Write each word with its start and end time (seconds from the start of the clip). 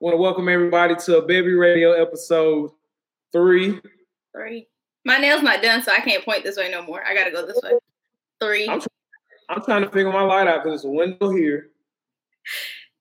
want 0.00 0.14
to 0.14 0.16
welcome 0.16 0.48
everybody 0.48 0.94
to 0.94 1.18
a 1.18 1.22
Baby 1.26 1.52
Radio 1.52 1.92
episode 1.92 2.70
three. 3.32 3.80
Three. 4.34 4.66
My 5.04 5.18
nail's 5.18 5.42
not 5.42 5.62
done, 5.62 5.82
so 5.82 5.92
I 5.92 6.00
can't 6.00 6.24
point 6.24 6.44
this 6.44 6.56
way 6.56 6.70
no 6.70 6.82
more. 6.82 7.04
I 7.04 7.14
gotta 7.14 7.30
go 7.30 7.46
this 7.46 7.58
way. 7.62 7.72
Three. 8.40 8.68
I'm, 8.68 8.80
I'm 9.48 9.62
trying 9.62 9.82
to 9.82 9.90
figure 9.90 10.12
my 10.12 10.22
light 10.22 10.46
out 10.46 10.62
because 10.64 10.82
there's 10.82 10.84
a 10.90 10.94
window 10.94 11.30
here. 11.30 11.68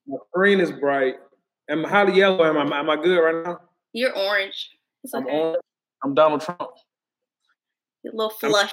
My 0.07 0.17
screen 0.29 0.59
is 0.59 0.71
bright. 0.71 1.15
Am 1.70 1.83
how 1.83 2.07
yellow 2.07 2.43
am 2.46 2.57
I? 2.73 2.80
Am 2.80 2.89
I 2.89 2.96
good 2.96 3.18
right 3.18 3.45
now? 3.45 3.59
You're 3.93 4.16
orange. 4.18 4.70
It's 5.04 5.13
I'm 5.13 5.25
okay. 5.25 5.36
orange. 5.38 5.57
I'm 6.04 6.13
Donald 6.13 6.41
Trump. 6.41 6.71
You're 8.04 8.13
a 8.13 8.16
little 8.18 8.29
flush. 8.31 8.71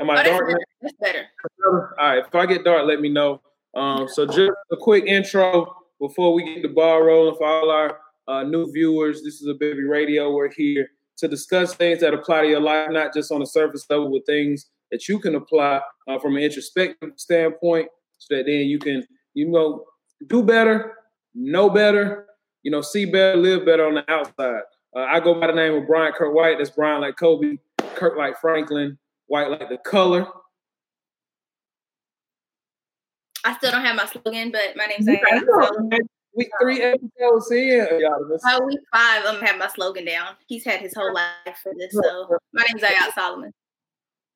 Am 0.00 0.08
Oh, 0.08 0.12
I 0.12 0.16
that's 0.16 0.28
dark? 0.28 0.46
better. 0.46 0.60
That's 0.82 0.94
better. 1.00 1.26
All 1.66 1.90
right. 2.00 2.18
If 2.26 2.34
I 2.34 2.46
get 2.46 2.64
dark, 2.64 2.86
let 2.86 3.00
me 3.00 3.08
know. 3.08 3.40
Um, 3.74 4.06
so 4.08 4.26
just 4.26 4.52
a 4.70 4.76
quick 4.76 5.04
intro 5.06 5.74
before 6.02 6.34
we 6.34 6.42
get 6.42 6.62
the 6.62 6.68
ball 6.68 7.00
rolling 7.00 7.36
for 7.36 7.46
all 7.46 7.70
our 7.70 8.00
uh, 8.26 8.42
new 8.42 8.70
viewers. 8.72 9.22
This 9.22 9.40
is 9.40 9.46
a 9.46 9.54
baby 9.54 9.84
radio. 9.84 10.32
We're 10.32 10.50
here 10.50 10.88
to 11.18 11.28
discuss 11.28 11.76
things 11.76 12.00
that 12.00 12.12
apply 12.12 12.42
to 12.42 12.48
your 12.48 12.60
life, 12.60 12.90
not 12.90 13.14
just 13.14 13.30
on 13.30 13.38
the 13.38 13.46
surface 13.46 13.86
level, 13.88 14.10
with 14.10 14.26
things 14.26 14.66
that 14.90 15.08
you 15.08 15.20
can 15.20 15.36
apply 15.36 15.80
uh, 16.08 16.18
from 16.18 16.36
an 16.36 16.42
introspective 16.42 17.10
standpoint, 17.16 17.86
so 18.18 18.34
that 18.34 18.46
then 18.46 18.66
you 18.66 18.80
can, 18.80 19.06
you 19.34 19.48
know, 19.48 19.84
do 20.26 20.42
better, 20.42 20.94
know 21.36 21.70
better, 21.70 22.26
you 22.64 22.72
know, 22.72 22.80
see 22.80 23.04
better, 23.04 23.36
live 23.36 23.64
better 23.64 23.86
on 23.86 23.94
the 23.94 24.10
outside. 24.10 24.62
Uh, 24.96 25.02
I 25.02 25.20
go 25.20 25.38
by 25.40 25.46
the 25.46 25.52
name 25.52 25.74
of 25.74 25.86
Brian 25.86 26.12
Kirk 26.12 26.34
White. 26.34 26.58
That's 26.58 26.70
Brian 26.70 27.00
like 27.00 27.16
Kobe, 27.16 27.58
Kirk 27.94 28.18
like 28.18 28.40
Franklin, 28.40 28.98
White 29.28 29.50
like 29.50 29.68
the 29.68 29.78
color. 29.78 30.26
I 33.44 33.56
still 33.56 33.72
don't 33.72 33.84
have 33.84 33.96
my 33.96 34.06
slogan, 34.06 34.50
but 34.52 34.76
my 34.76 34.86
name's 34.86 35.06
Yeah, 35.06 35.16
Zaya. 35.28 35.40
I 35.40 35.44
know, 35.44 35.66
So 35.74 35.80
man. 35.84 36.00
We 36.34 36.48
three 36.62 36.80
episodes 36.80 37.50
in, 37.50 38.00
y'all. 38.00 38.26
This- 38.26 38.42
by 38.42 38.58
week 38.64 38.80
five, 38.90 39.22
I'm 39.26 39.34
gonna 39.34 39.46
have 39.46 39.58
my 39.58 39.68
slogan 39.68 40.06
down. 40.06 40.28
He's 40.46 40.64
had 40.64 40.80
his 40.80 40.94
whole 40.94 41.12
life 41.12 41.58
for 41.62 41.72
this. 41.78 41.92
So 41.92 42.38
my 42.54 42.64
name's 42.68 42.80
Zaya 42.80 43.12
Solomon. 43.14 43.52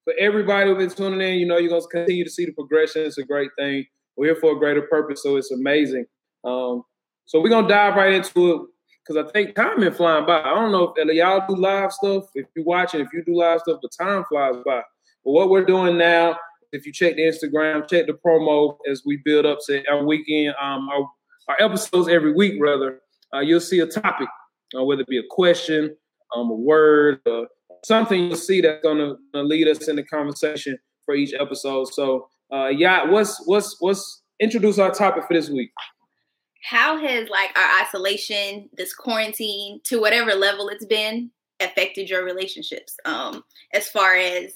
For 0.04 0.12
everybody 0.18 0.68
who's 0.70 0.94
been 0.94 0.96
tuning 0.96 1.26
in, 1.26 1.38
you 1.38 1.46
know 1.46 1.56
you're 1.56 1.70
gonna 1.70 1.86
continue 1.90 2.24
to 2.24 2.30
see 2.30 2.44
the 2.44 2.52
progression. 2.52 3.02
It's 3.02 3.16
a 3.16 3.24
great 3.24 3.50
thing. 3.58 3.86
We're 4.16 4.34
here 4.34 4.40
for 4.40 4.52
a 4.52 4.58
greater 4.58 4.82
purpose, 4.82 5.22
so 5.22 5.36
it's 5.36 5.50
amazing. 5.50 6.04
Um, 6.44 6.82
so 7.24 7.40
we're 7.40 7.48
gonna 7.48 7.66
dive 7.68 7.96
right 7.96 8.12
into 8.12 8.52
it 8.52 8.62
because 9.06 9.24
I 9.24 9.30
think 9.32 9.54
time 9.54 9.82
is 9.82 9.96
flying 9.96 10.26
by. 10.26 10.40
I 10.42 10.54
don't 10.54 10.72
know 10.72 10.92
if 10.94 11.14
y'all 11.14 11.46
do 11.48 11.56
live 11.56 11.92
stuff. 11.92 12.24
If 12.34 12.46
you're 12.54 12.64
watching, 12.64 13.00
if 13.00 13.08
you 13.14 13.24
do 13.24 13.34
live 13.36 13.60
stuff, 13.60 13.78
but 13.80 13.90
time 13.98 14.24
flies 14.28 14.56
by. 14.66 14.82
But 15.24 15.30
what 15.32 15.48
we're 15.48 15.64
doing 15.64 15.96
now, 15.96 16.36
if 16.72 16.86
you 16.86 16.92
check 16.92 17.16
the 17.16 17.22
Instagram, 17.22 17.88
check 17.88 18.06
the 18.06 18.14
promo 18.14 18.76
as 18.90 19.02
we 19.04 19.20
build 19.24 19.46
up 19.46 19.58
to 19.66 19.82
our 19.88 20.04
weekend, 20.04 20.54
um, 20.60 20.88
our, 20.88 21.08
our 21.48 21.56
episodes 21.60 22.08
every 22.08 22.32
week, 22.32 22.54
rather, 22.60 23.00
uh, 23.34 23.40
you'll 23.40 23.60
see 23.60 23.80
a 23.80 23.86
topic, 23.86 24.28
uh, 24.76 24.84
whether 24.84 25.02
it 25.02 25.08
be 25.08 25.18
a 25.18 25.22
question, 25.30 25.96
um, 26.34 26.50
a 26.50 26.54
word, 26.54 27.20
uh, 27.26 27.42
something 27.84 28.24
you'll 28.26 28.36
see 28.36 28.60
that's 28.60 28.82
gonna, 28.82 29.14
gonna 29.32 29.46
lead 29.46 29.68
us 29.68 29.88
in 29.88 29.96
the 29.96 30.02
conversation 30.02 30.78
for 31.04 31.14
each 31.14 31.32
episode. 31.38 31.86
So, 31.92 32.28
uh, 32.52 32.68
yeah, 32.68 33.08
what's 33.08 33.42
what's 33.46 33.76
what's 33.80 34.22
introduce 34.40 34.78
our 34.78 34.90
topic 34.90 35.24
for 35.26 35.34
this 35.34 35.48
week? 35.48 35.70
How 36.62 36.98
has 36.98 37.28
like 37.28 37.56
our 37.56 37.82
isolation, 37.82 38.68
this 38.76 38.92
quarantine, 38.92 39.80
to 39.84 40.00
whatever 40.00 40.34
level 40.34 40.68
it's 40.68 40.84
been, 40.84 41.30
affected 41.60 42.10
your 42.10 42.24
relationships? 42.24 42.96
Um, 43.04 43.44
as 43.72 43.88
far 43.88 44.16
as 44.16 44.52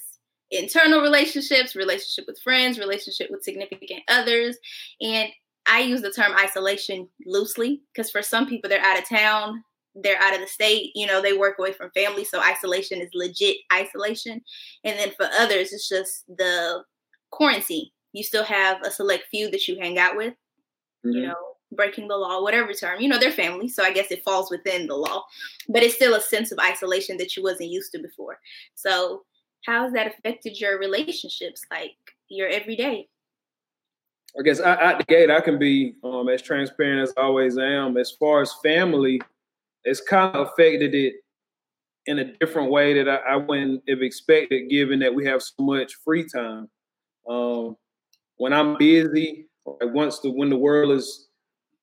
internal 0.51 1.01
relationships, 1.01 1.75
relationship 1.75 2.25
with 2.27 2.39
friends, 2.41 2.77
relationship 2.77 3.31
with 3.31 3.43
significant 3.43 4.01
others, 4.07 4.57
and 5.01 5.29
I 5.65 5.79
use 5.81 6.01
the 6.01 6.11
term 6.11 6.33
isolation 6.37 7.07
loosely 7.25 7.81
because 7.93 8.11
for 8.11 8.21
some 8.21 8.47
people 8.47 8.69
they're 8.69 8.81
out 8.81 8.97
of 8.97 9.07
town, 9.07 9.63
they're 9.95 10.21
out 10.21 10.33
of 10.33 10.41
the 10.41 10.47
state, 10.47 10.91
you 10.95 11.05
know, 11.05 11.21
they 11.21 11.33
work 11.33 11.59
away 11.59 11.73
from 11.73 11.91
family, 11.91 12.23
so 12.23 12.41
isolation 12.41 13.01
is 13.01 13.09
legit 13.13 13.57
isolation. 13.73 14.41
And 14.83 14.97
then 14.97 15.11
for 15.11 15.27
others, 15.37 15.73
it's 15.73 15.89
just 15.89 16.25
the 16.27 16.83
quarantine. 17.29 17.87
You 18.13 18.23
still 18.23 18.43
have 18.43 18.81
a 18.83 18.91
select 18.91 19.25
few 19.29 19.51
that 19.51 19.67
you 19.67 19.77
hang 19.79 19.97
out 19.97 20.15
with, 20.15 20.33
you 21.03 21.11
mm-hmm. 21.11 21.27
know, 21.27 21.35
breaking 21.71 22.07
the 22.07 22.17
law, 22.17 22.41
whatever 22.41 22.73
term. 22.73 23.01
You 23.01 23.09
know, 23.09 23.19
they're 23.19 23.31
family, 23.31 23.67
so 23.67 23.83
I 23.83 23.91
guess 23.91 24.11
it 24.11 24.23
falls 24.23 24.49
within 24.49 24.87
the 24.87 24.95
law. 24.95 25.23
But 25.69 25.83
it's 25.83 25.95
still 25.95 26.15
a 26.15 26.21
sense 26.21 26.51
of 26.51 26.59
isolation 26.59 27.17
that 27.17 27.35
you 27.35 27.43
wasn't 27.43 27.69
used 27.69 27.91
to 27.93 27.99
before. 27.99 28.39
So 28.75 29.23
how 29.65 29.83
has 29.83 29.93
that 29.93 30.07
affected 30.07 30.59
your 30.59 30.79
relationships, 30.79 31.65
like 31.71 31.95
your 32.29 32.47
everyday? 32.47 33.07
I 34.39 34.43
guess 34.43 34.59
I, 34.59 34.75
out 34.77 34.97
the 34.97 35.03
gate, 35.05 35.29
I 35.29 35.41
can 35.41 35.59
be 35.59 35.95
um, 36.03 36.29
as 36.29 36.41
transparent 36.41 37.01
as 37.01 37.13
I 37.17 37.21
always 37.21 37.57
am. 37.57 37.97
As 37.97 38.11
far 38.11 38.41
as 38.41 38.53
family, 38.63 39.21
it's 39.83 40.01
kind 40.01 40.35
of 40.35 40.47
affected 40.47 40.95
it 40.95 41.15
in 42.05 42.19
a 42.19 42.37
different 42.37 42.71
way 42.71 42.93
that 42.93 43.09
I, 43.09 43.33
I 43.33 43.35
wouldn't 43.35 43.83
have 43.89 44.01
expected, 44.01 44.69
given 44.69 44.99
that 44.99 45.13
we 45.13 45.25
have 45.25 45.41
so 45.41 45.53
much 45.59 45.95
free 46.03 46.27
time. 46.27 46.69
Um, 47.29 47.75
when 48.37 48.53
I'm 48.53 48.77
busy, 48.77 49.47
like 49.65 49.93
once 49.93 50.19
the 50.19 50.31
when 50.31 50.49
the 50.49 50.57
world 50.57 50.91
is 50.91 51.27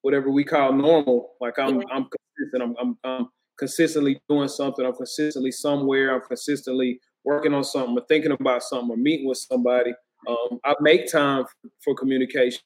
whatever 0.02 0.30
we 0.30 0.42
call 0.42 0.72
normal, 0.72 1.34
like 1.40 1.58
I'm. 1.58 1.82
I'm 1.92 2.08
consistent. 2.38 2.62
I'm, 2.62 2.74
I'm 2.80 2.98
I'm 3.04 3.28
consistently 3.58 4.20
doing 4.28 4.48
something. 4.48 4.84
I'm 4.84 4.94
consistently 4.94 5.52
somewhere. 5.52 6.14
I'm 6.14 6.26
consistently 6.26 7.00
working 7.28 7.52
on 7.52 7.62
something 7.62 7.96
or 7.96 8.04
thinking 8.08 8.32
about 8.32 8.62
something 8.62 8.90
or 8.90 8.96
meeting 8.96 9.28
with 9.28 9.36
somebody. 9.36 9.92
Um, 10.26 10.58
I 10.64 10.74
make 10.80 11.12
time 11.12 11.44
for 11.84 11.94
communication. 11.94 12.62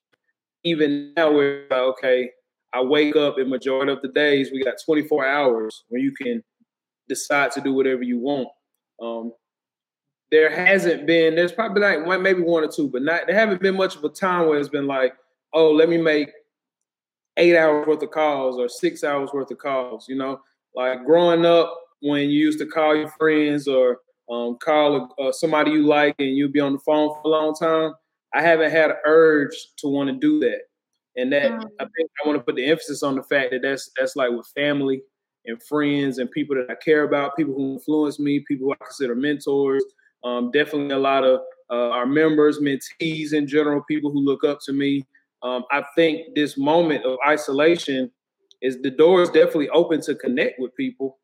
Even 0.62 1.12
now, 1.16 1.32
we're 1.32 1.66
like, 1.68 1.80
okay. 1.80 2.30
I 2.72 2.80
wake 2.80 3.16
up 3.16 3.38
in 3.38 3.50
majority 3.50 3.90
of 3.90 4.00
the 4.02 4.08
days. 4.08 4.50
We 4.52 4.62
got 4.62 4.76
24 4.86 5.26
hours 5.26 5.84
where 5.88 6.00
you 6.00 6.12
can 6.12 6.42
decide 7.08 7.50
to 7.52 7.60
do 7.60 7.74
whatever 7.74 8.04
you 8.04 8.20
want. 8.20 8.48
Um, 9.02 9.32
there 10.30 10.48
hasn't 10.48 11.06
been. 11.06 11.34
There's 11.34 11.52
probably 11.52 11.82
like 11.82 12.06
one, 12.06 12.22
maybe 12.22 12.40
one 12.40 12.62
or 12.62 12.68
two, 12.68 12.88
but 12.88 13.02
not. 13.02 13.22
There 13.26 13.34
haven't 13.34 13.60
been 13.60 13.76
much 13.76 13.96
of 13.96 14.04
a 14.04 14.08
time 14.08 14.48
where 14.48 14.58
it's 14.58 14.68
been 14.68 14.86
like, 14.86 15.12
oh, 15.52 15.72
let 15.72 15.88
me 15.88 15.98
make 15.98 16.30
eight 17.36 17.56
hours 17.56 17.86
worth 17.86 18.02
of 18.02 18.12
calls 18.12 18.58
or 18.58 18.68
six 18.68 19.02
hours 19.02 19.30
worth 19.34 19.50
of 19.50 19.58
calls. 19.58 20.08
You 20.08 20.16
know, 20.16 20.40
like 20.74 21.04
growing 21.04 21.44
up 21.44 21.76
when 22.00 22.30
you 22.30 22.38
used 22.46 22.60
to 22.60 22.66
call 22.66 22.94
your 22.94 23.10
friends 23.10 23.66
or 23.66 23.98
um, 24.32 24.56
call 24.62 25.14
uh, 25.20 25.30
somebody 25.30 25.72
you 25.72 25.86
like 25.86 26.14
and 26.18 26.36
you'll 26.36 26.50
be 26.50 26.60
on 26.60 26.72
the 26.72 26.78
phone 26.78 27.10
for 27.14 27.22
a 27.24 27.28
long 27.28 27.54
time. 27.54 27.92
I 28.34 28.40
haven't 28.40 28.70
had 28.70 28.90
an 28.90 28.96
urge 29.04 29.54
to 29.78 29.88
want 29.88 30.08
to 30.08 30.16
do 30.16 30.40
that, 30.40 30.62
and 31.16 31.32
that 31.32 31.52
Mm. 31.52 31.64
I 31.78 31.84
think 31.84 32.10
I 32.24 32.26
want 32.26 32.38
to 32.38 32.44
put 32.44 32.56
the 32.56 32.64
emphasis 32.64 33.02
on 33.02 33.14
the 33.14 33.22
fact 33.22 33.50
that 33.50 33.60
that's 33.62 33.90
that's 33.98 34.16
like 34.16 34.30
with 34.30 34.46
family 34.54 35.02
and 35.44 35.62
friends 35.64 36.18
and 36.18 36.30
people 36.30 36.56
that 36.56 36.70
I 36.70 36.76
care 36.82 37.04
about, 37.04 37.36
people 37.36 37.54
who 37.54 37.74
influence 37.74 38.18
me, 38.18 38.44
people 38.48 38.68
who 38.68 38.72
I 38.72 38.84
consider 38.84 39.14
mentors. 39.14 39.84
Um, 40.24 40.50
definitely 40.52 40.94
a 40.94 40.98
lot 40.98 41.24
of 41.24 41.40
uh, 41.70 41.90
our 41.90 42.06
members, 42.06 42.60
mentees 42.60 43.32
in 43.32 43.46
general, 43.46 43.82
people 43.88 44.12
who 44.12 44.20
look 44.20 44.44
up 44.44 44.60
to 44.66 44.72
me. 44.72 45.04
Um, 45.42 45.64
I 45.72 45.82
think 45.96 46.34
this 46.36 46.56
moment 46.56 47.04
of 47.04 47.18
isolation 47.26 48.10
is 48.62 48.80
the 48.82 48.90
door 48.90 49.22
is 49.22 49.30
definitely 49.30 49.68
open 49.70 50.00
to 50.02 50.14
connect 50.14 50.60
with 50.60 50.74
people. 50.76 51.18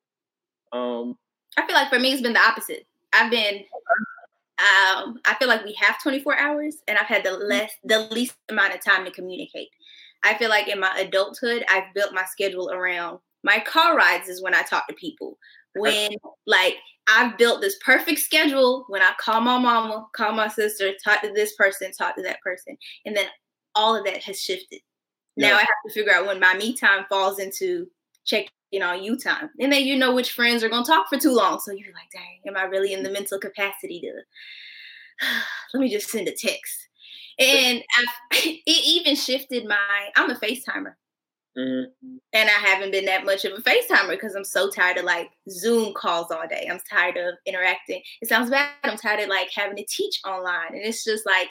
Um, 0.73 1.17
I 1.57 1.67
feel 1.67 1.77
like 1.77 1.89
for 1.89 1.99
me, 1.99 2.13
it's 2.13 2.23
been 2.23 2.33
the 2.33 2.41
opposite. 2.41 2.87
I've 3.13 3.31
been, 3.31 3.57
um, 4.59 5.21
I 5.25 5.35
feel 5.39 5.49
like 5.49 5.65
we 5.65 5.75
have 5.75 6.03
24 6.03 6.37
hours, 6.37 6.77
and 6.89 6.99
I've 6.99 7.07
had 7.07 7.25
the 7.25 7.33
less, 7.33 7.73
the 7.85 8.09
least 8.11 8.37
amount 8.49 8.75
of 8.75 8.85
time 8.85 9.05
to 9.05 9.11
communicate. 9.11 9.69
I 10.25 10.35
feel 10.35 10.51
like 10.51 10.69
in 10.69 10.81
my 10.81 10.97
adulthood, 10.99 11.65
I've 11.71 11.95
built 11.95 12.13
my 12.13 12.25
schedule 12.25 12.71
around 12.71 13.21
my 13.43 13.61
car 13.61 13.97
rides 13.97 14.29
is 14.29 14.43
when 14.43 14.55
I 14.55 14.63
talk 14.63 14.87
to 14.89 14.95
people. 14.95 15.39
When 15.75 16.11
like 16.47 16.77
I've 17.09 17.39
built 17.39 17.61
this 17.61 17.77
perfect 17.85 18.19
schedule 18.21 18.85
when 18.89 19.03
I 19.03 19.13
call 19.19 19.41
my 19.41 19.59
mama, 19.59 20.07
call 20.15 20.33
my 20.33 20.49
sister, 20.49 20.93
talk 21.05 21.23
to 21.23 21.33
this 21.33 21.55
person, 21.55 21.93
talk 21.93 22.17
to 22.17 22.23
that 22.23 22.41
person, 22.41 22.77
and 23.05 23.17
then 23.17 23.27
all 23.75 23.95
of 23.97 24.05
that 24.05 24.23
has 24.25 24.41
shifted. 24.41 24.81
Now 25.37 25.49
Yeah. 25.49 25.57
I 25.57 25.61
have 25.61 25.69
to 25.87 25.93
figure 25.93 26.13
out 26.13 26.27
when 26.27 26.41
my 26.41 26.55
me 26.55 26.75
time 26.75 27.07
falls 27.09 27.39
into 27.39 27.89
checking 28.25 28.51
on 28.83 29.03
you 29.03 29.17
time. 29.17 29.51
And 29.61 29.73
then 29.73 29.85
you 29.85 29.97
know 29.97 30.15
which 30.15 30.33
friends 30.33 30.63
are 30.63 30.69
gonna 30.69 30.85
talk 30.85 31.09
for 31.09 31.19
too 31.19 31.33
long. 31.33 31.59
So 31.61 31.73
you're 31.73 31.93
like, 31.95 32.11
dang, 32.13 32.41
am 32.47 32.57
I 32.57 32.65
really 32.65 32.93
in 32.93 33.03
the 33.03 33.11
mental 33.11 33.39
capacity 33.39 34.01
to 34.01 34.13
let 35.75 35.81
me 35.81 35.89
just 35.91 36.11
send 36.11 36.29
a 36.29 36.33
text? 36.33 36.89
And 37.39 37.83
I, 37.97 38.05
it 38.67 38.87
even 38.87 39.15
shifted 39.17 39.67
my 39.67 40.11
I'm 40.17 40.31
a 40.31 40.35
FaceTimer. 40.35 40.95
mhm. 41.59 41.87
And 42.33 42.49
I 42.49 42.53
haven't 42.53 42.93
been 42.93 43.07
that 43.07 43.25
much 43.25 43.45
of 43.45 43.53
a 43.53 43.63
FaceTimer 43.63 44.11
because 44.11 44.35
I'm 44.35 44.45
so 44.45 44.71
tired 44.71 44.99
of 44.99 45.05
like 45.05 45.31
Zoom 45.51 45.95
calls 45.95 46.31
all 46.31 46.47
day. 46.49 46.69
I'm 46.71 46.81
tired 46.91 47.17
of 47.17 47.35
interacting. 47.47 48.03
It 48.21 48.29
sounds 48.29 48.51
bad. 48.51 48.71
I'm 48.85 48.97
tired 48.97 49.21
of 49.21 49.29
like 49.29 49.49
having 49.55 49.77
to 49.77 49.85
teach 49.89 50.21
online. 50.27 50.75
And 50.75 50.83
it's 50.85 51.05
just 51.05 51.27
like 51.27 51.51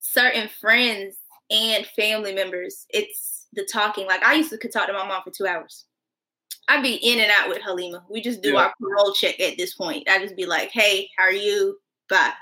certain 0.00 0.48
friends 0.60 1.16
and 1.50 1.86
family 1.88 2.34
members, 2.34 2.86
it's 2.90 3.46
the 3.54 3.64
talking. 3.72 4.06
Like 4.06 4.22
I 4.24 4.34
used 4.34 4.50
to 4.50 4.58
could 4.58 4.72
talk 4.72 4.88
to 4.88 4.92
my 4.94 5.06
mom 5.06 5.22
for 5.24 5.30
two 5.32 5.46
hours. 5.46 5.86
I'd 6.68 6.82
be 6.82 6.94
in 6.96 7.20
and 7.20 7.30
out 7.30 7.48
with 7.48 7.62
Halima. 7.62 8.04
We 8.10 8.20
just 8.20 8.42
do 8.42 8.52
Yeah. 8.52 8.58
our 8.64 8.74
parole 8.80 9.12
check 9.12 9.40
at 9.40 9.56
this 9.56 9.74
point. 9.74 10.08
I'd 10.08 10.22
just 10.22 10.36
be 10.36 10.46
like, 10.46 10.70
hey, 10.70 11.10
how 11.16 11.24
are 11.24 11.32
you? 11.32 11.78
Bye. 12.08 12.32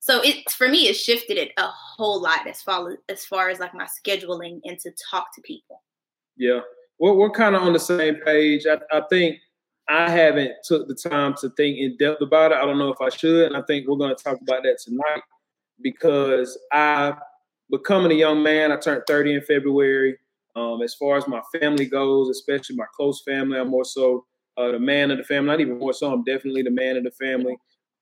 So 0.00 0.20
it 0.22 0.50
for 0.50 0.68
me 0.68 0.88
it 0.88 0.94
shifted 0.94 1.36
it 1.38 1.52
a 1.56 1.66
whole 1.66 2.20
lot 2.20 2.46
as 2.48 2.60
far 2.62 2.96
as 3.08 3.24
far 3.24 3.50
as 3.50 3.60
like 3.60 3.74
my 3.74 3.86
scheduling 3.86 4.60
and 4.64 4.78
to 4.80 4.90
talk 5.10 5.34
to 5.34 5.40
people. 5.42 5.82
Yeah. 6.36 6.60
we're, 6.98 7.12
we're 7.14 7.30
kind 7.30 7.54
of 7.54 7.62
on 7.62 7.72
the 7.72 7.78
same 7.78 8.16
page. 8.16 8.66
I, 8.66 8.78
I 8.90 9.02
think 9.10 9.38
I 9.88 10.08
haven't 10.10 10.52
took 10.64 10.88
the 10.88 10.94
time 10.94 11.34
to 11.40 11.50
think 11.50 11.78
in 11.78 11.96
depth 11.98 12.20
about 12.22 12.52
it. 12.52 12.58
I 12.58 12.64
don't 12.64 12.78
know 12.78 12.92
if 12.92 13.00
I 13.00 13.10
should, 13.10 13.46
and 13.46 13.56
I 13.56 13.62
think 13.62 13.86
we're 13.86 13.96
going 13.96 14.14
to 14.14 14.22
talk 14.22 14.40
about 14.40 14.62
that 14.62 14.78
tonight 14.82 15.22
because 15.82 16.56
I, 16.72 17.14
becoming 17.70 18.12
a 18.12 18.14
young 18.14 18.42
man, 18.42 18.70
I 18.72 18.76
turned 18.76 19.02
30 19.06 19.34
in 19.34 19.40
February. 19.42 20.16
Um, 20.54 20.82
as 20.82 20.94
far 20.94 21.16
as 21.16 21.26
my 21.26 21.40
family 21.58 21.86
goes, 21.86 22.28
especially 22.28 22.76
my 22.76 22.84
close 22.94 23.22
family, 23.22 23.58
I'm 23.58 23.68
more 23.68 23.84
so 23.84 24.26
uh, 24.56 24.72
the 24.72 24.78
man 24.78 25.10
of 25.10 25.18
the 25.18 25.24
family. 25.24 25.48
Not 25.48 25.60
even 25.60 25.78
more 25.78 25.92
so, 25.92 26.12
I'm 26.12 26.24
definitely 26.24 26.62
the 26.62 26.70
man 26.70 26.96
of 26.96 27.04
the 27.04 27.10
family, 27.12 27.56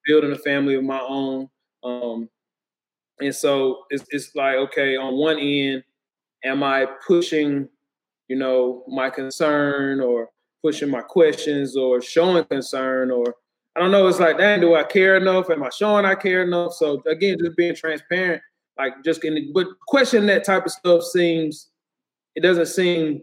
building 0.05 0.32
a 0.32 0.38
family 0.38 0.75
of 0.75 0.85
my 0.85 1.00
own. 1.00 1.49
Um, 1.85 2.29
and 3.20 3.35
so 3.35 3.85
it's, 3.91 4.05
it's 4.11 4.35
like, 4.35 4.56
okay, 4.56 4.97
on 4.97 5.14
one 5.14 5.38
end, 5.38 5.85
am 6.44 6.62
I 6.62 6.87
pushing, 7.06 7.69
you 8.29 8.37
know, 8.37 8.85
my 8.88 9.11
concern 9.11 10.00
or 10.00 10.31
pushing 10.62 10.91
my 10.91 11.02
questions 11.02 11.76
or 11.76 12.00
showing 12.00 12.44
concern 12.44 13.11
or 13.11 13.37
I 13.76 13.81
don't 13.81 13.93
know. 13.93 14.08
It's 14.08 14.19
like, 14.19 14.37
damn, 14.37 14.61
do 14.61 14.75
I 14.75 14.82
care 14.82 15.17
enough? 15.17 15.49
Am 15.49 15.62
I 15.62 15.70
showing 15.70 16.05
I 16.05 16.14
care 16.14 16.43
enough? 16.43 16.75
So 16.75 17.02
again, 17.06 17.38
just 17.38 17.56
being 17.56 17.75
transparent, 17.75 18.43
like 18.76 18.93
just 19.05 19.23
getting, 19.23 19.52
but 19.55 19.69
questioning 19.87 20.26
that 20.26 20.44
type 20.44 20.67
of 20.67 20.73
stuff 20.73 21.05
seems, 21.05 21.70
it 22.35 22.43
doesn't 22.43 22.67
seem 22.67 23.23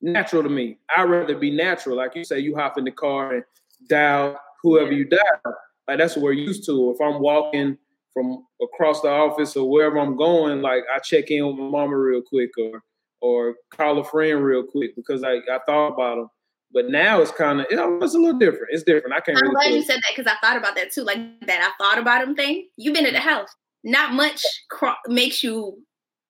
natural 0.00 0.42
to 0.42 0.48
me. 0.48 0.78
I'd 0.96 1.04
rather 1.04 1.36
be 1.36 1.50
natural. 1.50 1.96
Like 1.96 2.14
you 2.14 2.24
say, 2.24 2.38
you 2.38 2.56
hop 2.56 2.78
in 2.78 2.84
the 2.84 2.90
car 2.90 3.34
and 3.34 3.44
dial 3.88 4.38
whoever 4.62 4.92
you 4.92 5.04
dial. 5.04 5.54
Like 5.88 5.98
that's 5.98 6.16
what 6.16 6.24
we're 6.24 6.32
used 6.32 6.66
to. 6.66 6.90
If 6.90 7.00
I'm 7.00 7.20
walking 7.20 7.78
from 8.12 8.44
across 8.62 9.02
the 9.02 9.08
office 9.08 9.56
or 9.56 9.70
wherever 9.70 9.98
I'm 9.98 10.16
going, 10.16 10.62
like 10.62 10.82
I 10.94 10.98
check 10.98 11.30
in 11.30 11.46
with 11.46 11.56
my 11.56 11.68
mama 11.68 11.96
real 11.96 12.22
quick 12.22 12.50
or 12.58 12.82
or 13.20 13.54
call 13.70 13.98
a 13.98 14.04
friend 14.04 14.44
real 14.44 14.62
quick 14.62 14.94
because 14.94 15.24
I, 15.24 15.36
I 15.36 15.58
thought 15.66 15.88
about 15.88 16.16
them. 16.16 16.28
But 16.72 16.90
now 16.90 17.20
it's 17.20 17.30
kind 17.30 17.60
of 17.60 17.66
it's 17.70 18.14
a 18.14 18.18
little 18.18 18.38
different. 18.38 18.68
It's 18.70 18.82
different. 18.82 19.14
I 19.14 19.20
can't. 19.20 19.38
I'm 19.38 19.44
really 19.44 19.54
glad 19.54 19.74
you 19.74 19.82
said 19.82 19.96
that 19.96 20.12
because 20.16 20.30
I 20.30 20.36
thought 20.44 20.56
about 20.56 20.74
that 20.76 20.92
too. 20.92 21.02
Like 21.02 21.18
that, 21.46 21.62
I 21.62 21.82
thought 21.82 21.98
about 21.98 22.24
them 22.24 22.34
thing. 22.34 22.68
You've 22.76 22.94
been 22.94 23.06
at 23.06 23.12
the 23.12 23.20
house. 23.20 23.48
Not 23.84 24.14
much 24.14 24.42
cro- 24.68 24.94
makes 25.06 25.44
you 25.44 25.78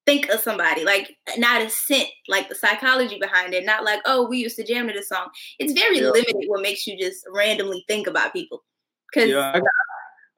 think 0.07 0.29
of 0.29 0.41
somebody. 0.41 0.85
Like 0.85 1.17
not 1.37 1.63
a 1.63 1.71
scent. 1.71 2.09
Like 2.29 2.49
the 2.49 2.55
psychology 2.55 3.19
behind 3.19 3.55
it. 3.55 3.65
Not 3.65 3.85
like 3.85 4.01
oh 4.07 4.27
we 4.29 4.39
used 4.39 4.57
to 4.57 4.65
jam 4.65 4.87
to 4.87 4.93
this 4.93 5.09
song. 5.09 5.29
It's 5.59 5.73
very 5.73 5.99
yeah. 5.99 6.11
limited 6.11 6.45
what 6.47 6.63
makes 6.63 6.87
you 6.87 6.99
just 6.99 7.25
randomly 7.33 7.85
think 7.89 8.07
about 8.07 8.33
people. 8.33 8.65
Because 9.13 9.31
yeah, 9.31 9.61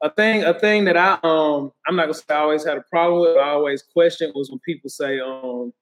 a 0.03 0.11
thing 0.11 0.45
a 0.45 0.59
thing 0.59 0.85
that 0.85 0.97
I 0.97 1.19
um 1.23 1.73
I'm 1.87 1.97
not 1.97 2.05
gonna 2.05 2.15
say 2.15 2.25
I 2.31 2.39
always 2.39 2.65
had 2.65 2.79
a 2.79 2.85
problem 2.91 3.21
with. 3.21 3.37
I 3.37 3.51
always 3.51 3.83
question 3.83 4.33
was 4.35 4.51
when 4.51 4.61
people 4.61 4.91
say 4.91 5.21
um 5.21 5.73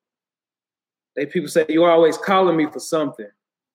they 1.15 1.27
people 1.27 1.49
say 1.49 1.65
you're 1.69 1.91
always 1.91 2.19
calling 2.19 2.57
me 2.57 2.67
for 2.67 2.81
something 2.81 3.29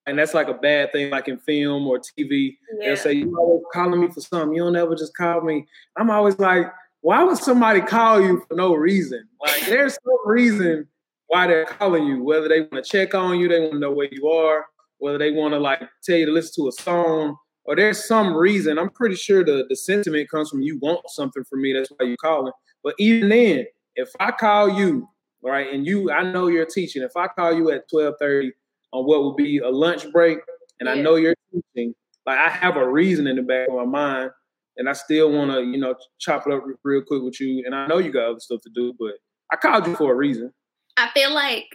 and 0.08 0.18
that's 0.18 0.34
like 0.34 0.48
a 0.48 0.54
bad 0.54 0.92
thing, 0.92 1.12
like 1.12 1.28
in 1.28 1.38
film 1.38 1.88
or 1.88 2.00
TV. 2.00 2.58
Yeah. 2.80 2.88
They'll 2.88 2.98
say, 2.98 3.14
You 3.14 3.36
always 3.38 3.64
calling 3.72 4.02
me 4.02 4.10
for 4.10 4.22
something. 4.22 4.56
You 4.56 4.64
don't 4.64 4.76
ever 4.76 4.96
just 4.96 5.16
call 5.16 5.42
me. 5.42 5.68
I'm 5.96 6.10
always 6.10 6.40
like, 6.40 6.68
why 7.02 7.24
would 7.24 7.38
somebody 7.38 7.82
call 7.82 8.22
you 8.22 8.44
for 8.48 8.56
no 8.56 8.74
reason? 8.74 9.28
Like 9.42 9.66
there's 9.66 9.94
some 9.94 10.30
reason 10.32 10.88
why 11.28 11.48
they're 11.48 11.66
calling 11.66 12.06
you, 12.06 12.24
whether 12.24 12.48
they 12.48 12.62
want 12.62 12.74
to 12.74 12.84
check 12.84 13.16
on 13.16 13.40
you, 13.40 13.48
they 13.48 13.60
want 13.60 13.74
to 13.74 13.80
know 13.80 13.92
where 13.92 14.10
you 14.12 14.30
are, 14.30 14.66
whether 15.00 15.18
they 15.18 15.32
want 15.32 15.54
to 15.54 15.60
like 15.60 15.82
tell 16.04 16.18
you 16.18 16.26
to 16.26 16.32
listen 16.32 16.64
to 16.64 16.68
a 16.68 16.72
song, 16.72 17.36
or 17.66 17.76
there's 17.76 18.08
some 18.08 18.36
reason. 18.36 18.78
I'm 18.78 18.90
pretty 18.90 19.16
sure 19.16 19.44
the, 19.44 19.66
the 19.68 19.76
sentiment 19.76 20.30
comes 20.30 20.50
from 20.50 20.62
you 20.62 20.78
want 20.80 21.02
something 21.10 21.44
from 21.44 21.62
me. 21.62 21.74
That's 21.74 21.90
why 21.90 22.06
you're 22.06 22.18
calling. 22.18 22.54
But 22.84 22.96
even 23.00 23.30
then, 23.30 23.66
if 23.96 24.10
I 24.20 24.32
call 24.32 24.70
you, 24.70 25.08
right, 25.44 25.74
and 25.74 25.86
you 25.86 26.12
I 26.12 26.32
know 26.32 26.48
you're 26.48 26.66
teaching, 26.66 27.02
if 27.02 27.18
I 27.18 27.28
call 27.28 27.54
you 27.54 27.72
at 27.72 27.86
1230 27.90 28.52
on 28.94 29.06
what 29.06 29.24
would 29.24 29.38
be 29.38 29.60
a 29.60 29.70
lunch 29.70 30.12
break, 30.12 30.40
and 30.80 30.88
yeah. 30.88 30.94
I 30.94 31.02
know 31.02 31.16
you're 31.16 31.36
teaching, 31.52 31.96
like 32.26 32.38
I 32.38 32.50
have 32.50 32.76
a 32.76 32.88
reason 32.88 33.26
in 33.26 33.38
the 33.38 33.42
back 33.42 33.70
of 33.70 33.76
my 33.76 33.86
mind, 33.86 34.32
and 34.78 34.90
I 34.90 34.94
still 34.94 35.32
want 35.32 35.52
to, 35.52 35.62
you 35.62 35.78
know, 35.78 35.96
chop 36.20 36.46
it 36.48 36.54
up 36.54 36.64
real 36.84 37.02
quick 37.02 37.22
with 37.22 37.40
you. 37.40 37.64
And 37.66 37.76
I 37.76 37.88
know 37.88 37.98
you 37.98 38.12
got 38.12 38.30
other 38.30 38.40
stuff 38.40 38.62
to 38.62 38.70
do, 38.74 38.94
but 38.98 39.14
I 39.52 39.58
called 39.58 39.88
you 39.88 39.96
for 39.96 40.14
a 40.14 40.16
reason. 40.16 40.52
I 40.98 41.10
feel 41.14 41.34
like, 41.34 41.66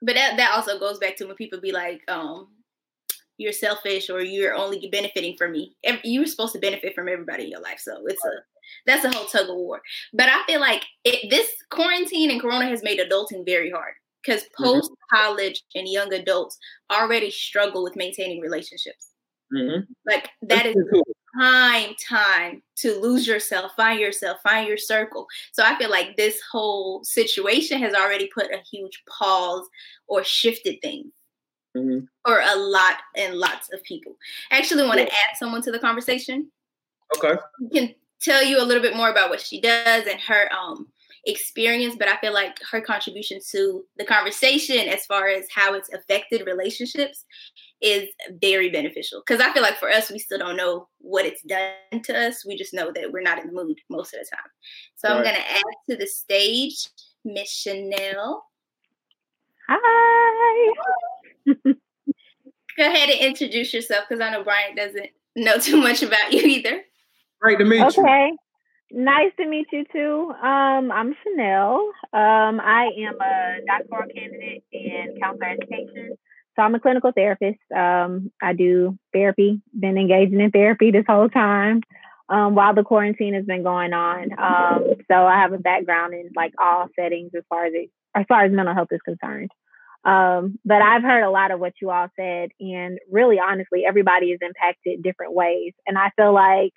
but 0.00 0.14
that 0.14 0.36
that 0.36 0.52
also 0.52 0.78
goes 0.78 0.98
back 0.98 1.16
to 1.16 1.26
when 1.26 1.36
people 1.36 1.60
be 1.60 1.72
like, 1.72 2.00
um, 2.08 2.48
you're 3.38 3.52
selfish 3.52 4.10
or 4.10 4.20
you're 4.20 4.54
only 4.54 4.88
benefiting 4.90 5.36
from 5.36 5.52
me. 5.52 5.74
You're 6.04 6.26
supposed 6.26 6.52
to 6.54 6.58
benefit 6.58 6.94
from 6.94 7.08
everybody 7.08 7.44
in 7.44 7.50
your 7.50 7.60
life, 7.60 7.78
so 7.78 8.02
it's 8.06 8.24
a 8.24 8.30
that's 8.86 9.04
a 9.04 9.10
whole 9.10 9.26
tug 9.26 9.48
of 9.48 9.56
war. 9.56 9.80
But 10.12 10.28
I 10.28 10.42
feel 10.46 10.60
like 10.60 10.84
it, 11.04 11.30
this 11.30 11.48
quarantine 11.70 12.30
and 12.30 12.40
Corona 12.40 12.66
has 12.66 12.82
made 12.82 13.00
adulting 13.00 13.44
very 13.44 13.70
hard 13.70 13.94
because 14.24 14.44
post 14.56 14.90
college 15.12 15.58
mm-hmm. 15.58 15.80
and 15.80 15.88
young 15.88 16.12
adults 16.12 16.58
already 16.90 17.30
struggle 17.30 17.82
with 17.82 17.96
maintaining 17.96 18.40
relationships. 18.40 19.08
Mm-hmm. 19.52 19.92
Like 20.06 20.30
that 20.42 20.66
is 20.66 20.76
time, 21.38 21.94
time 22.08 22.62
to 22.76 22.98
lose 23.00 23.26
yourself, 23.26 23.72
find 23.76 24.00
yourself, 24.00 24.38
find 24.42 24.68
your 24.68 24.78
circle. 24.78 25.26
So 25.52 25.62
I 25.64 25.76
feel 25.78 25.90
like 25.90 26.16
this 26.16 26.40
whole 26.50 27.02
situation 27.04 27.78
has 27.80 27.94
already 27.94 28.28
put 28.34 28.52
a 28.52 28.62
huge 28.70 29.02
pause 29.08 29.66
or 30.06 30.24
shifted 30.24 30.80
things. 30.82 31.12
Mm-hmm. 31.76 32.04
Or 32.26 32.42
a 32.44 32.56
lot 32.56 32.96
and 33.16 33.36
lots 33.36 33.72
of 33.72 33.82
people. 33.82 34.16
I 34.50 34.58
actually 34.58 34.84
want 34.84 34.98
to 34.98 35.06
add 35.06 35.36
someone 35.38 35.62
to 35.62 35.72
the 35.72 35.78
conversation. 35.78 36.50
Okay. 37.16 37.40
can 37.72 37.94
tell 38.20 38.44
you 38.44 38.60
a 38.60 38.64
little 38.64 38.82
bit 38.82 38.96
more 38.96 39.10
about 39.10 39.30
what 39.30 39.40
she 39.40 39.60
does 39.60 40.06
and 40.06 40.20
her 40.20 40.50
um 40.52 40.86
experience, 41.24 41.94
but 41.98 42.08
I 42.08 42.16
feel 42.18 42.32
like 42.32 42.58
her 42.70 42.80
contribution 42.80 43.38
to 43.50 43.84
the 43.96 44.04
conversation 44.04 44.88
as 44.88 45.06
far 45.06 45.28
as 45.28 45.46
how 45.54 45.74
it's 45.74 45.92
affected 45.92 46.46
relationships 46.46 47.24
is 47.80 48.08
very 48.40 48.70
beneficial. 48.70 49.22
Because 49.26 49.40
I 49.40 49.52
feel 49.52 49.62
like 49.62 49.78
for 49.78 49.90
us, 49.90 50.10
we 50.10 50.18
still 50.18 50.38
don't 50.38 50.56
know 50.56 50.88
what 50.98 51.26
it's 51.26 51.42
done 51.42 52.02
to 52.04 52.26
us. 52.26 52.44
We 52.46 52.56
just 52.56 52.74
know 52.74 52.92
that 52.92 53.12
we're 53.12 53.22
not 53.22 53.38
in 53.38 53.48
the 53.48 53.52
mood 53.52 53.78
most 53.90 54.14
of 54.14 54.20
the 54.20 54.26
time. 54.34 54.50
So 54.96 55.08
right. 55.08 55.16
I'm 55.16 55.22
going 55.22 55.36
to 55.36 55.50
add 55.50 55.62
to 55.90 55.96
the 55.96 56.06
stage 56.06 56.88
Miss 57.24 57.50
Chanel. 57.50 58.44
Hi. 59.68 60.72
Go 62.78 62.86
ahead 62.86 63.10
and 63.10 63.20
introduce 63.20 63.72
yourself 63.74 64.06
because 64.08 64.20
I 64.20 64.30
know 64.30 64.42
Brian 64.42 64.74
doesn't 64.74 65.10
know 65.36 65.58
too 65.58 65.76
much 65.76 66.02
about 66.02 66.32
you 66.32 66.40
either. 66.40 66.82
Great 67.40 67.58
to 67.58 67.64
meet 67.64 67.82
okay. 67.82 67.96
you. 67.96 68.02
Okay. 68.02 68.32
Nice 68.94 69.32
to 69.38 69.46
meet 69.46 69.68
you 69.72 69.84
too. 69.90 70.32
Um, 70.42 70.92
I'm 70.92 71.14
Chanel. 71.22 71.76
Um, 72.12 72.60
I 72.60 72.90
am 72.98 73.18
a 73.18 73.64
doctoral 73.66 74.06
candidate 74.14 74.64
in 74.70 75.18
counselor 75.18 75.48
education. 75.48 76.10
So 76.54 76.62
I'm 76.62 76.74
a 76.74 76.80
clinical 76.80 77.10
therapist. 77.10 77.58
Um, 77.74 78.30
I 78.42 78.52
do 78.52 78.98
therapy, 79.14 79.62
been 79.78 79.96
engaging 79.96 80.40
in 80.40 80.50
therapy 80.50 80.90
this 80.90 81.06
whole 81.08 81.30
time 81.30 81.80
um, 82.28 82.54
while 82.54 82.74
the 82.74 82.82
quarantine 82.82 83.32
has 83.32 83.46
been 83.46 83.62
going 83.62 83.94
on. 83.94 84.30
Um, 84.38 84.84
so 85.10 85.14
I 85.14 85.40
have 85.40 85.54
a 85.54 85.58
background 85.58 86.12
in 86.12 86.28
like 86.36 86.52
all 86.62 86.88
settings 86.94 87.30
as 87.34 87.44
far 87.48 87.64
as 87.64 87.72
it, 87.74 87.90
as 88.14 88.26
far 88.28 88.44
as 88.44 88.52
mental 88.52 88.74
health 88.74 88.88
is 88.90 89.00
concerned. 89.06 89.50
Um, 90.04 90.58
but 90.66 90.82
I've 90.82 91.02
heard 91.02 91.24
a 91.24 91.30
lot 91.30 91.50
of 91.50 91.60
what 91.60 91.74
you 91.80 91.90
all 91.90 92.08
said, 92.14 92.50
and 92.60 92.98
really, 93.10 93.38
honestly, 93.38 93.84
everybody 93.88 94.32
is 94.32 94.40
impacted 94.42 95.02
different 95.02 95.32
ways. 95.32 95.72
And 95.86 95.96
I 95.96 96.10
feel 96.16 96.34
like 96.34 96.72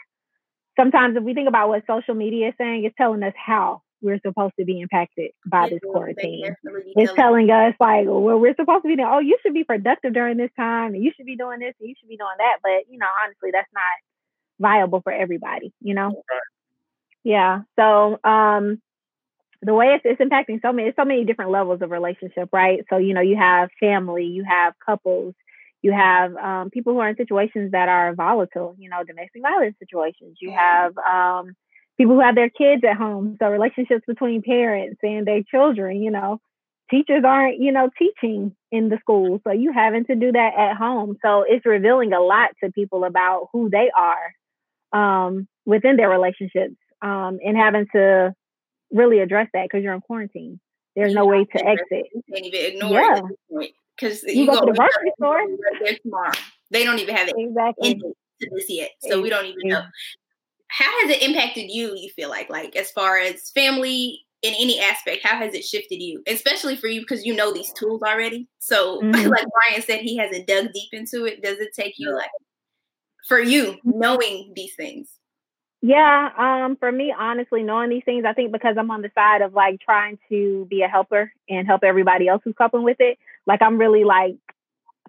sometimes 0.78 1.18
if 1.18 1.24
we 1.24 1.34
think 1.34 1.48
about 1.48 1.70
what 1.70 1.84
social 1.88 2.16
media 2.16 2.50
is 2.50 2.54
saying, 2.58 2.84
it's 2.86 2.96
telling 2.96 3.24
us 3.24 3.34
how 3.36 3.82
we're 4.02 4.20
supposed 4.26 4.54
to 4.60 4.66
be 4.66 4.82
impacted 4.82 5.32
by 5.46 5.70
this 5.70 5.80
quarantine. 5.84 6.56
It's 6.96 7.14
telling 7.14 7.50
us 7.50 7.74
like, 7.80 8.06
well, 8.06 8.40
we're 8.40 8.56
supposed 8.56 8.84
to 8.84 8.88
be 8.88 8.96
doing, 8.96 9.08
oh, 9.10 9.20
you 9.20 9.38
should 9.42 9.54
be 9.54 9.64
productive 9.64 10.14
during 10.14 10.38
this 10.38 10.52
time 10.56 10.94
and 10.94 11.04
you 11.04 11.12
should 11.16 11.26
be 11.26 11.36
doing 11.36 11.60
this 11.60 11.74
and 11.80 11.90
you 11.90 11.96
should 12.00 12.10
be 12.10 12.18
doing 12.18 12.36
that. 12.38 12.58
But, 12.62 12.92
you 12.92 13.00
know, 13.00 13.08
honestly, 13.24 13.50
that's 13.52 13.70
not 13.74 13.84
viable 14.60 15.02
for 15.02 15.12
everybody, 15.12 15.74
you 15.82 15.94
know? 15.96 16.24
Yeah. 17.24 17.62
So 17.78 18.20
um 18.24 18.82
the 19.62 19.74
way 19.74 19.96
it's, 19.96 20.04
it's 20.06 20.22
impacting 20.22 20.62
so 20.62 20.72
many, 20.72 20.94
so 20.96 21.06
many 21.06 21.26
different 21.26 21.50
levels 21.50 21.82
of 21.82 21.90
relationship, 21.90 22.50
right? 22.54 22.84
So, 22.90 22.98
you 22.98 23.16
know, 23.16 23.22
you 23.22 23.36
have 23.38 23.70
family, 23.80 24.26
you 24.26 24.44
have 24.48 24.74
couples, 24.86 25.34
you 25.86 25.92
have 25.92 26.36
um, 26.38 26.72
people 26.72 26.94
who 26.94 27.00
are 27.00 27.10
in 27.10 27.16
situations 27.16 27.74
that 27.74 27.88
are 27.90 28.16
volatile, 28.16 28.76
you 28.80 28.90
know, 28.90 29.04
domestic 29.04 29.44
violence 29.44 29.76
situations. 29.78 30.40
You 30.42 30.52
have 30.52 30.98
um, 30.98 31.56
people 31.96 32.16
who 32.16 32.22
have 32.22 32.34
their 32.34 32.50
kids 32.50 32.82
at 32.84 32.98
home, 32.98 33.38
so 33.40 33.50
relationships 33.50 34.02
between 34.08 34.42
parents 34.42 34.98
and 35.04 35.28
their 35.28 35.44
children. 35.44 36.02
You 36.02 36.10
know, 36.10 36.42
teachers 36.90 37.24
aren't, 37.24 37.60
you 37.60 37.72
know, 37.72 37.92
teaching 38.00 38.56
in 38.72 38.90
the 38.90 38.98
school, 39.00 39.40
so 39.44 39.54
you 39.54 39.74
having 39.74 40.06
to 40.06 40.16
do 40.16 40.32
that 40.32 40.54
at 40.58 40.76
home. 40.76 41.18
So 41.24 41.46
it's 41.48 41.68
revealing 41.68 42.14
a 42.14 42.20
lot 42.20 42.50
to 42.64 42.72
people 42.72 43.04
about 43.04 43.50
who 43.54 43.70
they 43.70 43.92
are 43.96 44.34
um, 45.28 45.48
within 45.68 45.98
their 45.98 46.10
relationships, 46.10 46.78
um, 47.04 47.38
and 47.46 47.56
having 47.56 47.86
to 47.94 48.34
really 48.92 49.20
address 49.20 49.50
that 49.54 49.68
because 49.70 49.84
you're 49.84 49.94
in 49.94 50.02
quarantine. 50.02 50.60
There's 50.96 51.14
no 51.14 51.28
way 51.28 51.46
to 51.46 51.64
exit. 51.64 52.08
You 52.12 52.24
can't 52.34 52.46
even 52.48 52.74
ignore 52.74 53.02
yeah. 53.02 53.22
it 53.52 53.76
because 53.98 54.24
you, 54.24 54.42
you, 54.42 54.46
go, 54.46 54.54
go 54.54 54.66
to 54.66 54.72
the 54.72 54.78
grocery 54.78 55.12
store 55.18 55.42
there 55.84 55.98
tomorrow. 56.02 56.34
They 56.72 56.84
don't 56.84 57.00
even 57.00 57.16
have 57.16 57.28
it 57.28 57.36
exactly 57.38 57.96
to 57.96 58.50
this 58.52 58.66
yet, 58.70 58.92
so 59.00 59.22
we 59.22 59.30
don't 59.30 59.46
even 59.46 59.70
know. 59.70 59.84
How 60.68 61.02
has 61.02 61.12
it 61.12 61.22
impacted 61.22 61.70
you? 61.70 61.96
You 61.96 62.10
feel 62.10 62.30
like, 62.30 62.50
like 62.50 62.76
as 62.76 62.92
far 62.92 63.18
as 63.18 63.52
family 63.52 64.26
in 64.42 64.54
any 64.60 64.80
aspect, 64.80 65.26
how 65.26 65.38
has 65.38 65.54
it 65.54 65.64
shifted 65.64 66.02
you? 66.02 66.22
Especially 66.28 66.76
for 66.76 66.88
you 66.88 67.02
because 67.02 67.26
you 67.26 67.36
know 67.36 67.54
these 67.54 67.72
tools 67.74 68.02
already. 68.02 68.48
So, 68.60 69.00
mm-hmm. 69.04 69.30
like 69.30 69.46
Brian 69.70 69.82
said, 69.82 70.02
he 70.02 70.18
hasn't 70.18 70.48
dug 70.48 70.74
deep 70.74 70.90
into 70.92 71.26
it. 71.26 71.42
Does 71.42 71.60
it 71.60 71.74
take 71.74 71.96
you 71.98 72.14
like 72.14 72.30
for 73.28 73.40
you 73.40 73.78
knowing 73.84 74.54
these 74.56 74.76
things? 74.76 75.10
Yeah, 75.88 76.30
um, 76.40 76.78
for 76.78 76.92
me, 76.92 77.14
honestly, 77.18 77.62
knowing 77.62 77.92
these 77.92 78.02
things, 78.06 78.26
I 78.28 78.34
think 78.34 78.52
because 78.52 78.76
I'm 78.80 78.90
on 78.90 79.04
the 79.04 79.12
side 79.14 79.44
of 79.44 79.54
like 79.54 79.80
trying 79.82 80.18
to 80.30 80.66
be 80.68 80.82
a 80.82 80.88
helper 80.88 81.32
and 81.48 81.68
help 81.68 81.84
everybody 81.84 82.28
else 82.28 82.42
who's 82.44 82.56
coping 82.58 82.82
with 82.82 82.98
it, 83.00 83.20
like 83.46 83.62
I'm 83.62 83.78
really 83.78 84.04
like 84.04 84.38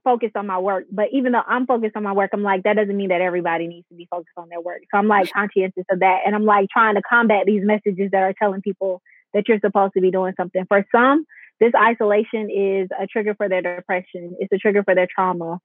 focused 0.04 0.36
on 0.36 0.46
my 0.46 0.58
work. 0.58 0.84
But 0.92 1.06
even 1.12 1.32
though 1.32 1.42
I'm 1.48 1.66
focused 1.66 1.96
on 1.96 2.02
my 2.02 2.12
work, 2.12 2.30
I'm 2.34 2.42
like, 2.42 2.64
that 2.64 2.76
doesn't 2.76 2.96
mean 2.96 3.08
that 3.08 3.22
everybody 3.22 3.68
needs 3.68 3.88
to 3.88 3.96
be 3.96 4.06
focused 4.10 4.36
on 4.36 4.50
their 4.50 4.60
work. 4.60 4.82
So 4.92 4.98
I'm 4.98 5.08
like 5.08 5.32
conscientious 5.32 5.84
of 5.90 6.00
that. 6.00 6.20
And 6.26 6.34
I'm 6.34 6.44
like 6.44 6.68
trying 6.70 6.96
to 6.96 7.02
combat 7.02 7.44
these 7.46 7.64
messages 7.64 8.10
that 8.12 8.22
are 8.22 8.34
telling 8.38 8.60
people 8.60 9.00
that 9.32 9.48
you're 9.48 9.60
supposed 9.60 9.94
to 9.94 10.02
be 10.02 10.10
doing 10.10 10.34
something. 10.36 10.66
For 10.68 10.84
some, 10.92 11.24
this 11.58 11.72
isolation 11.74 12.50
is 12.50 12.88
a 13.00 13.06
trigger 13.06 13.34
for 13.34 13.48
their 13.48 13.62
depression, 13.62 14.36
it's 14.40 14.52
a 14.52 14.58
trigger 14.58 14.84
for 14.84 14.94
their 14.94 15.08
trauma. 15.12 15.58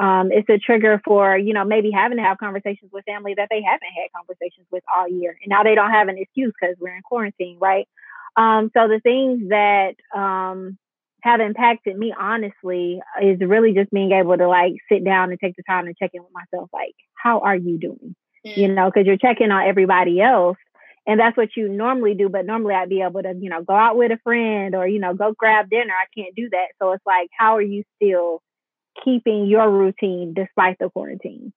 Um, 0.00 0.30
it's 0.30 0.48
a 0.48 0.58
trigger 0.58 1.00
for, 1.04 1.36
you 1.36 1.52
know, 1.52 1.64
maybe 1.64 1.90
having 1.90 2.18
to 2.18 2.22
have 2.22 2.38
conversations 2.38 2.90
with 2.92 3.04
family 3.04 3.34
that 3.36 3.48
they 3.50 3.62
haven't 3.62 3.88
had 3.96 4.12
conversations 4.14 4.66
with 4.70 4.84
all 4.94 5.08
year. 5.08 5.36
And 5.42 5.50
now 5.50 5.64
they 5.64 5.74
don't 5.74 5.90
have 5.90 6.08
an 6.08 6.18
excuse 6.18 6.52
because 6.60 6.76
we're 6.78 6.94
in 6.94 7.02
quarantine, 7.02 7.58
right? 7.60 7.88
Um, 8.36 8.70
so 8.74 8.86
the 8.86 9.00
things 9.02 9.48
that 9.48 9.96
um, 10.16 10.78
have 11.22 11.40
impacted 11.40 11.96
me 11.96 12.14
honestly 12.18 13.00
is 13.22 13.40
really 13.40 13.72
just 13.72 13.90
being 13.90 14.12
able 14.12 14.36
to 14.36 14.48
like 14.48 14.74
sit 14.90 15.04
down 15.04 15.30
and 15.30 15.40
take 15.40 15.56
the 15.56 15.62
time 15.64 15.86
to 15.86 15.94
check 15.98 16.10
in 16.14 16.22
with 16.22 16.32
myself 16.32 16.70
like 16.72 16.94
how 17.14 17.40
are 17.40 17.56
you 17.56 17.78
doing 17.78 18.14
mm. 18.46 18.56
you 18.56 18.68
know 18.68 18.90
because 18.90 19.06
you're 19.06 19.16
checking 19.16 19.50
on 19.50 19.66
everybody 19.66 20.20
else 20.20 20.56
and 21.06 21.18
that's 21.18 21.36
what 21.36 21.56
you 21.56 21.68
normally 21.68 22.14
do 22.14 22.28
but 22.28 22.46
normally 22.46 22.74
i'd 22.74 22.88
be 22.88 23.02
able 23.02 23.22
to 23.22 23.34
you 23.40 23.50
know 23.50 23.62
go 23.62 23.74
out 23.74 23.96
with 23.96 24.12
a 24.12 24.18
friend 24.22 24.74
or 24.74 24.86
you 24.86 25.00
know 25.00 25.12
go 25.12 25.34
grab 25.36 25.68
dinner 25.68 25.92
i 25.92 26.06
can't 26.16 26.34
do 26.36 26.48
that 26.50 26.68
so 26.80 26.92
it's 26.92 27.04
like 27.04 27.28
how 27.36 27.56
are 27.56 27.62
you 27.62 27.82
still 27.96 28.40
keeping 29.04 29.46
your 29.46 29.70
routine 29.70 30.34
despite 30.34 30.78
the 30.78 30.88
quarantine 30.90 31.52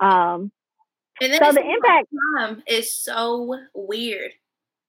um 0.00 0.50
and 1.20 1.32
then 1.32 1.40
so 1.40 1.52
the 1.52 1.64
impact 1.64 2.08
time 2.36 2.62
is 2.66 2.92
so 2.92 3.58
weird 3.74 4.32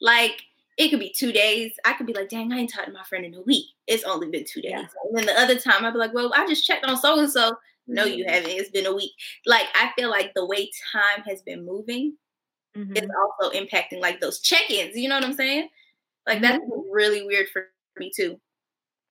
like 0.02 0.42
it 0.78 0.90
could 0.90 1.00
be 1.00 1.10
two 1.10 1.32
days. 1.32 1.74
I 1.86 1.94
could 1.94 2.06
be 2.06 2.14
like, 2.14 2.30
dang, 2.30 2.54
I 2.54 2.58
ain't 2.58 2.72
talked 2.72 2.88
to 2.88 2.94
my 2.94 3.04
friend 3.04 3.26
in 3.26 3.34
a 3.34 3.42
week. 3.42 3.66
It's 3.88 4.04
only 4.04 4.30
been 4.30 4.46
two 4.46 4.62
days. 4.62 4.74
Yeah. 4.74 4.86
And 5.06 5.18
then 5.18 5.26
the 5.26 5.40
other 5.40 5.58
time 5.58 5.84
I'd 5.84 5.94
be 5.94 6.00
like, 6.00 6.14
well, 6.14 6.32
I 6.36 6.46
just 6.46 6.66
checked 6.66 6.86
on 6.86 6.98
so 6.98 7.20
and 7.20 7.30
so. 7.30 7.56
No, 7.88 8.04
you 8.04 8.26
mm-hmm. 8.26 8.34
haven't. 8.34 8.52
It's 8.52 8.70
been 8.70 8.86
a 8.86 8.94
week. 8.94 9.12
Like 9.46 9.66
I 9.74 9.92
feel 9.96 10.10
like 10.10 10.34
the 10.36 10.46
way 10.46 10.70
time 10.94 11.24
has 11.26 11.42
been 11.42 11.66
moving 11.66 12.16
mm-hmm. 12.76 12.96
is 12.96 13.10
also 13.18 13.58
impacting 13.58 14.00
like 14.02 14.20
those 14.20 14.40
check-ins. 14.40 14.96
You 14.96 15.10
know 15.10 15.16
what 15.16 15.24
I'm 15.24 15.34
saying? 15.34 15.70
Like 16.28 16.42
that's 16.42 16.60
mm-hmm. 16.60 16.92
really 16.92 17.26
weird 17.26 17.48
for 17.52 17.68
me 17.98 18.12
too. 18.16 18.40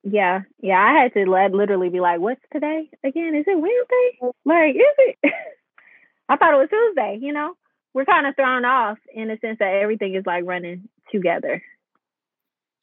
Yeah, 0.09 0.41
yeah. 0.61 0.79
I 0.79 1.01
had 1.01 1.13
to 1.15 1.29
let 1.29 1.51
literally 1.51 1.89
be 1.89 1.99
like, 1.99 2.21
"What's 2.21 2.41
today 2.53 2.89
again? 3.03 3.35
Is 3.35 3.43
it 3.45 3.59
Wednesday? 3.59 4.33
Like, 4.45 4.75
is 4.75 4.81
it?" 4.99 5.17
I 6.29 6.37
thought 6.37 6.53
it 6.53 6.57
was 6.57 6.69
Tuesday. 6.69 7.19
You 7.21 7.33
know, 7.33 7.55
we're 7.93 8.05
kind 8.05 8.25
of 8.25 8.35
thrown 8.35 8.63
off 8.63 8.97
in 9.13 9.27
the 9.27 9.37
sense 9.41 9.59
that 9.59 9.73
everything 9.73 10.15
is 10.15 10.25
like 10.25 10.45
running 10.45 10.87
together. 11.11 11.61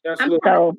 Absolutely. 0.06 0.38
So, 0.44 0.76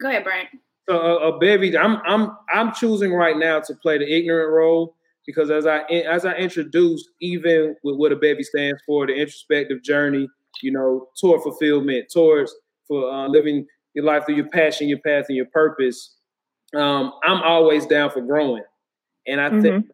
go 0.00 0.08
ahead, 0.08 0.24
Brent. 0.24 0.48
So, 0.88 0.96
uh, 0.96 1.28
uh, 1.28 1.38
baby, 1.38 1.76
I'm 1.76 2.00
I'm 2.06 2.34
I'm 2.50 2.72
choosing 2.72 3.12
right 3.12 3.36
now 3.36 3.60
to 3.60 3.74
play 3.74 3.98
the 3.98 4.10
ignorant 4.10 4.50
role 4.50 4.96
because 5.26 5.50
as 5.50 5.66
I 5.66 5.80
as 5.80 6.24
I 6.24 6.32
introduced, 6.36 7.10
even 7.20 7.76
with 7.84 7.96
what 7.96 8.12
a 8.12 8.16
baby 8.16 8.42
stands 8.42 8.80
for, 8.86 9.06
the 9.06 9.12
introspective 9.12 9.82
journey, 9.82 10.28
you 10.62 10.72
know, 10.72 11.08
toward 11.20 11.42
fulfillment, 11.42 12.06
towards 12.10 12.54
for 12.88 13.10
uh, 13.10 13.28
living 13.28 13.66
your 13.96 14.04
life 14.04 14.26
through 14.26 14.36
your 14.36 14.48
passion, 14.50 14.88
your 14.88 15.00
path, 15.00 15.24
and 15.28 15.36
your 15.36 15.46
purpose. 15.46 16.14
Um, 16.74 17.12
I'm 17.24 17.42
always 17.42 17.86
down 17.86 18.10
for 18.10 18.20
growing, 18.20 18.62
and 19.26 19.40
I 19.40 19.48
mm-hmm. 19.48 19.62
think 19.62 19.86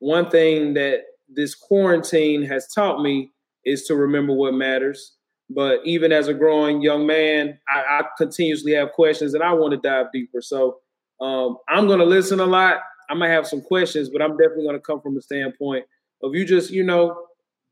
one 0.00 0.28
thing 0.28 0.74
that 0.74 1.02
this 1.28 1.54
quarantine 1.54 2.42
has 2.42 2.68
taught 2.68 3.00
me 3.00 3.30
is 3.64 3.84
to 3.84 3.94
remember 3.94 4.32
what 4.32 4.54
matters. 4.54 5.14
But 5.50 5.80
even 5.84 6.12
as 6.12 6.28
a 6.28 6.34
growing 6.34 6.82
young 6.82 7.06
man, 7.06 7.58
I, 7.68 8.00
I 8.00 8.02
continuously 8.18 8.72
have 8.72 8.92
questions 8.92 9.32
and 9.34 9.42
I 9.42 9.52
want 9.52 9.72
to 9.72 9.78
dive 9.78 10.06
deeper. 10.12 10.42
So 10.42 10.78
um, 11.20 11.56
I'm 11.68 11.86
going 11.86 12.00
to 12.00 12.04
listen 12.04 12.40
a 12.40 12.46
lot. 12.46 12.80
I 13.08 13.14
might 13.14 13.30
have 13.30 13.46
some 13.46 13.62
questions, 13.62 14.10
but 14.10 14.20
I'm 14.20 14.36
definitely 14.36 14.64
going 14.64 14.76
to 14.76 14.82
come 14.82 15.00
from 15.00 15.16
a 15.16 15.22
standpoint 15.22 15.86
of 16.22 16.34
you 16.34 16.44
just, 16.44 16.70
you 16.70 16.84
know, 16.84 17.24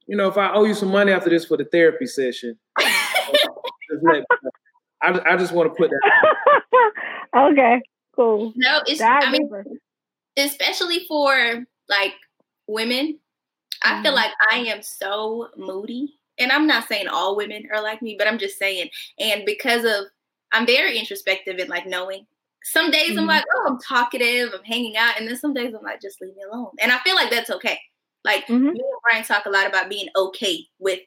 you 0.06 0.16
know, 0.16 0.28
if 0.28 0.38
I 0.38 0.52
owe 0.52 0.64
you 0.64 0.74
some 0.74 0.90
money 0.90 1.12
after 1.12 1.28
this 1.28 1.44
for 1.44 1.56
the 1.56 1.64
therapy 1.64 2.06
session, 2.06 2.58
I, 5.02 5.20
I 5.24 5.36
just 5.36 5.52
want 5.52 5.70
to 5.70 5.74
put 5.74 5.90
that. 5.90 6.92
okay, 7.36 7.82
cool. 8.14 8.52
No, 8.56 8.80
it's, 8.86 9.00
I 9.00 9.30
mean, 9.30 9.50
especially 10.36 11.04
for 11.06 11.64
like 11.88 12.14
women, 12.66 13.18
I 13.82 14.02
feel 14.02 14.12
mm-hmm. 14.12 14.16
like 14.16 14.32
I 14.50 14.58
am 14.58 14.82
so 14.82 15.48
moody. 15.56 16.14
And 16.38 16.52
I'm 16.52 16.66
not 16.66 16.86
saying 16.86 17.08
all 17.08 17.34
women 17.34 17.66
are 17.72 17.82
like 17.82 18.02
me, 18.02 18.14
but 18.18 18.26
I'm 18.26 18.38
just 18.38 18.58
saying, 18.58 18.90
and 19.18 19.44
because 19.46 19.84
of 19.84 20.06
I'm 20.52 20.66
very 20.66 20.98
introspective 20.98 21.56
and 21.58 21.68
like 21.68 21.86
knowing. 21.86 22.26
Some 22.62 22.90
days 22.90 23.10
mm-hmm. 23.10 23.20
I'm 23.20 23.26
like, 23.26 23.44
oh, 23.54 23.66
I'm 23.68 23.78
talkative, 23.78 24.50
I'm 24.52 24.64
hanging 24.64 24.96
out, 24.96 25.18
and 25.18 25.28
then 25.28 25.36
some 25.36 25.54
days 25.54 25.72
I'm 25.72 25.84
like, 25.84 26.02
just 26.02 26.20
leave 26.20 26.34
me 26.34 26.42
alone. 26.50 26.70
And 26.80 26.90
I 26.90 26.98
feel 26.98 27.14
like 27.14 27.30
that's 27.30 27.50
okay. 27.50 27.78
Like 28.24 28.44
mm-hmm. 28.46 28.64
me 28.64 28.70
and 28.70 29.00
Brian 29.02 29.24
talk 29.24 29.46
a 29.46 29.50
lot 29.50 29.66
about 29.66 29.88
being 29.88 30.08
okay 30.16 30.66
with 30.78 31.00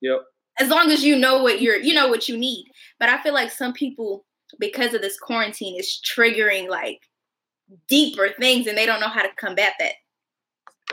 Yep. 0.00 0.20
As 0.58 0.68
long 0.68 0.90
as 0.90 1.04
you 1.04 1.16
know 1.16 1.42
what 1.42 1.60
you're, 1.60 1.76
you 1.76 1.94
know 1.94 2.08
what 2.08 2.28
you 2.28 2.36
need. 2.36 2.66
But 3.00 3.08
I 3.08 3.22
feel 3.22 3.34
like 3.34 3.50
some 3.50 3.72
people, 3.72 4.24
because 4.60 4.94
of 4.94 5.02
this 5.02 5.18
quarantine, 5.18 5.78
is 5.78 6.00
triggering 6.04 6.68
like 6.68 7.00
deeper 7.88 8.30
things, 8.38 8.66
and 8.66 8.78
they 8.78 8.86
don't 8.86 9.00
know 9.00 9.08
how 9.08 9.22
to 9.22 9.34
combat 9.36 9.72
that. 9.78 9.92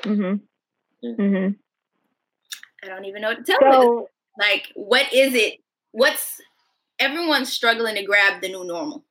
Mm-hmm. 0.04 1.08
Mm-hmm. 1.08 1.54
I 2.84 2.88
don't 2.88 3.06
even 3.06 3.22
know 3.22 3.30
what 3.30 3.46
to 3.46 3.58
tell 3.60 3.72
so, 3.72 3.82
you. 3.82 4.08
Like, 4.40 4.72
what 4.76 5.12
is 5.14 5.34
it? 5.34 5.60
What's 5.92 6.42
everyone's 7.00 7.52
struggling 7.52 7.96
to 7.96 8.04
grab 8.04 8.42
the 8.42 8.50
new 8.50 8.66
normal? 8.66 9.06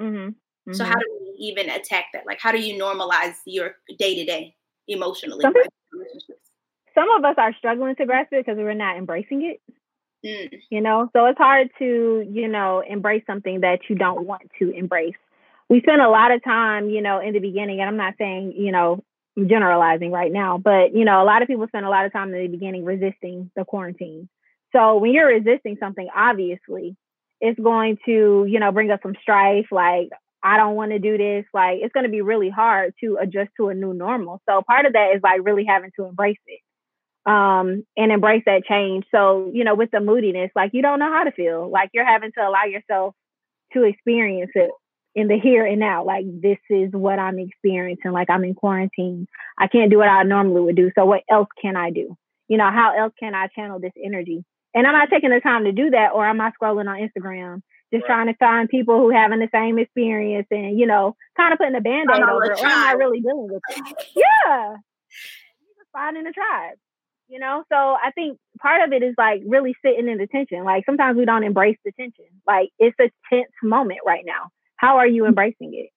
Mm-hmm. 0.00 0.16
Mm-hmm. 0.16 0.72
So 0.74 0.84
how 0.84 0.94
do 0.94 1.06
we 1.20 1.36
even 1.38 1.70
attack 1.70 2.06
that? 2.12 2.26
Like, 2.26 2.40
how 2.40 2.52
do 2.52 2.60
you 2.60 2.80
normalize 2.80 3.34
your 3.46 3.76
day 3.98 4.14
to 4.16 4.24
day 4.24 4.54
emotionally? 4.86 5.40
Some, 5.40 5.54
some, 6.94 7.10
of 7.16 7.24
us 7.24 7.36
are 7.38 7.54
struggling 7.58 7.96
to 7.96 8.06
grasp 8.06 8.32
it 8.32 8.44
because 8.44 8.58
we're 8.58 8.74
not 8.74 8.98
embracing 8.98 9.44
it. 9.44 9.62
Mm. 10.24 10.60
You 10.70 10.80
know, 10.80 11.08
so 11.12 11.26
it's 11.26 11.38
hard 11.38 11.70
to 11.78 12.26
you 12.28 12.48
know 12.48 12.82
embrace 12.88 13.22
something 13.26 13.60
that 13.60 13.80
you 13.88 13.96
don't 13.96 14.26
want 14.26 14.50
to 14.58 14.70
embrace. 14.70 15.14
We 15.68 15.80
spend 15.80 16.00
a 16.00 16.08
lot 16.08 16.32
of 16.32 16.42
time, 16.42 16.88
you 16.88 17.02
know, 17.02 17.20
in 17.20 17.34
the 17.34 17.40
beginning, 17.40 17.80
and 17.80 17.88
I'm 17.88 17.96
not 17.96 18.14
saying 18.18 18.54
you 18.56 18.72
know 18.72 19.04
generalizing 19.46 20.10
right 20.10 20.32
now, 20.32 20.58
but 20.58 20.94
you 20.94 21.04
know, 21.04 21.22
a 21.22 21.24
lot 21.24 21.42
of 21.42 21.48
people 21.48 21.66
spend 21.68 21.86
a 21.86 21.90
lot 21.90 22.06
of 22.06 22.12
time 22.12 22.34
in 22.34 22.42
the 22.42 22.48
beginning 22.48 22.84
resisting 22.84 23.50
the 23.56 23.64
quarantine. 23.64 24.28
So 24.72 24.98
when 24.98 25.12
you're 25.12 25.28
resisting 25.28 25.76
something, 25.80 26.08
obviously, 26.14 26.96
it's 27.40 27.58
going 27.58 27.98
to, 28.04 28.46
you 28.48 28.60
know, 28.60 28.72
bring 28.72 28.90
up 28.90 29.00
some 29.02 29.14
strife. 29.22 29.66
Like, 29.70 30.10
I 30.42 30.56
don't 30.56 30.74
want 30.74 30.90
to 30.90 30.98
do 30.98 31.16
this. 31.16 31.44
Like, 31.54 31.78
it's 31.80 31.92
going 31.92 32.04
to 32.04 32.10
be 32.10 32.20
really 32.20 32.50
hard 32.50 32.94
to 33.00 33.18
adjust 33.20 33.50
to 33.56 33.68
a 33.68 33.74
new 33.74 33.94
normal. 33.94 34.42
So 34.48 34.62
part 34.62 34.86
of 34.86 34.92
that 34.92 35.12
is 35.14 35.22
like 35.22 35.40
really 35.44 35.64
having 35.64 35.90
to 35.96 36.04
embrace 36.04 36.38
it 36.46 36.60
um, 37.28 37.84
and 37.94 38.10
embrace 38.10 38.42
that 38.46 38.64
change. 38.64 39.04
So, 39.14 39.50
you 39.52 39.62
know, 39.62 39.74
with 39.74 39.90
the 39.90 40.00
moodiness, 40.00 40.50
like 40.56 40.70
you 40.72 40.80
don't 40.80 40.98
know 40.98 41.12
how 41.12 41.24
to 41.24 41.30
feel. 41.30 41.68
Like 41.70 41.90
you're 41.92 42.06
having 42.06 42.32
to 42.32 42.40
allow 42.40 42.64
yourself 42.64 43.14
to 43.74 43.84
experience 43.84 44.50
it 44.54 44.70
in 45.14 45.28
the 45.28 45.38
here 45.38 45.66
and 45.66 45.78
now. 45.78 46.04
Like 46.04 46.24
this 46.26 46.56
is 46.70 46.90
what 46.92 47.18
I'm 47.18 47.38
experiencing. 47.38 48.12
Like 48.12 48.30
I'm 48.30 48.44
in 48.44 48.54
quarantine. 48.54 49.26
I 49.58 49.66
can't 49.66 49.90
do 49.90 49.98
what 49.98 50.08
I 50.08 50.22
normally 50.22 50.62
would 50.62 50.76
do. 50.76 50.90
So 50.94 51.04
what 51.04 51.22
else 51.30 51.48
can 51.60 51.76
I 51.76 51.90
do? 51.90 52.16
You 52.48 52.56
know, 52.56 52.70
how 52.70 52.94
else 52.98 53.12
can 53.20 53.34
I 53.34 53.48
channel 53.48 53.78
this 53.78 53.92
energy? 54.02 54.42
And 54.74 54.86
I'm 54.86 54.94
not 54.94 55.10
taking 55.10 55.30
the 55.30 55.40
time 55.40 55.64
to 55.64 55.72
do 55.72 55.90
that, 55.90 56.12
or 56.14 56.26
am 56.26 56.40
I 56.40 56.50
scrolling 56.50 56.88
on 56.88 56.96
Instagram, 56.96 57.62
just 57.92 58.02
right. 58.02 58.06
trying 58.06 58.26
to 58.28 58.36
find 58.38 58.68
people 58.70 58.98
who 58.98 59.10
having 59.10 59.40
the 59.40 59.48
same 59.52 59.78
experience 59.78 60.46
and 60.50 60.78
you 60.78 60.86
know, 60.86 61.14
kind 61.36 61.52
of 61.52 61.58
putting 61.58 61.74
a 61.74 61.80
band-aid 61.80 62.22
over 62.22 62.44
it, 62.44 62.60
or 62.60 62.66
am 62.66 62.88
I 62.88 62.92
really 62.92 63.20
dealing 63.20 63.48
with 63.50 63.62
it? 63.68 63.96
yeah. 64.16 64.76
Finding 65.92 66.26
a 66.26 66.32
tribe. 66.32 66.78
You 67.28 67.38
know, 67.38 67.62
so 67.70 67.76
I 67.76 68.10
think 68.14 68.38
part 68.60 68.82
of 68.82 68.92
it 68.92 69.02
is 69.02 69.14
like 69.18 69.42
really 69.46 69.74
sitting 69.84 70.08
in 70.08 70.16
the 70.18 70.26
tension. 70.26 70.64
Like 70.64 70.84
sometimes 70.86 71.16
we 71.16 71.26
don't 71.26 71.44
embrace 71.44 71.76
the 71.84 71.92
tension. 71.92 72.24
Like 72.46 72.70
it's 72.78 72.96
a 72.98 73.10
tense 73.30 73.52
moment 73.62 74.00
right 74.06 74.24
now 74.24 74.50
how 74.78 74.98
are 74.98 75.06
you 75.06 75.26
embracing 75.26 75.74
it? 75.74 75.90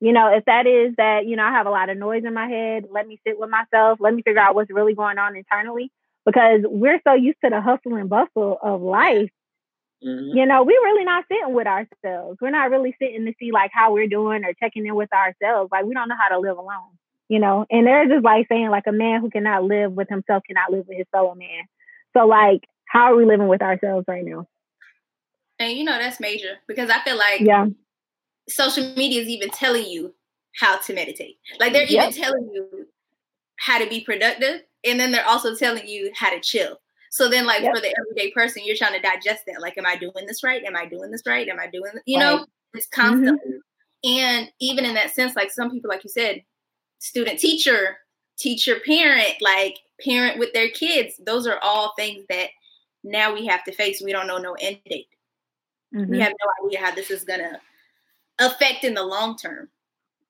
You 0.00 0.12
know, 0.14 0.34
if 0.34 0.46
that 0.46 0.66
is 0.66 0.94
that, 0.96 1.26
you 1.26 1.36
know, 1.36 1.44
I 1.44 1.50
have 1.50 1.66
a 1.66 1.70
lot 1.70 1.90
of 1.90 1.98
noise 1.98 2.22
in 2.24 2.32
my 2.32 2.48
head, 2.48 2.84
let 2.90 3.06
me 3.06 3.20
sit 3.26 3.38
with 3.38 3.50
myself, 3.50 3.98
let 4.00 4.14
me 4.14 4.22
figure 4.22 4.40
out 4.40 4.54
what's 4.54 4.70
really 4.70 4.94
going 4.94 5.18
on 5.18 5.36
internally 5.36 5.92
because 6.24 6.60
we're 6.64 7.00
so 7.06 7.12
used 7.12 7.36
to 7.44 7.50
the 7.50 7.60
hustle 7.60 7.96
and 7.96 8.08
bustle 8.08 8.56
of 8.62 8.80
life. 8.80 9.28
Mm-hmm. 10.02 10.38
You 10.38 10.46
know, 10.46 10.62
we're 10.62 10.82
really 10.82 11.04
not 11.04 11.24
sitting 11.30 11.52
with 11.52 11.66
ourselves. 11.66 12.38
We're 12.40 12.50
not 12.50 12.70
really 12.70 12.96
sitting 12.98 13.26
to 13.26 13.34
see 13.38 13.52
like 13.52 13.72
how 13.74 13.92
we're 13.92 14.06
doing 14.06 14.44
or 14.44 14.54
checking 14.54 14.86
in 14.86 14.94
with 14.94 15.12
ourselves. 15.12 15.68
Like 15.70 15.84
we 15.84 15.92
don't 15.92 16.08
know 16.08 16.16
how 16.18 16.34
to 16.34 16.40
live 16.40 16.56
alone, 16.56 16.96
you 17.30 17.38
know. 17.38 17.64
And 17.70 17.86
there's 17.86 18.10
just 18.10 18.24
like 18.24 18.46
saying 18.48 18.68
like 18.70 18.84
a 18.86 18.92
man 18.92 19.20
who 19.20 19.30
cannot 19.30 19.64
live 19.64 19.92
with 19.92 20.08
himself 20.10 20.42
cannot 20.46 20.70
live 20.70 20.84
with 20.86 20.98
his 20.98 21.06
fellow 21.12 21.34
man. 21.34 21.64
So 22.14 22.26
like, 22.26 22.64
how 22.86 23.12
are 23.12 23.16
we 23.16 23.24
living 23.24 23.48
with 23.48 23.62
ourselves 23.62 24.04
right 24.08 24.24
now? 24.24 24.48
And 25.60 25.78
you 25.78 25.84
know 25.84 25.96
that's 25.96 26.20
major 26.20 26.56
because 26.66 26.90
I 26.90 27.00
feel 27.04 27.16
like 27.16 27.40
yeah. 27.40 27.66
social 28.48 28.92
media 28.96 29.22
is 29.22 29.28
even 29.28 29.50
telling 29.50 29.86
you 29.86 30.12
how 30.58 30.78
to 30.78 30.92
meditate. 30.92 31.38
Like 31.60 31.72
they're 31.72 31.84
Yep. 31.84 32.10
even 32.10 32.22
telling 32.22 32.50
you 32.52 32.88
how 33.60 33.78
to 33.78 33.88
be 33.88 34.00
productive, 34.00 34.62
and 34.84 34.98
then 34.98 35.12
they're 35.12 35.26
also 35.26 35.54
telling 35.54 35.86
you 35.86 36.10
how 36.16 36.30
to 36.30 36.40
chill. 36.40 36.80
So 37.12 37.28
then, 37.28 37.46
like 37.46 37.62
Yep. 37.62 37.76
for 37.76 37.80
the 37.80 37.94
everyday 37.96 38.32
person, 38.32 38.62
you're 38.64 38.76
trying 38.76 38.94
to 38.94 39.00
digest 39.00 39.44
that. 39.46 39.60
Like, 39.60 39.78
am 39.78 39.86
I 39.86 39.96
doing 39.96 40.26
this 40.26 40.42
right? 40.42 40.64
Am 40.64 40.76
I 40.76 40.86
doing 40.86 41.12
this 41.12 41.22
right? 41.26 41.46
Am 41.48 41.60
I 41.60 41.68
doing? 41.68 41.92
You 42.06 42.18
know, 42.18 42.38
Right. 42.38 42.46
it's 42.74 42.86
mm-hmm. 42.86 43.08
constant. 43.08 43.40
And 44.02 44.50
even 44.60 44.84
in 44.84 44.94
that 44.94 45.10
sense, 45.10 45.36
like 45.36 45.52
some 45.52 45.70
people, 45.70 45.90
like 45.90 46.02
you 46.02 46.10
said, 46.10 46.42
student 47.00 47.40
teacher, 47.40 47.98
teacher 48.38 48.76
parent, 48.86 49.34
like 49.40 49.76
parent 50.04 50.38
with 50.38 50.52
their 50.52 50.68
kids. 50.70 51.14
Those 51.18 51.46
are 51.46 51.58
all 51.62 51.92
things 51.96 52.24
that 52.28 52.50
now 53.02 53.34
we 53.34 53.46
have 53.46 53.64
to 53.64 53.72
face. 53.72 54.00
We 54.00 54.12
don't 54.12 54.26
know 54.28 54.38
no 54.38 54.54
end 54.60 54.78
date. 54.88 55.08
Mhm. 55.94 56.08
We 56.08 56.20
have 56.20 56.32
no 56.32 56.66
idea 56.66 56.80
how 56.80 56.94
this 56.94 57.10
is 57.10 57.24
gonna 57.24 57.60
affect 58.38 58.84
in 58.84 58.94
the 58.94 59.02
long 59.02 59.36
term. 59.36 59.68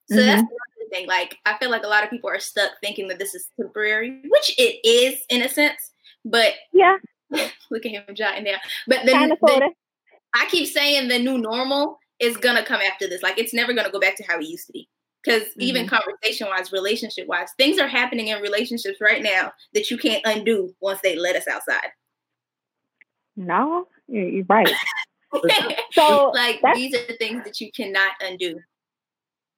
So 0.08 0.16
that's 0.16 0.40
another 0.40 0.90
thing. 0.90 1.06
Like 1.06 1.38
I 1.46 1.56
feel 1.58 1.70
like 1.70 1.84
a 1.84 1.88
lot 1.88 2.02
of 2.02 2.10
people 2.10 2.30
are 2.30 2.40
stuck 2.40 2.72
thinking 2.80 3.06
that 3.08 3.18
this 3.18 3.34
is 3.34 3.50
temporary, 3.60 4.20
which 4.28 4.54
it 4.58 4.80
is 4.84 5.22
in 5.28 5.42
a 5.42 5.48
sense. 5.48 5.92
But 6.24 6.54
Yeah, 6.72 6.96
look 7.70 7.84
at 7.86 7.92
him 7.92 8.02
jotting 8.14 8.44
down. 8.44 8.58
But 8.86 9.04
the, 9.06 9.12
the- 9.40 9.46
I 10.34 10.46
keep 10.46 10.68
saying 10.68 11.08
the 11.08 11.18
new 11.18 11.38
normal 11.38 11.98
is 12.20 12.36
gonna 12.36 12.64
come 12.64 12.80
after 12.80 13.08
this. 13.08 13.22
Like 13.22 13.38
it's 13.38 13.54
never 13.54 13.72
gonna 13.72 13.90
go 13.90 14.00
back 14.00 14.16
to 14.16 14.24
how 14.24 14.38
it 14.38 14.46
used 14.46 14.66
to 14.66 14.72
be. 14.72 14.88
Because 15.22 15.48
even 15.58 15.86
mm-hmm. 15.86 15.94
conversation 15.94 16.46
wise, 16.48 16.72
relationship 16.72 17.26
wise, 17.26 17.48
things 17.58 17.78
are 17.78 17.88
happening 17.88 18.28
in 18.28 18.40
relationships 18.40 19.00
right 19.00 19.22
now 19.22 19.52
that 19.74 19.90
you 19.90 19.98
can't 19.98 20.22
undo 20.24 20.74
once 20.80 21.00
they 21.02 21.16
let 21.16 21.36
us 21.36 21.46
outside. 21.46 21.90
No, 23.36 23.86
you're, 24.08 24.28
you're 24.28 24.44
right. 24.48 24.68
So 25.92 26.32
like 26.34 26.60
these 26.74 26.92
are 26.92 27.16
things 27.18 27.44
that 27.44 27.60
you 27.60 27.70
cannot 27.70 28.10
undo. 28.20 28.58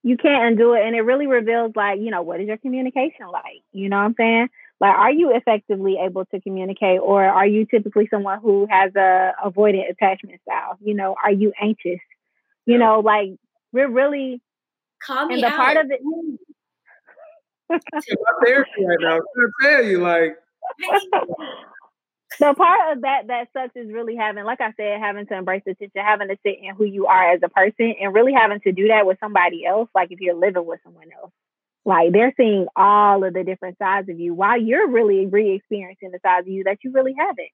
you 0.02 0.16
can't 0.16 0.44
undo 0.44 0.74
it 0.74 0.84
and 0.84 0.94
it 0.96 1.02
really 1.02 1.26
reveals 1.26 1.72
like 1.76 2.00
you 2.00 2.10
know 2.10 2.22
what 2.22 2.40
is 2.40 2.48
your 2.48 2.56
communication 2.56 3.26
like 3.32 3.62
you 3.72 3.88
know 3.88 3.96
what 3.96 4.04
i'm 4.04 4.14
saying 4.18 4.48
like 4.80 4.94
are 4.94 5.12
you 5.12 5.34
effectively 5.34 5.96
able 6.04 6.24
to 6.26 6.40
communicate 6.40 7.00
or 7.00 7.24
are 7.24 7.46
you 7.46 7.64
typically 7.66 8.08
someone 8.10 8.40
who 8.40 8.66
has 8.68 8.94
a 8.96 9.32
avoidant 9.44 9.88
attachment 9.90 10.40
style 10.42 10.76
you 10.80 10.94
know 10.94 11.14
are 11.22 11.32
you 11.32 11.52
anxious 11.60 12.00
you 12.66 12.78
know 12.78 13.00
like 13.00 13.30
we're 13.72 13.90
really 13.90 14.40
Call 15.06 15.26
me 15.26 15.34
and 15.34 15.42
the 15.42 15.48
out. 15.48 15.56
part 15.56 15.76
of 15.76 15.90
it 15.90 16.00
In 17.70 17.78
my 18.20 18.44
therapy 18.44 18.84
right 18.84 18.98
now, 19.00 19.16
I'm 19.16 19.20
trying 19.34 19.50
to 19.50 19.52
tell 19.62 19.84
you, 19.84 19.98
like, 19.98 20.36
the 22.38 22.54
part 22.54 22.92
of 22.92 23.02
that 23.02 23.26
that 23.28 23.48
sucks 23.52 23.76
is 23.76 23.92
really 23.92 24.16
having 24.16 24.44
like 24.44 24.60
i 24.60 24.72
said 24.76 25.00
having 25.00 25.26
to 25.26 25.36
embrace 25.36 25.62
the 25.66 25.74
tension 25.74 26.00
having 26.02 26.28
to 26.28 26.36
sit 26.44 26.56
in 26.62 26.74
who 26.74 26.84
you 26.84 27.06
are 27.06 27.32
as 27.32 27.40
a 27.42 27.48
person 27.48 27.94
and 28.00 28.14
really 28.14 28.32
having 28.32 28.60
to 28.60 28.72
do 28.72 28.88
that 28.88 29.06
with 29.06 29.18
somebody 29.20 29.66
else 29.66 29.88
like 29.94 30.10
if 30.10 30.20
you're 30.20 30.34
living 30.34 30.64
with 30.64 30.80
someone 30.84 31.08
else. 31.20 31.32
Like 31.84 32.12
they're 32.12 32.32
seeing 32.36 32.66
all 32.76 33.24
of 33.24 33.34
the 33.34 33.42
different 33.42 33.76
sides 33.76 34.08
of 34.08 34.18
you 34.18 34.34
while 34.34 34.60
you're 34.60 34.88
really 34.88 35.26
re-experiencing 35.26 36.12
the 36.12 36.20
sides 36.24 36.46
of 36.46 36.52
you 36.52 36.64
that 36.64 36.78
you 36.84 36.92
really 36.92 37.14
haven't. 37.18 37.50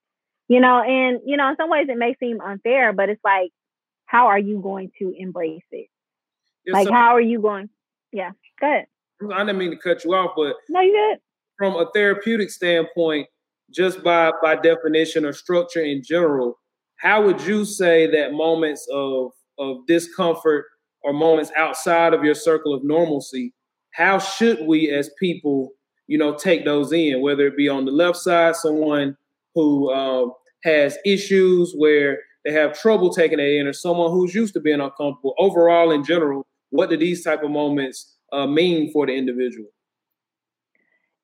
You 0.47 0.59
know 0.59 0.81
and 0.81 1.21
you 1.25 1.35
know 1.35 1.49
in 1.49 1.55
some 1.57 1.69
ways 1.69 1.87
it 1.89 1.97
may 1.97 2.15
seem 2.19 2.39
unfair 2.39 2.93
but 2.93 3.09
it's 3.09 3.23
like 3.23 3.51
how 4.05 4.27
are 4.27 4.39
you 4.39 4.59
going 4.59 4.91
to 4.99 5.13
embrace 5.17 5.63
it? 5.71 5.77
it's 5.77 5.98
like 6.67 6.89
how 6.89 7.15
are 7.15 7.21
you 7.21 7.41
going 7.41 7.69
yeah 8.11 8.31
good 8.59 8.85
I 9.33 9.39
didn't 9.39 9.57
mean 9.57 9.71
to 9.71 9.77
cut 9.77 10.05
you 10.05 10.13
off, 10.13 10.31
but 10.35 10.55
no 10.69 10.79
you 10.79 10.93
good 10.93 11.19
from 11.59 11.75
a 11.75 11.91
therapeutic 11.91 12.49
standpoint, 12.49 13.27
just 13.69 14.01
by 14.01 14.31
by 14.41 14.55
definition 14.55 15.25
or 15.25 15.33
structure 15.33 15.83
in 15.83 16.01
general, 16.01 16.57
how 16.95 17.23
would 17.23 17.39
you 17.41 17.65
say 17.65 18.09
that 18.09 18.33
moments 18.33 18.87
of 18.91 19.31
of 19.59 19.85
discomfort 19.85 20.65
or 21.03 21.13
moments 21.13 21.51
outside 21.55 22.13
of 22.13 22.23
your 22.23 22.33
circle 22.33 22.73
of 22.73 22.83
normalcy, 22.83 23.53
how 23.91 24.17
should 24.17 24.65
we 24.65 24.89
as 24.89 25.11
people, 25.19 25.71
you 26.07 26.17
know, 26.17 26.33
take 26.33 26.65
those 26.65 26.91
in? 26.93 27.21
Whether 27.21 27.47
it 27.47 27.57
be 27.57 27.69
on 27.69 27.85
the 27.85 27.91
left 27.91 28.17
side, 28.17 28.55
someone 28.55 29.15
who 29.53 29.91
um, 29.93 30.31
has 30.63 30.97
issues 31.05 31.73
where 31.77 32.19
they 32.45 32.53
have 32.53 32.79
trouble 32.79 33.13
taking 33.13 33.39
it 33.39 33.59
in, 33.59 33.67
or 33.67 33.73
someone 33.73 34.11
who's 34.11 34.33
used 34.33 34.53
to 34.53 34.61
being 34.61 34.79
uncomfortable. 34.79 35.35
Overall, 35.37 35.91
in 35.91 36.05
general, 36.05 36.47
what 36.69 36.89
do 36.89 36.97
these 36.97 37.23
type 37.23 37.43
of 37.43 37.51
moments 37.51 38.15
uh, 38.31 38.47
mean 38.47 38.91
for 38.91 39.05
the 39.05 39.13
individual? 39.13 39.69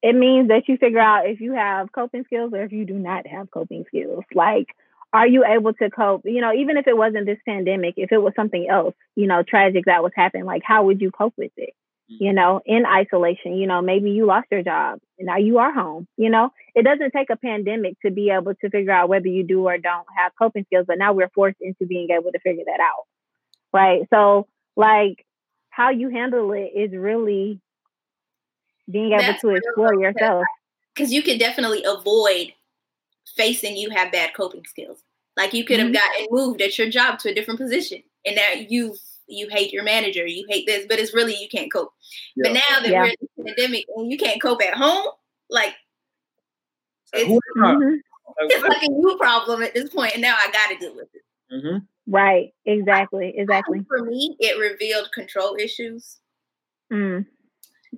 it 0.05 0.15
means 0.15 0.49
that 0.49 0.67
you 0.67 0.77
figure 0.77 0.99
out 0.99 1.27
if 1.27 1.41
you 1.41 1.53
have 1.53 1.91
coping 1.91 2.23
skills 2.25 2.53
or 2.53 2.63
if 2.63 2.71
you 2.71 2.85
do 2.85 2.93
not 2.93 3.25
have 3.25 3.49
coping 3.49 3.85
skills. 3.87 4.23
Like, 4.35 4.67
are 5.11 5.27
you 5.27 5.43
able 5.43 5.73
to 5.73 5.89
cope? 5.89 6.21
You 6.25 6.41
know, 6.41 6.53
even 6.53 6.77
if 6.77 6.85
it 6.85 6.95
wasn't 6.95 7.25
this 7.25 7.39
pandemic, 7.43 7.95
if 7.97 8.11
it 8.11 8.19
was 8.19 8.33
something 8.35 8.67
else, 8.69 8.93
you 9.15 9.25
know, 9.25 9.41
tragic 9.41 9.85
that 9.85 10.03
was 10.03 10.11
happening, 10.15 10.45
like, 10.45 10.61
how 10.63 10.83
would 10.83 11.01
you 11.01 11.09
cope 11.09 11.33
with 11.37 11.53
it? 11.57 11.73
You 12.07 12.33
know, 12.33 12.61
in 12.67 12.85
isolation, 12.85 13.55
you 13.55 13.65
know, 13.65 13.81
maybe 13.81 14.11
you 14.11 14.27
lost 14.27 14.45
your 14.51 14.61
job 14.61 14.99
and 15.17 15.25
now 15.25 15.37
you 15.37 15.57
are 15.57 15.73
home. 15.73 16.07
You 16.17 16.29
know, 16.29 16.51
it 16.75 16.83
doesn't 16.83 17.09
take 17.09 17.31
a 17.31 17.35
pandemic 17.35 17.99
to 18.01 18.11
be 18.11 18.29
able 18.29 18.53
to 18.53 18.69
figure 18.69 18.91
out 18.91 19.09
whether 19.09 19.27
you 19.27 19.41
do 19.41 19.65
or 19.65 19.79
don't 19.79 20.05
have 20.15 20.33
coping 20.37 20.65
skills, 20.65 20.85
but 20.87 20.99
now 20.99 21.13
we're 21.13 21.31
forced 21.33 21.57
into 21.59 21.87
being 21.87 22.09
able 22.11 22.31
to 22.31 22.39
figure 22.39 22.65
that 22.67 22.79
out. 22.79 23.05
Right. 23.73 24.03
So, 24.13 24.47
like, 24.75 25.24
how 25.75 25.89
you 25.89 26.09
handle 26.09 26.53
it 26.53 26.71
is 26.73 26.91
really 26.95 27.59
being 28.89 29.11
able 29.11 29.23
That's 29.23 29.41
to 29.41 29.49
explore 29.49 29.93
though, 29.93 29.99
yourself. 30.01 30.45
because 30.95 31.11
you 31.11 31.21
can 31.21 31.37
definitely 31.37 31.83
avoid 31.83 32.53
facing 33.35 33.75
you 33.75 33.89
have 33.89 34.09
bad 34.11 34.33
coping 34.33 34.63
skills. 34.65 34.99
Like 35.35 35.53
you 35.53 35.65
could 35.65 35.79
have 35.79 35.89
Mhm. 35.89 35.93
gotten 35.95 36.27
moved 36.31 36.61
at 36.61 36.77
your 36.77 36.89
job 36.89 37.19
to 37.19 37.29
a 37.29 37.33
different 37.33 37.59
position, 37.59 38.01
and 38.25 38.37
now 38.37 38.51
you 38.51 38.95
you 39.27 39.49
hate 39.49 39.73
your 39.73 39.83
manager, 39.83 40.25
you 40.25 40.45
hate 40.47 40.65
this, 40.67 40.85
but 40.87 40.99
it's 40.99 41.13
really 41.13 41.35
you 41.35 41.49
can't 41.49 41.73
cope. 41.73 41.91
But 42.37 42.53
now 42.53 42.61
that 42.79 42.87
Yeah. 42.89 43.01
we're 43.01 43.07
in 43.07 43.15
the 43.35 43.43
pandemic 43.43 43.85
and 43.97 44.09
you 44.11 44.17
can't 44.19 44.39
cope 44.41 44.61
at 44.63 44.75
home, 44.75 45.07
like 45.49 45.75
Like, 47.13 47.25
who 47.27 47.39
am 47.57 47.63
I? 47.65 47.73
Mhm. 47.75 47.99
it's 48.49 48.63
like 48.63 48.83
a 48.83 48.87
new 48.91 49.17
problem 49.17 49.61
at 49.61 49.73
this 49.73 49.89
point, 49.89 50.13
and 50.13 50.21
now 50.21 50.35
I 50.39 50.49
got 50.51 50.69
to 50.69 50.77
deal 50.77 50.95
with 50.95 51.13
it. 51.15 51.24
Mhm. 51.55 51.87
Right. 52.07 52.53
Exactly. 52.65 53.33
Exactly. 53.37 53.79
for 53.87 54.03
me, 54.03 54.35
it 54.39 54.59
revealed 54.59 55.11
control 55.13 55.55
issues. 55.59 56.19
Mm. 56.93 57.25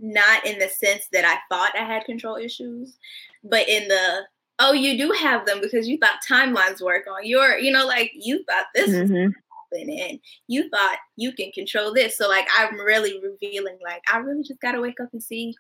not 0.02 0.46
in 0.46 0.60
the 0.60 0.70
sense 0.70 1.08
that 1.14 1.26
I 1.26 1.38
thought 1.50 1.76
I 1.78 1.84
had 1.84 2.06
control 2.06 2.36
issues, 2.38 2.98
but 3.44 3.68
in 3.70 3.88
the 3.90 4.26
oh, 4.60 4.74
you 4.74 4.98
do 4.98 5.12
have 5.12 5.46
them 5.46 5.60
because 5.62 5.88
you 5.88 5.98
thought 6.00 6.20
timelines 6.30 6.82
work 6.82 7.06
on 7.08 7.26
your, 7.26 7.58
you 7.60 7.72
know, 7.72 7.86
like 7.86 8.12
you 8.16 8.44
thought 8.46 8.66
this 8.76 8.88
was 8.90 9.10
Mhm. 9.12 9.34
happen 9.74 9.90
and 9.92 10.20
you 10.48 10.70
thought 10.70 10.98
you 11.18 11.32
can 11.34 11.52
control 11.52 11.94
this. 11.94 12.18
So 12.18 12.28
like 12.30 12.48
I'm 12.58 12.80
really 12.80 13.20
revealing 13.22 13.80
like 13.84 14.02
I 14.12 14.18
really 14.20 14.44
just 14.44 14.62
gotta 14.62 14.82
wake 14.82 15.00
up 15.02 15.10
and 15.14 15.24
see 15.24 15.56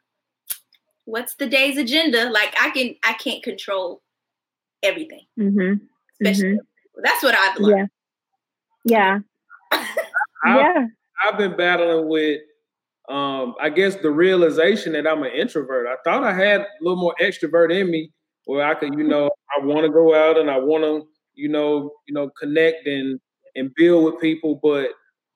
what's 1.05 1.35
the 1.35 1.47
day's 1.47 1.77
agenda. 1.77 2.29
Like 2.29 2.53
I 2.59 2.69
can 2.71 2.95
I 3.03 3.13
can't 3.13 3.43
control 3.43 4.01
everything. 4.83 5.25
Mhm. 5.39 5.81
Especially 6.21 6.59
that's 7.03 7.23
what 7.23 7.35
I've 7.35 7.57
learned. 7.59 7.89
Yeah. 8.85 9.19
Yeah. 9.71 9.79
I've, 10.45 10.55
Yeah. 10.59 10.85
I've 11.23 11.37
been 11.37 11.57
battling 11.57 12.07
with, 12.07 12.41
um, 13.09 13.55
I 13.59 13.69
guess, 13.69 13.95
the 13.95 14.11
realization 14.11 14.93
that 14.93 15.07
I'm 15.07 15.23
an 15.23 15.31
introvert. 15.31 15.87
I 15.87 15.95
thought 16.03 16.23
I 16.23 16.33
had 16.33 16.61
a 16.61 16.67
little 16.81 16.99
more 16.99 17.15
extrovert 17.21 17.73
in 17.73 17.89
me, 17.89 18.11
where 18.45 18.65
I 18.65 18.75
could, 18.75 18.93
you 18.97 19.03
know, 19.03 19.29
I 19.57 19.65
want 19.65 19.85
to 19.85 19.91
go 19.91 20.13
out 20.15 20.37
and 20.37 20.49
I 20.49 20.57
want 20.59 20.83
to, 20.83 21.07
you 21.35 21.49
know, 21.49 21.91
you 22.07 22.13
know, 22.13 22.29
connect 22.39 22.85
and 22.87 23.19
and 23.55 23.71
build 23.75 24.05
with 24.05 24.21
people. 24.21 24.59
But 24.61 24.89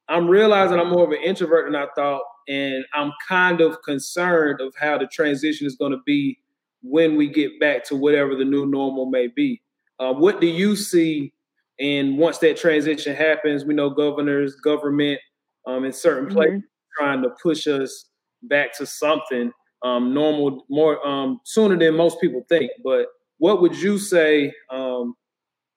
I'm 0.07 0.27
realizing 0.27 0.79
I'm 0.79 0.89
more 0.89 1.05
of 1.05 1.11
an 1.11 1.23
introvert 1.23 1.65
than 1.65 1.75
I 1.75 1.87
thought, 1.95 2.21
and 2.47 2.85
I'm 2.93 3.11
kind 3.27 3.61
of 3.61 3.81
concerned 3.83 4.61
of 4.61 4.73
how 4.79 4.97
the 4.97 5.07
transition 5.07 5.65
is 5.65 5.75
going 5.75 5.91
to 5.93 6.01
be 6.05 6.37
when 6.83 7.15
we 7.15 7.29
get 7.29 7.59
back 7.59 7.83
to 7.85 7.95
whatever 7.95 8.35
the 8.35 8.45
new 8.45 8.65
normal 8.65 9.05
may 9.07 9.27
be. 9.27 9.61
Uh, 9.99 10.13
what 10.13 10.41
do 10.41 10.47
you 10.47 10.75
see? 10.75 11.33
And 11.81 12.17
once 12.17 12.37
that 12.39 12.57
transition 12.57 13.15
happens, 13.15 13.65
we 13.65 13.73
know 13.73 13.89
governors, 13.89 14.55
government, 14.57 15.19
um, 15.65 15.83
in 15.85 15.91
certain 15.93 16.29
places 16.29 16.61
Mhm. 16.61 16.63
trying 16.97 17.21
to 17.23 17.31
push 17.41 17.67
us 17.67 18.09
back 18.43 18.75
to 18.77 18.85
something 18.85 19.51
um, 19.83 20.13
normal 20.13 20.65
more 20.69 21.05
um, 21.07 21.41
sooner 21.43 21.75
than 21.75 21.95
most 21.95 22.21
people 22.21 22.45
think. 22.47 22.71
But 22.83 23.07
what 23.39 23.61
would 23.61 23.75
you 23.75 23.97
say 23.97 24.53
um, 24.69 25.15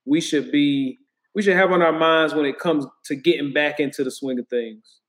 we 0.04 0.20
should 0.20 0.52
be 0.52 0.98
we 1.34 1.42
should 1.42 1.56
have 1.56 1.72
on 1.72 1.82
our 1.82 1.92
minds 1.92 2.34
when 2.34 2.44
it 2.46 2.58
comes 2.58 2.86
to 3.06 3.16
getting 3.16 3.52
back 3.52 3.80
into 3.80 4.04
the 4.04 4.10
swing 4.10 4.38
of 4.38 4.46
things? 4.48 5.00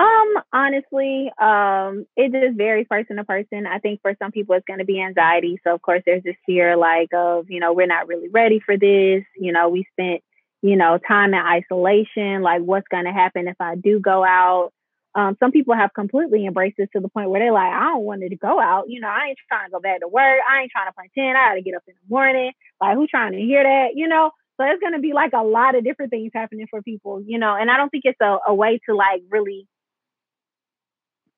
Um, 0.00 0.34
honestly, 0.52 1.30
um, 1.40 2.06
it 2.16 2.32
just 2.32 2.56
varies 2.56 2.86
person 2.88 3.16
to 3.16 3.24
person. 3.24 3.66
I 3.66 3.78
think 3.80 4.00
for 4.00 4.14
some 4.20 4.30
people 4.30 4.54
it's 4.54 4.64
gonna 4.66 4.84
be 4.84 5.00
anxiety. 5.00 5.58
So 5.64 5.74
of 5.74 5.82
course 5.82 6.02
there's 6.06 6.22
this 6.22 6.36
fear 6.46 6.76
like 6.76 7.12
of, 7.12 7.50
you 7.50 7.58
know, 7.60 7.72
we're 7.72 7.86
not 7.86 8.06
really 8.06 8.28
ready 8.28 8.60
for 8.64 8.76
this. 8.76 9.24
You 9.36 9.52
know, 9.52 9.68
we 9.68 9.86
spent, 9.92 10.22
you 10.62 10.76
know, 10.76 10.98
time 10.98 11.34
in 11.34 11.40
isolation, 11.40 12.42
like 12.42 12.62
what's 12.62 12.86
gonna 12.88 13.12
happen 13.12 13.48
if 13.48 13.56
I 13.60 13.74
do 13.74 13.98
go 13.98 14.24
out. 14.24 14.70
Um, 15.14 15.36
some 15.40 15.50
people 15.50 15.74
have 15.74 15.92
completely 15.94 16.46
embraced 16.46 16.76
this 16.78 16.88
to 16.94 17.00
the 17.00 17.08
point 17.08 17.30
where 17.30 17.40
they're 17.40 17.52
like, 17.52 17.72
I 17.72 17.84
don't 17.86 18.04
want 18.04 18.20
to 18.22 18.36
go 18.36 18.60
out. 18.60 18.84
You 18.88 19.00
know, 19.00 19.08
I 19.08 19.28
ain't 19.30 19.38
trying 19.48 19.66
to 19.66 19.72
go 19.72 19.80
back 19.80 20.00
to 20.00 20.08
work. 20.08 20.38
I 20.48 20.62
ain't 20.62 20.70
trying 20.70 20.86
to 20.86 20.92
pretend. 20.92 21.36
I 21.36 21.50
got 21.50 21.54
to 21.54 21.62
get 21.62 21.74
up 21.74 21.82
in 21.88 21.94
the 21.94 22.14
morning. 22.14 22.52
Like, 22.80 22.94
who 22.94 23.06
trying 23.08 23.32
to 23.32 23.38
hear 23.38 23.64
that? 23.64 23.96
You 23.96 24.06
know, 24.06 24.30
So 24.58 24.66
it's 24.66 24.80
going 24.80 24.92
to 24.92 25.00
be 25.00 25.12
like 25.14 25.32
a 25.34 25.42
lot 25.42 25.74
of 25.74 25.84
different 25.84 26.10
things 26.10 26.30
happening 26.34 26.66
for 26.70 26.82
people, 26.82 27.22
you 27.24 27.38
know. 27.38 27.56
And 27.56 27.70
I 27.70 27.76
don't 27.76 27.90
think 27.90 28.04
it's 28.04 28.20
a, 28.20 28.38
a 28.46 28.54
way 28.54 28.80
to 28.88 28.94
like 28.94 29.22
really 29.30 29.66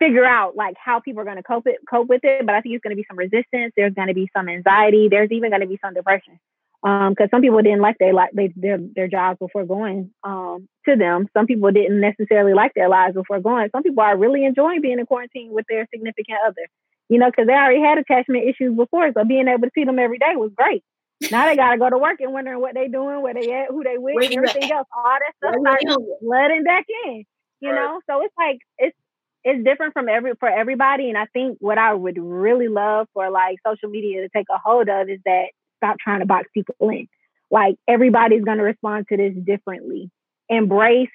figure 0.00 0.24
out 0.24 0.56
like 0.56 0.74
how 0.82 0.98
people 0.98 1.20
are 1.22 1.24
going 1.24 1.36
to 1.36 1.42
cope 1.42 1.66
it 1.66 1.76
cope 1.88 2.08
with 2.08 2.22
it. 2.24 2.44
But 2.44 2.56
I 2.56 2.60
think 2.60 2.74
it's 2.74 2.82
going 2.82 2.96
to 2.96 3.00
be 3.00 3.06
some 3.08 3.18
resistance. 3.18 3.72
There's 3.76 3.94
going 3.94 4.08
to 4.08 4.14
be 4.14 4.28
some 4.36 4.48
anxiety. 4.48 5.08
There's 5.08 5.30
even 5.30 5.50
going 5.50 5.60
to 5.60 5.68
be 5.68 5.78
some 5.84 5.94
depression 5.94 6.40
because 6.82 7.14
um, 7.18 7.28
some 7.30 7.42
people 7.42 7.60
didn't 7.60 7.82
like 7.82 7.96
their 7.98 8.14
like 8.14 8.30
they, 8.32 8.52
their 8.56 8.78
their 8.78 9.06
jobs 9.06 9.38
before 9.38 9.64
going 9.66 10.10
um, 10.24 10.66
to 10.88 10.96
them. 10.96 11.28
Some 11.36 11.46
people 11.46 11.70
didn't 11.70 12.00
necessarily 12.00 12.54
like 12.54 12.72
their 12.74 12.88
lives 12.88 13.14
before 13.14 13.40
going. 13.40 13.68
Some 13.70 13.82
people 13.82 14.02
are 14.02 14.16
really 14.16 14.44
enjoying 14.44 14.80
being 14.80 14.98
in 14.98 15.06
quarantine 15.06 15.50
with 15.52 15.66
their 15.68 15.86
significant 15.92 16.38
other, 16.46 16.66
you 17.10 17.18
know, 17.18 17.30
because 17.30 17.46
they 17.46 17.52
already 17.52 17.82
had 17.82 17.98
attachment 17.98 18.48
issues 18.48 18.74
before. 18.74 19.12
So 19.12 19.24
being 19.24 19.46
able 19.46 19.62
to 19.62 19.70
see 19.74 19.84
them 19.84 19.98
every 19.98 20.18
day 20.18 20.36
was 20.36 20.52
great. 20.56 20.82
Now 21.30 21.44
they 21.44 21.56
got 21.56 21.72
to 21.72 21.78
go 21.78 21.90
to 21.90 21.98
work 21.98 22.20
and 22.20 22.32
wondering 22.32 22.62
what 22.62 22.74
they 22.74 22.88
doing, 22.88 23.20
where 23.20 23.34
they 23.34 23.52
at, 23.52 23.68
who 23.68 23.84
they 23.84 23.98
with, 23.98 24.32
everything 24.32 24.72
else. 24.72 24.88
All 24.96 25.04
that 25.04 25.34
stuff 25.36 25.60
starts 25.60 25.84
flooding 26.24 26.64
back 26.64 26.86
in, 27.04 27.24
you 27.60 27.72
know. 27.72 28.00
So 28.08 28.22
it's 28.22 28.34
like 28.38 28.60
it's 28.78 28.96
it's 29.44 29.64
different 29.64 29.94
from 29.94 30.09
every 30.09 30.33
for 30.38 30.48
everybody. 30.48 31.09
And 31.09 31.16
I 31.16 31.26
think 31.26 31.59
what 31.61 31.79
I 31.79 31.94
would 31.94 32.18
really 32.18 32.68
love 32.68 33.09
for 33.14 33.31
like 33.31 33.59
social 33.66 33.88
media 33.88 34.22
to 34.22 34.29
take 34.29 34.46
a 34.50 34.59
hold 34.59 34.88
of 34.88 35.09
is 35.09 35.20
that 35.24 35.46
stop 35.79 35.96
trying 35.98 36.20
to 36.20 36.26
box 36.26 36.48
people 36.53 36.74
in. 36.81 37.09
Like 37.50 37.76
everybody's 37.88 38.44
going 38.44 38.59
to 38.59 38.64
respond 38.64 39.07
to 39.09 39.16
this 39.16 39.35
differently. 39.44 40.11
Embrace 40.48 41.11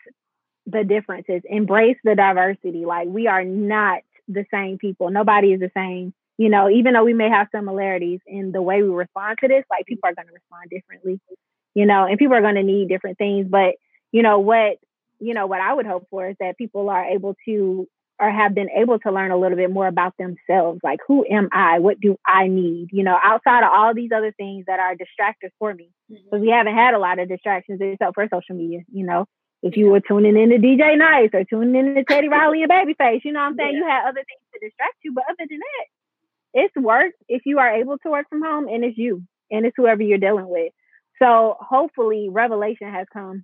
the 0.66 0.84
differences, 0.84 1.42
embrace 1.46 1.98
the 2.04 2.16
diversity. 2.16 2.86
Like 2.86 3.08
we 3.08 3.28
are 3.28 3.44
not 3.44 4.00
the 4.28 4.46
same 4.52 4.78
people. 4.78 5.12
Nobody 5.12 5.54
is 5.54 5.60
the 5.60 5.72
same. 5.76 6.14
You 6.38 6.50
know, 6.50 6.70
even 6.70 6.94
though 6.94 7.06
we 7.06 7.14
may 7.14 7.30
have 7.30 7.48
similarities 7.54 8.20
in 8.26 8.52
the 8.52 8.62
way 8.62 8.82
we 8.82 8.90
respond 8.90 9.38
to 9.42 9.48
this, 9.48 9.64
like 9.70 9.86
people 9.86 10.10
are 10.10 10.16
going 10.16 10.28
to 10.28 10.34
respond 10.34 10.70
differently. 10.70 11.22
You 11.76 11.86
know, 11.86 12.06
and 12.06 12.18
people 12.18 12.36
are 12.36 12.42
going 12.42 12.56
to 12.56 12.64
need 12.64 12.90
different 12.90 13.18
things. 13.18 13.48
But 13.50 13.76
you 14.12 14.24
know 14.24 14.40
what? 14.40 14.78
You 15.20 15.34
know 15.34 15.46
what 15.46 15.62
I 15.62 15.74
would 15.74 15.86
hope 15.86 16.08
for 16.10 16.28
is 16.28 16.36
that 16.40 16.58
people 16.58 16.90
are 16.90 17.06
able 17.06 17.36
to 17.46 17.88
or 18.20 18.30
have 18.30 18.56
been 18.56 18.70
able 18.70 18.98
to 19.00 19.12
learn 19.12 19.32
a 19.32 19.38
little 19.38 19.58
bit 19.58 19.72
more 19.72 19.88
about 19.88 20.14
themselves. 20.18 20.80
Like, 20.84 21.00
who 21.06 21.26
am 21.30 21.50
I? 21.52 21.80
What 21.80 22.00
do 22.00 22.18
I 22.26 22.48
need? 22.48 22.90
You 22.92 23.04
know, 23.04 23.18
outside 23.22 23.64
of 23.64 23.72
all 23.76 23.94
these 23.94 24.12
other 24.16 24.32
things 24.32 24.66
that 24.68 24.80
are 24.80 24.96
distractors 24.96 25.52
for 25.60 25.74
me, 25.74 25.90
because 26.08 26.24
mm-hmm. 26.26 26.42
we 26.42 26.50
haven't 26.50 26.76
had 26.76 26.94
a 26.94 27.00
lot 27.00 27.20
of 27.20 27.28
distractions 27.28 27.80
except 27.82 28.16
for 28.16 28.28
social 28.32 28.56
media. 28.56 28.80
You 28.92 29.06
know, 29.06 29.26
if 29.62 29.76
you 29.76 29.88
were 29.88 30.00
tuning 30.00 30.38
in 30.38 30.50
to 30.50 30.58
DJ 30.58 30.98
Nice 30.98 31.32
or 31.34 31.44
tuning 31.44 31.76
in 31.76 31.96
to 31.96 32.04
Teddy 32.06 32.30
Riley 32.30 32.64
and 32.64 32.72
Babyface, 32.72 33.22
you 33.26 33.34
know 33.34 33.42
what 33.42 33.48
I'm 33.48 33.56
saying? 33.58 33.74
Yeah. 33.74 33.80
You 33.80 33.86
had 33.86 34.08
other 34.08 34.24
things 34.24 34.42
to 34.54 34.60
distract 34.66 34.96
you. 35.04 35.14
But 35.14 35.26
other 35.30 35.46
than 35.50 35.60
that, 35.60 35.86
it's 36.54 36.76
work 36.78 37.12
if 37.28 37.42
you 37.46 37.60
are 37.60 37.76
able 37.76 37.98
to 37.98 38.10
work 38.10 38.28
from 38.30 38.42
home 38.42 38.68
and 38.70 38.86
it's 38.86 38.98
you 38.98 39.24
and 39.52 39.66
it's 39.66 39.76
whoever 39.76 40.02
you're 40.02 40.18
dealing 40.18 40.48
with. 40.48 40.72
So 41.22 41.58
hopefully, 41.60 42.30
revelation 42.30 42.92
has 42.92 43.08
come 43.12 43.44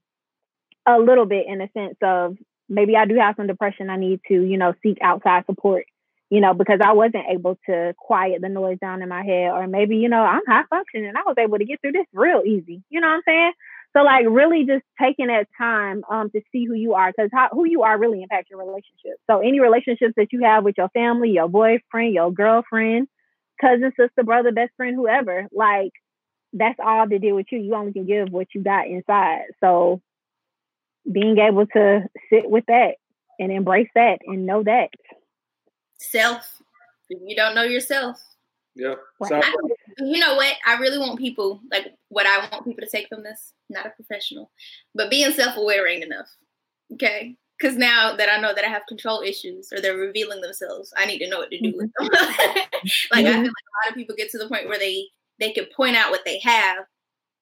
a 0.87 0.97
little 0.97 1.25
bit 1.25 1.45
in 1.47 1.59
the 1.59 1.69
sense 1.73 1.97
of 2.01 2.37
maybe 2.71 2.95
I 2.95 3.05
do 3.05 3.15
have 3.15 3.35
some 3.35 3.47
depression. 3.47 3.89
I 3.89 3.97
need 3.97 4.21
to, 4.29 4.33
you 4.33 4.57
know, 4.57 4.73
seek 4.81 4.97
outside 5.01 5.45
support, 5.45 5.85
you 6.29 6.39
know, 6.39 6.53
because 6.53 6.79
I 6.83 6.93
wasn't 6.93 7.25
able 7.29 7.59
to 7.67 7.93
quiet 7.97 8.41
the 8.41 8.49
noise 8.49 8.79
down 8.79 9.01
in 9.01 9.09
my 9.09 9.23
head. 9.23 9.51
Or 9.51 9.67
maybe, 9.67 9.97
you 9.97 10.09
know, 10.09 10.21
I'm 10.21 10.41
high 10.47 10.63
functioning. 10.69 11.13
I 11.15 11.23
was 11.25 11.35
able 11.37 11.59
to 11.59 11.65
get 11.65 11.81
through 11.81 11.91
this 11.91 12.07
real 12.13 12.41
easy. 12.45 12.81
You 12.89 13.01
know 13.01 13.07
what 13.07 13.15
I'm 13.15 13.21
saying? 13.27 13.51
So 13.93 14.03
like 14.03 14.25
really 14.29 14.65
just 14.65 14.85
taking 14.99 15.27
that 15.27 15.47
time 15.57 16.03
um 16.09 16.29
to 16.31 16.41
see 16.53 16.65
who 16.65 16.73
you 16.73 16.93
are 16.93 17.11
because 17.11 17.29
who 17.51 17.65
you 17.65 17.83
are 17.83 17.99
really 17.99 18.23
impacts 18.23 18.49
your 18.49 18.59
relationship. 18.59 19.19
So 19.29 19.39
any 19.39 19.59
relationships 19.59 20.13
that 20.15 20.31
you 20.31 20.43
have 20.43 20.63
with 20.63 20.75
your 20.77 20.89
family, 20.89 21.31
your 21.31 21.49
boyfriend, 21.49 22.13
your 22.13 22.31
girlfriend, 22.31 23.09
cousin, 23.59 23.91
sister, 23.99 24.23
brother, 24.23 24.53
best 24.53 24.71
friend, 24.77 24.95
whoever, 24.95 25.47
like 25.51 25.91
that's 26.53 26.79
all 26.83 27.07
to 27.07 27.19
deal 27.19 27.35
with 27.35 27.47
you. 27.51 27.59
You 27.59 27.75
only 27.75 27.91
can 27.91 28.05
give 28.05 28.29
what 28.29 28.47
you 28.55 28.63
got 28.63 28.87
inside. 28.87 29.43
So 29.61 30.01
being 31.09 31.37
able 31.37 31.65
to 31.67 32.01
sit 32.29 32.49
with 32.49 32.65
that 32.67 32.95
and 33.39 33.51
embrace 33.51 33.89
that 33.95 34.19
and 34.25 34.45
know 34.45 34.63
that. 34.63 34.89
Self. 35.99 36.61
If 37.09 37.19
you 37.25 37.35
don't 37.35 37.55
know 37.55 37.63
yourself. 37.63 38.17
Yeah. 38.75 38.95
I, 39.21 39.53
you 39.99 40.19
know 40.19 40.35
what? 40.35 40.55
I 40.65 40.77
really 40.77 40.97
want 40.97 41.19
people 41.19 41.59
like 41.69 41.93
what 42.07 42.25
I 42.25 42.47
want 42.49 42.65
people 42.65 42.85
to 42.85 42.89
take 42.89 43.09
from 43.09 43.23
this. 43.23 43.53
Not 43.69 43.85
a 43.85 43.89
professional, 43.89 44.49
but 44.95 45.09
being 45.09 45.31
self-aware 45.31 45.87
ain't 45.87 46.05
enough. 46.05 46.29
Okay. 46.93 47.35
Because 47.57 47.77
now 47.77 48.15
that 48.15 48.29
I 48.29 48.39
know 48.39 48.53
that 48.55 48.63
I 48.63 48.69
have 48.69 48.85
control 48.87 49.21
issues 49.21 49.71
or 49.71 49.81
they're 49.81 49.97
revealing 49.97 50.41
themselves, 50.41 50.93
I 50.97 51.05
need 51.05 51.19
to 51.19 51.29
know 51.29 51.39
what 51.39 51.51
to 51.51 51.59
do 51.59 51.73
mm-hmm. 51.73 51.77
with 51.77 51.91
them. 51.99 52.09
like 53.11 53.25
mm-hmm. 53.25 53.27
I 53.27 53.33
feel 53.33 53.43
like 53.43 53.45
a 53.45 53.77
lot 53.85 53.89
of 53.89 53.95
people 53.95 54.15
get 54.15 54.31
to 54.31 54.37
the 54.37 54.47
point 54.47 54.67
where 54.67 54.79
they 54.79 55.07
they 55.39 55.51
can 55.51 55.65
point 55.75 55.97
out 55.97 56.11
what 56.11 56.25
they 56.25 56.39
have 56.39 56.85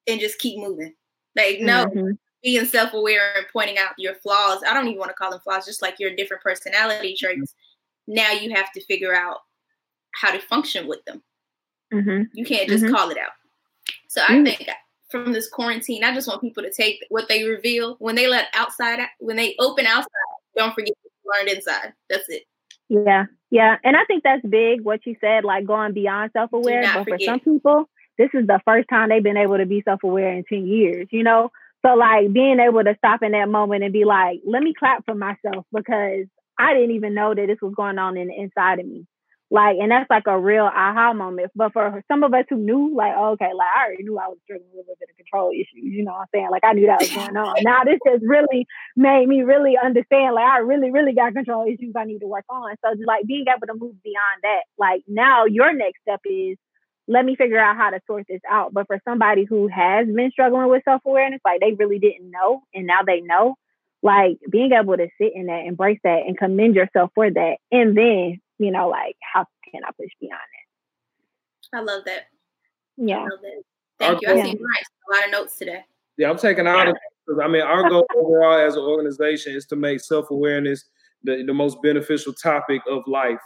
and 0.08 0.20
just 0.20 0.40
keep 0.40 0.60
moving. 0.60 0.94
Like 1.36 1.60
no, 1.62 1.86
mm-hmm 1.86 2.12
being 2.44 2.66
self 2.66 2.94
aware 2.94 3.34
and 3.38 3.46
pointing 3.52 3.78
out 3.78 3.94
your 3.98 4.16
flaws. 4.16 4.62
I 4.68 4.74
don't 4.74 4.88
even 4.88 5.00
want 5.00 5.10
to 5.10 5.16
call 5.16 5.32
them 5.32 5.42
flaws, 5.42 5.66
just 5.66 5.82
like 5.82 6.00
your 6.00 6.16
different 6.16 6.44
personality 6.44 7.16
traits. 7.18 7.54
Now 8.08 8.32
you 8.32 8.54
have 8.56 8.72
to 8.74 8.84
figure 8.86 9.14
out 9.14 9.38
how 10.14 10.32
to 10.32 10.40
function 10.40 10.88
with 10.88 11.04
them. 11.06 11.22
Mm-hmm. 11.94 12.24
You 12.34 12.46
can't 12.46 12.70
just 12.70 12.84
mm-hmm. 12.84 12.94
call 12.94 13.10
it 13.10 13.18
out. 13.18 13.32
So 14.08 14.22
I 14.22 14.34
mm-hmm. 14.34 14.46
think 14.46 14.70
from 15.10 15.34
this 15.34 15.50
quarantine, 15.50 16.04
I 16.04 16.14
just 16.14 16.28
want 16.28 16.42
people 16.42 16.64
to 16.64 16.72
take 16.72 17.04
what 17.10 17.28
they 17.28 17.44
reveal 17.44 17.96
when 18.00 18.16
they 18.16 18.28
let 18.28 18.48
outside, 18.54 19.00
when 19.20 19.36
they 19.36 19.56
open 19.60 19.86
outside. 19.86 20.10
Don't 20.56 20.74
forget 20.74 20.94
what 21.24 21.38
learned 21.38 21.58
inside. 21.58 21.94
That's 22.10 22.28
it. 22.30 22.44
Yeah, 22.90 23.26
yeah, 23.52 23.78
and 23.84 23.96
I 23.96 24.04
think 24.06 24.24
that's 24.24 24.46
big. 24.48 24.82
What 24.82 25.06
you 25.06 25.16
said, 25.22 25.44
like 25.44 25.66
going 25.66 25.94
beyond 25.94 26.32
self 26.34 26.52
aware. 26.54 26.82
But 26.82 27.04
forget. 27.04 27.20
for 27.20 27.26
some 27.26 27.40
people, 27.40 27.90
this 28.18 28.30
is 28.34 28.48
the 28.48 28.60
first 28.66 28.90
time 28.90 29.10
they've 29.10 29.24
been 29.24 29.38
able 29.38 29.58
to 29.58 29.66
be 29.66 29.84
self 29.84 30.04
aware 30.04 30.34
in 30.34 30.44
ten 30.44 30.66
years. 30.66 31.08
You 31.12 31.24
know, 31.24 31.52
so 31.86 31.96
like 31.96 32.32
being 32.34 32.60
able 32.60 32.84
to 32.84 32.96
stop 32.98 33.24
in 33.24 33.32
that 33.32 33.50
moment 33.50 33.84
and 33.84 33.94
be 33.94 34.06
like, 34.06 34.42
let 34.46 34.62
me 34.62 34.74
clap 34.78 35.06
for 35.06 35.16
myself 35.16 35.66
because 35.74 36.26
I 36.60 36.74
didn't 36.74 36.96
even 36.96 37.14
know 37.14 37.34
that 37.34 37.48
this 37.48 37.60
was 37.62 37.74
going 37.76 37.98
on 37.98 38.18
in 38.18 38.28
the 38.28 38.36
inside 38.36 38.80
of 38.80 38.86
me. 38.86 39.06
Like, 39.52 39.78
and 39.82 39.90
that's 39.90 40.10
like 40.10 40.28
a 40.28 40.38
real 40.38 40.66
aha 40.66 41.14
moment. 41.14 41.50
But 41.56 41.74
for 41.74 42.04
some 42.08 42.24
of 42.24 42.34
us 42.34 42.46
who 42.50 42.58
knew, 42.58 42.96
like, 42.96 43.14
oh, 43.18 43.32
okay, 43.32 43.50
like 43.56 43.68
I 43.76 43.86
already 43.86 44.04
knew 44.04 44.20
I 44.20 44.28
was 44.28 44.38
struggling 44.44 44.70
with 44.74 44.86
a 44.86 44.92
little 44.92 45.00
bit 45.00 45.10
of 45.10 45.18
control 45.18 45.50
issues. 45.52 45.90
You 45.90 46.04
know 46.04 46.12
what 46.12 46.22
I'm 46.22 46.28
saying? 46.36 46.50
Like 46.52 46.64
I 46.64 46.74
knew 46.74 46.86
that 46.86 47.00
was 47.00 47.10
going 47.10 47.38
on. 47.38 47.56
now 47.64 47.84
this 47.84 47.98
has 48.06 48.20
really 48.22 48.68
made 48.96 49.28
me 49.28 49.42
really 49.42 49.76
understand. 49.76 50.36
Like 50.36 50.46
I 50.46 50.60
really, 50.60 50.92
really 50.92 51.14
got 51.14 51.34
control 51.34 51.66
issues 51.66 51.94
I 51.98 52.06
need 52.06 52.20
to 52.20 52.28
work 52.28 52.46
on. 52.50 52.76
So 52.86 52.94
just 52.94 53.08
like 53.08 53.26
being 53.26 53.46
able 53.50 53.66
to 53.66 53.80
move 53.80 53.96
beyond 54.04 54.44
that. 54.44 54.70
Like 54.78 55.02
now 55.08 55.46
your 55.46 55.74
next 55.74 56.02
step 56.02 56.22
is 56.26 56.58
let 57.10 57.26
me 57.26 57.36
figure 57.36 57.58
out 57.58 57.76
how 57.76 57.90
to 57.90 58.00
sort 58.06 58.28
this 58.30 58.42
out. 58.48 58.72
But 58.72 58.86
for 58.86 59.02
somebody 59.04 59.44
who 59.44 59.68
has 59.68 60.08
been 60.08 60.30
struggling 60.32 60.70
with 60.70 60.84
self 60.86 61.02
awareness, 61.06 61.42
like 61.44 61.60
they 61.60 61.74
really 61.74 61.98
didn't 61.98 62.30
know 62.30 62.62
and 62.74 62.86
now 62.86 63.02
they 63.06 63.20
know, 63.20 63.56
like 64.04 64.38
being 64.50 64.72
able 64.72 64.96
to 64.96 65.08
sit 65.20 65.34
in 65.36 65.48
that, 65.48 65.66
embrace 65.66 66.00
that, 66.04 66.24
and 66.28 66.38
commend 66.38 66.76
yourself 66.76 67.12
for 67.16 67.30
that. 67.30 67.58
And 67.72 67.98
then, 67.98 68.40
you 68.60 68.72
know, 68.72 68.90
like, 68.90 69.16
how 69.34 69.46
can 69.72 69.84
I 69.84 69.90
push 70.00 70.12
beyond 70.22 70.40
it? 70.40 71.76
I 71.76 71.82
love 71.82 72.04
that. 72.06 72.28
Yeah. 72.96 73.18
I 73.18 73.22
love 73.24 73.42
that. 73.42 73.64
Thank 73.98 74.22
you. 74.22 74.30
I 74.30 74.44
see 74.44 74.58
a 74.58 75.14
lot 75.14 75.26
of 75.26 75.32
notes 75.32 75.58
today. 75.58 75.84
Yeah, 76.18 76.30
I'm 76.30 76.38
taking 76.38 76.68
out 76.68 76.88
yeah. 76.88 76.94
because 77.26 77.42
I 77.44 77.48
mean, 77.48 77.64
our 77.64 77.90
goal 77.90 78.06
overall 78.16 78.66
as 78.66 78.76
an 78.76 78.84
organization 78.84 79.56
is 79.56 79.66
to 79.68 79.76
make 79.76 80.00
self 80.00 80.30
awareness 80.30 80.86
the, 81.24 81.44
the 81.44 81.54
most 81.54 81.82
beneficial 81.82 82.34
topic 82.34 82.82
of 82.88 83.04
life. 83.08 83.40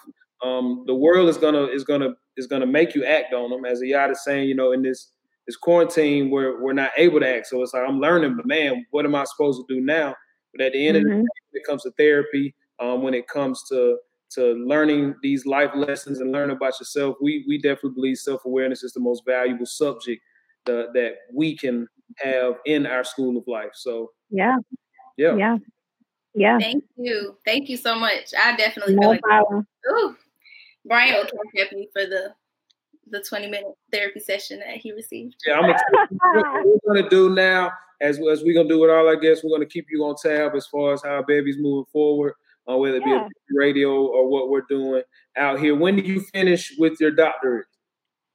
Um, 0.43 0.83
the 0.87 0.95
world 0.95 1.29
is 1.29 1.37
gonna 1.37 1.65
is 1.65 1.83
gonna 1.83 2.15
is 2.37 2.47
gonna 2.47 2.65
make 2.65 2.95
you 2.95 3.05
act 3.05 3.33
on 3.33 3.49
them. 3.49 3.65
As 3.65 3.81
Ayat 3.81 4.11
is 4.11 4.23
saying, 4.23 4.47
you 4.47 4.55
know, 4.55 4.71
in 4.71 4.81
this 4.81 5.11
this 5.45 5.55
quarantine 5.55 6.29
where 6.29 6.61
we're 6.61 6.73
not 6.73 6.91
able 6.97 7.19
to 7.19 7.27
act. 7.27 7.47
So 7.47 7.61
it's 7.61 7.73
like 7.73 7.87
I'm 7.87 7.99
learning, 7.99 8.35
but 8.35 8.45
man, 8.45 8.85
what 8.91 9.05
am 9.05 9.15
I 9.15 9.25
supposed 9.25 9.61
to 9.61 9.73
do 9.73 9.81
now? 9.81 10.15
But 10.53 10.65
at 10.65 10.73
the 10.73 10.87
end 10.87 10.97
mm-hmm. 10.97 11.05
of 11.05 11.09
the 11.09 11.15
mm-hmm. 11.15 11.21
day, 11.21 11.51
when 11.51 11.61
it 11.61 11.65
comes 11.65 11.83
to 11.83 11.91
therapy, 11.91 12.55
um, 12.79 13.03
when 13.03 13.13
it 13.13 13.27
comes 13.27 13.63
to 13.69 13.97
to 14.31 14.53
learning 14.53 15.15
these 15.21 15.45
life 15.45 15.69
lessons 15.75 16.19
and 16.19 16.31
learning 16.31 16.55
about 16.55 16.79
yourself, 16.79 17.15
we 17.21 17.43
we 17.47 17.57
definitely 17.57 17.91
believe 17.95 18.17
self 18.17 18.45
awareness 18.45 18.83
is 18.83 18.93
the 18.93 18.99
most 18.99 19.23
valuable 19.25 19.65
subject 19.65 20.21
the, 20.65 20.87
that 20.93 21.15
we 21.33 21.57
can 21.57 21.87
have 22.17 22.55
in 22.65 22.85
our 22.85 23.03
school 23.03 23.37
of 23.37 23.43
life. 23.47 23.71
So 23.73 24.11
yeah, 24.29 24.57
yeah, 25.17 25.35
yeah, 25.35 25.57
yeah. 26.33 26.57
Thank 26.59 26.83
you, 26.97 27.37
thank 27.45 27.69
you 27.69 27.77
so 27.77 27.95
much. 27.95 28.33
I 28.37 28.55
definitely 28.55 28.95
no 28.95 29.01
feel 29.01 29.09
like 29.09 29.21
problem. 29.21 29.67
Ooh, 29.91 30.15
Brian 30.85 31.15
will 31.15 31.25
come 31.25 31.77
me 31.77 31.89
for 31.93 32.05
the 32.05 32.33
the 33.07 33.21
20 33.21 33.47
minute 33.47 33.73
therapy 33.91 34.19
session 34.19 34.59
that 34.59 34.77
he 34.77 34.91
received. 34.91 35.35
Yeah, 35.45 35.55
I'm 35.55 35.61
gonna, 35.61 36.07
what 36.09 36.65
we're 36.65 36.93
gonna 36.93 37.09
do 37.09 37.29
now, 37.29 37.71
as 38.01 38.17
as 38.17 38.43
we're 38.43 38.55
gonna 38.55 38.69
do 38.69 38.79
with 38.79 38.89
all 38.89 39.07
our 39.07 39.15
guests, 39.15 39.43
we're 39.43 39.55
gonna 39.55 39.65
keep 39.65 39.87
you 39.91 40.03
on 40.03 40.15
tab 40.21 40.55
as 40.55 40.67
far 40.67 40.93
as 40.93 41.03
how 41.03 41.21
baby's 41.21 41.57
moving 41.57 41.85
forward, 41.91 42.33
uh, 42.69 42.77
whether 42.77 42.97
it 42.97 43.03
yeah. 43.05 43.27
be 43.27 43.57
radio 43.57 44.05
or 44.05 44.27
what 44.27 44.49
we're 44.49 44.65
doing 44.69 45.03
out 45.37 45.59
here. 45.59 45.75
When 45.75 45.95
do 45.95 46.01
you 46.01 46.21
finish 46.33 46.73
with 46.77 46.99
your 46.99 47.11
doctorate? 47.11 47.67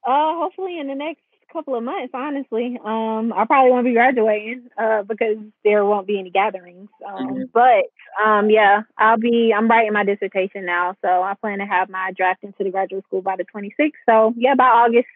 Uh, 0.07 0.35
hopefully 0.37 0.79
in 0.79 0.87
the 0.87 0.95
next 0.95 1.23
couple 1.53 1.75
of 1.75 1.83
months, 1.83 2.11
honestly. 2.15 2.79
Um, 2.85 3.33
I 3.33 3.45
probably 3.47 3.71
won't 3.71 3.85
be 3.85 3.93
graduating 3.93 4.69
uh, 4.77 5.03
because 5.03 5.37
there 5.65 5.85
won't 5.85 6.07
be 6.07 6.19
any 6.19 6.31
gatherings. 6.31 6.89
Um, 7.07 7.29
mm-hmm. 7.29 7.43
But 7.53 8.25
um, 8.25 8.51
yeah, 8.51 8.83
I'll 8.97 9.19
be. 9.19 9.53
I'm 9.57 9.69
writing 9.69 9.93
my 9.93 10.05
dissertation 10.05 10.65
now, 10.65 10.95
so 11.03 11.23
I 11.23 11.35
plan 11.41 11.59
to 11.59 11.67
have 11.67 11.89
my 11.89 12.13
draft 12.17 12.45
into 12.45 12.65
the 12.65 12.71
graduate 12.71 13.05
school 13.05 13.23
by 13.23 13.37
the 13.37 13.45
26th. 13.45 13.93
So 14.07 14.35
yeah, 14.37 14.55
by 14.55 14.65
August. 14.65 15.09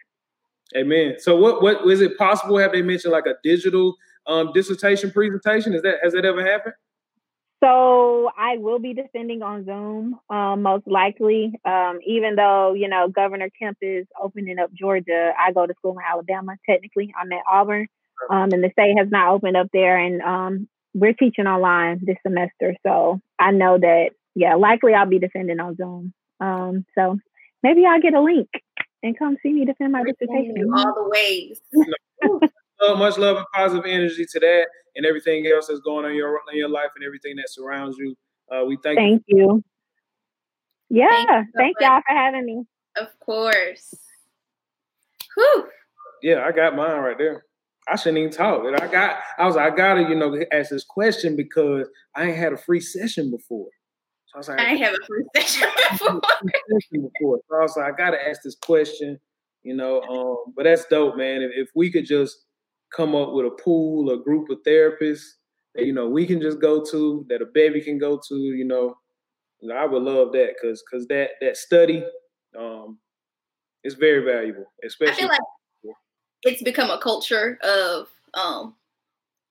Amen. 0.76 1.16
So 1.18 1.36
what 1.36 1.62
what 1.62 1.86
is 1.90 2.00
it 2.00 2.16
possible? 2.16 2.58
Have 2.58 2.72
they 2.72 2.82
mentioned 2.82 3.12
like 3.12 3.26
a 3.26 3.34
digital 3.42 3.94
um, 4.26 4.52
dissertation 4.54 5.10
presentation? 5.10 5.74
Is 5.74 5.82
that 5.82 5.96
has 6.02 6.12
that 6.14 6.24
ever 6.24 6.44
happened? 6.44 6.74
So 7.62 8.30
I 8.36 8.56
will 8.58 8.80
be 8.80 8.92
defending 8.92 9.42
on 9.42 9.64
Zoom, 9.64 10.18
um, 10.28 10.62
most 10.62 10.86
likely. 10.88 11.52
Um, 11.64 12.00
even 12.04 12.34
though 12.34 12.74
you 12.74 12.88
know 12.88 13.08
Governor 13.08 13.50
Kemp 13.56 13.78
is 13.80 14.06
opening 14.20 14.58
up 14.58 14.72
Georgia, 14.72 15.32
I 15.38 15.52
go 15.52 15.66
to 15.66 15.74
school 15.74 15.92
in 15.92 16.04
Alabama. 16.08 16.56
Technically, 16.68 17.14
I'm 17.20 17.30
at 17.32 17.44
Auburn, 17.48 17.86
um, 18.30 18.50
and 18.52 18.64
the 18.64 18.70
state 18.72 18.96
has 18.98 19.08
not 19.10 19.32
opened 19.32 19.56
up 19.56 19.68
there, 19.72 19.96
and 19.96 20.20
um, 20.22 20.68
we're 20.94 21.12
teaching 21.12 21.46
online 21.46 22.00
this 22.02 22.16
semester. 22.26 22.74
So 22.84 23.20
I 23.38 23.52
know 23.52 23.78
that, 23.78 24.10
yeah, 24.34 24.56
likely 24.56 24.94
I'll 24.94 25.06
be 25.06 25.18
defending 25.18 25.60
on 25.60 25.76
Zoom. 25.76 26.12
Um, 26.40 26.84
so 26.96 27.18
maybe 27.62 27.86
I'll 27.86 28.00
get 28.00 28.14
a 28.14 28.20
link 28.20 28.48
and 29.02 29.18
come 29.18 29.36
see 29.42 29.52
me 29.52 29.64
defend 29.64 29.92
my 29.92 30.02
dissertation. 30.02 30.68
All 30.74 30.94
the 30.94 31.08
ways. 31.08 31.60
so 32.82 32.96
much 32.96 33.18
love 33.18 33.36
and 33.36 33.46
positive 33.54 33.84
energy 33.86 34.26
to 34.26 34.40
that 34.40 34.66
and 34.96 35.06
everything 35.06 35.46
else 35.46 35.68
that's 35.68 35.80
going 35.80 36.04
on 36.04 36.12
in 36.12 36.16
your 36.16 36.40
in 36.52 36.58
your 36.58 36.68
life 36.68 36.90
and 36.96 37.04
everything 37.04 37.36
that 37.36 37.48
surrounds 37.48 37.96
you. 37.98 38.16
Uh, 38.50 38.64
we 38.64 38.76
thank, 38.82 38.98
thank 38.98 39.22
you. 39.26 39.38
you. 39.38 39.64
Yeah, 40.90 41.08
thank, 41.08 41.30
you 41.30 41.44
so 41.44 41.50
thank 41.56 41.76
y'all 41.80 42.00
for 42.06 42.16
having 42.16 42.44
me. 42.44 42.64
Of 42.96 43.08
course. 43.20 43.94
Whew. 45.34 45.68
Yeah, 46.22 46.44
I 46.44 46.52
got 46.52 46.76
mine 46.76 47.00
right 47.00 47.16
there. 47.16 47.44
I 47.88 47.96
shouldn't 47.96 48.18
even 48.18 48.30
talk. 48.30 48.62
I 48.80 48.86
got, 48.86 49.16
I 49.38 49.46
was, 49.46 49.56
I 49.56 49.70
gotta, 49.70 50.02
you 50.02 50.14
know, 50.14 50.38
ask 50.52 50.70
this 50.70 50.84
question 50.84 51.34
because 51.34 51.88
I 52.14 52.26
ain't 52.26 52.36
had 52.36 52.52
a 52.52 52.56
free 52.56 52.78
session 52.78 53.30
before. 53.30 53.68
So 54.26 54.36
I 54.36 54.38
was 54.38 54.48
like, 54.48 54.60
I 54.60 54.70
ain't 54.70 54.80
have 54.82 54.94
a 54.94 55.06
free 55.06 55.24
session 55.36 55.68
before. 55.90 56.20
before. 56.92 57.40
So 57.48 57.56
I 57.56 57.62
was 57.62 57.76
like, 57.76 57.92
I 57.92 57.96
gotta 57.96 58.28
ask 58.28 58.42
this 58.42 58.54
question, 58.54 59.18
you 59.62 59.74
know. 59.74 60.02
Um, 60.02 60.52
but 60.54 60.64
that's 60.64 60.84
dope, 60.86 61.16
man. 61.16 61.42
If, 61.42 61.50
if 61.54 61.68
we 61.74 61.90
could 61.90 62.06
just 62.06 62.36
come 62.94 63.14
up 63.14 63.32
with 63.32 63.46
a 63.46 63.50
pool, 63.50 64.10
a 64.10 64.22
group 64.22 64.50
of 64.50 64.58
therapists 64.66 65.34
that 65.74 65.86
you 65.86 65.92
know 65.92 66.08
we 66.08 66.26
can 66.26 66.40
just 66.40 66.60
go 66.60 66.84
to, 66.84 67.26
that 67.28 67.42
a 67.42 67.46
baby 67.46 67.80
can 67.80 67.98
go 67.98 68.20
to, 68.28 68.34
you 68.34 68.64
know, 68.64 68.96
I 69.74 69.86
would 69.86 70.02
love 70.02 70.32
that 70.32 70.54
because 70.60 70.82
because 70.82 71.06
that 71.08 71.30
that 71.40 71.56
study 71.56 72.04
um 72.58 72.98
is 73.84 73.94
very 73.94 74.24
valuable, 74.24 74.66
especially. 74.84 75.14
I 75.14 75.16
feel 75.16 75.28
like 75.28 75.96
it's 76.42 76.62
become 76.62 76.90
a 76.90 76.98
culture 76.98 77.58
of 77.62 78.08
um 78.34 78.74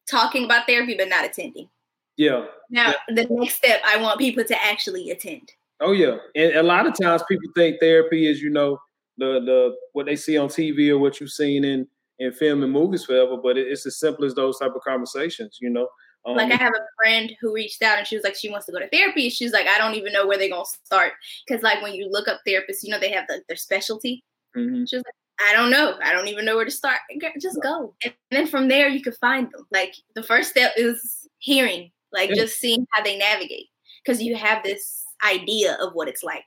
talking 0.09 0.45
about 0.45 0.67
therapy 0.67 0.95
but 0.97 1.09
not 1.09 1.25
attending. 1.25 1.69
Yeah. 2.17 2.45
Now 2.69 2.93
yeah. 3.09 3.23
the 3.23 3.27
next 3.29 3.55
step, 3.55 3.81
I 3.85 3.97
want 3.97 4.19
people 4.19 4.43
to 4.43 4.63
actually 4.63 5.09
attend. 5.11 5.51
Oh 5.79 5.93
yeah, 5.93 6.17
and 6.35 6.53
a 6.53 6.63
lot 6.63 6.85
of 6.85 6.93
times 6.99 7.23
people 7.27 7.49
think 7.55 7.79
therapy 7.79 8.27
is 8.27 8.41
you 8.41 8.51
know 8.51 8.79
the 9.17 9.39
the 9.39 9.75
what 9.93 10.05
they 10.05 10.15
see 10.15 10.37
on 10.37 10.47
TV 10.47 10.89
or 10.89 10.99
what 10.99 11.19
you've 11.19 11.31
seen 11.31 11.63
in 11.63 11.87
in 12.21 12.31
film 12.31 12.61
and 12.61 12.71
movies 12.71 13.03
forever, 13.03 13.35
but 13.35 13.57
it's 13.57 13.85
as 13.85 13.97
simple 13.97 14.25
as 14.25 14.35
those 14.35 14.59
type 14.59 14.73
of 14.75 14.81
conversations, 14.83 15.57
you 15.59 15.69
know. 15.69 15.87
Um, 16.23 16.35
like 16.35 16.51
I 16.51 16.55
have 16.55 16.73
a 16.73 16.85
friend 17.03 17.33
who 17.41 17.51
reached 17.51 17.81
out 17.81 17.97
and 17.97 18.05
she 18.05 18.15
was 18.15 18.23
like, 18.23 18.35
she 18.35 18.51
wants 18.51 18.67
to 18.67 18.71
go 18.71 18.77
to 18.77 18.87
therapy. 18.89 19.29
She's 19.31 19.51
like, 19.51 19.65
I 19.65 19.79
don't 19.79 19.95
even 19.95 20.13
know 20.13 20.27
where 20.27 20.37
they're 20.37 20.49
gonna 20.49 20.65
start 20.85 21.13
because 21.47 21.63
like 21.63 21.81
when 21.81 21.95
you 21.95 22.07
look 22.11 22.27
up 22.27 22.41
therapists, 22.47 22.83
you 22.83 22.91
know 22.91 22.99
they 22.99 23.11
have 23.11 23.25
the, 23.27 23.41
their 23.47 23.57
specialty. 23.57 24.23
Mm-hmm. 24.55 24.83
She 24.85 24.97
was 24.97 25.03
like, 25.03 25.49
I 25.49 25.53
don't 25.53 25.71
know. 25.71 25.97
I 26.03 26.13
don't 26.13 26.27
even 26.27 26.45
know 26.45 26.55
where 26.57 26.65
to 26.65 26.69
start. 26.69 26.99
Just 27.41 27.59
go, 27.63 27.95
and 28.03 28.13
then 28.29 28.45
from 28.45 28.67
there 28.67 28.87
you 28.87 29.01
can 29.01 29.13
find 29.13 29.47
them. 29.51 29.65
Like 29.71 29.95
the 30.13 30.21
first 30.21 30.51
step 30.51 30.73
is 30.77 31.27
hearing, 31.39 31.91
like 32.13 32.29
yeah. 32.29 32.35
just 32.35 32.59
seeing 32.59 32.85
how 32.91 33.01
they 33.01 33.17
navigate, 33.17 33.69
because 34.05 34.21
you 34.21 34.35
have 34.35 34.61
this 34.61 35.03
idea 35.25 35.75
of 35.81 35.93
what 35.93 36.07
it's 36.07 36.21
like. 36.21 36.45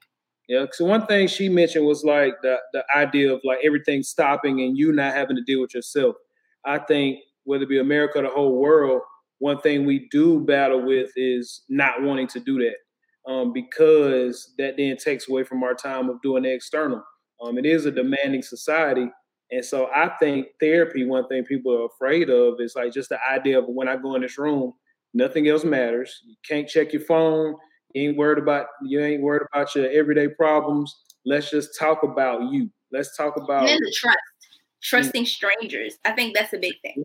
Yeah, 0.49 0.67
so 0.73 0.85
one 0.85 1.07
thing 1.07 1.27
she 1.27 1.49
mentioned 1.49 1.87
was 1.87 2.05
like 2.05 2.35
the 2.43 2.57
the 2.73 2.85
idea 2.95 3.33
of 3.33 3.41
like 3.45 3.61
everything 3.65 4.03
stopping 4.03 4.61
and 4.61 4.77
you 4.77 4.93
not 4.93 5.15
having 5.15 5.37
to 5.37 5.43
deal 5.43 5.61
with 5.61 5.75
yourself. 5.75 6.17
I 6.67 6.79
think 6.79 7.19
whether 7.45 7.65
it 7.65 7.69
be 7.69 7.79
America 7.79 8.19
or 8.19 8.23
the 8.23 8.29
whole 8.29 8.59
world, 8.61 9.01
one 9.39 9.59
thing 9.61 9.87
we 9.87 10.09
do 10.11 10.41
battle 10.41 10.85
with 10.85 11.11
is 11.17 11.63
not 11.69 12.03
wanting 12.03 12.27
to 12.29 12.41
do 12.41 12.59
that 12.59 13.31
um, 13.31 13.53
because 13.53 14.53
that 14.59 14.77
then 14.77 14.97
takes 14.99 15.29
away 15.29 15.45
from 15.45 15.63
our 15.63 15.75
time 15.75 16.11
of 16.11 16.21
doing 16.23 16.43
the 16.43 16.53
external. 16.53 17.03
Um, 17.43 17.57
it 17.59 17.67
is 17.67 17.87
a 17.87 17.91
demanding 17.91 18.43
society, 18.43 19.09
and 19.51 19.65
so 19.65 19.89
I 19.95 20.11
think 20.21 20.49
therapy. 20.61 21.07
One 21.07 21.27
thing 21.27 21.45
people 21.45 21.73
are 21.75 21.87
afraid 21.87 22.29
of 22.29 22.61
is 22.61 22.77
like 22.77 22.93
just 22.93 23.09
the 23.09 23.19
idea 23.31 23.59
of 23.59 23.65
when 23.67 23.89
I 23.89 23.97
go 23.97 24.15
in 24.15 24.23
this 24.23 24.39
room, 24.39 24.75
nothing 25.15 25.49
else 25.49 25.65
matters. 25.65 26.21
You 26.27 26.37
can't 26.47 26.69
check 26.69 26.93
your 26.93 27.03
phone 27.03 27.57
you 27.95 28.09
ain't 28.09 28.19
worried 28.19 28.39
about 28.39 28.67
you 28.83 29.01
ain't 29.01 29.23
worried 29.23 29.47
about 29.53 29.75
your 29.75 29.89
everyday 29.91 30.29
problems. 30.29 30.95
Let's 31.25 31.51
just 31.51 31.79
talk 31.79 32.03
about 32.03 32.53
you. 32.53 32.71
Let's 32.93 33.17
talk 33.17 33.37
about 33.37 33.61
and 33.61 33.69
then 33.69 33.81
the 33.81 33.95
trust. 33.97 34.19
Trusting 34.83 35.25
strangers. 35.25 35.97
I 36.05 36.13
think 36.13 36.37
that's 36.37 36.53
a 36.53 36.59
big 36.59 36.75
thing. 36.83 37.05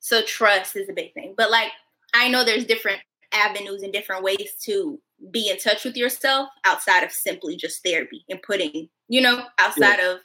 So 0.00 0.22
trust 0.22 0.74
is 0.74 0.88
a 0.88 0.92
big 0.92 1.14
thing. 1.14 1.34
But 1.36 1.50
like 1.50 1.68
I 2.14 2.28
know 2.28 2.44
there's 2.44 2.66
different 2.66 3.00
avenues 3.32 3.82
and 3.82 3.92
different 3.92 4.24
ways 4.24 4.54
to 4.64 4.98
be 5.30 5.48
in 5.48 5.58
touch 5.58 5.84
with 5.84 5.96
yourself 5.96 6.48
outside 6.64 7.04
of 7.04 7.12
simply 7.12 7.56
just 7.56 7.82
therapy 7.84 8.24
and 8.28 8.42
putting, 8.42 8.88
you 9.08 9.20
know, 9.20 9.44
outside 9.58 9.98
yeah. 9.98 10.12
of 10.12 10.20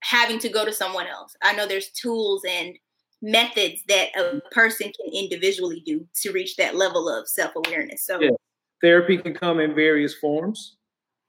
having 0.00 0.38
to 0.40 0.48
go 0.48 0.64
to 0.64 0.72
someone 0.72 1.06
else. 1.06 1.34
I 1.42 1.54
know 1.54 1.66
there's 1.66 1.90
tools 1.90 2.42
and 2.46 2.76
methods 3.22 3.82
that 3.88 4.08
a 4.14 4.40
person 4.50 4.92
can 4.92 5.14
individually 5.14 5.82
do 5.86 6.06
to 6.22 6.32
reach 6.32 6.56
that 6.56 6.76
level 6.76 7.08
of 7.08 7.26
self-awareness. 7.26 8.04
So 8.04 8.20
yeah 8.20 8.30
therapy 8.80 9.18
can 9.18 9.34
come 9.34 9.60
in 9.60 9.74
various 9.74 10.14
forms. 10.14 10.76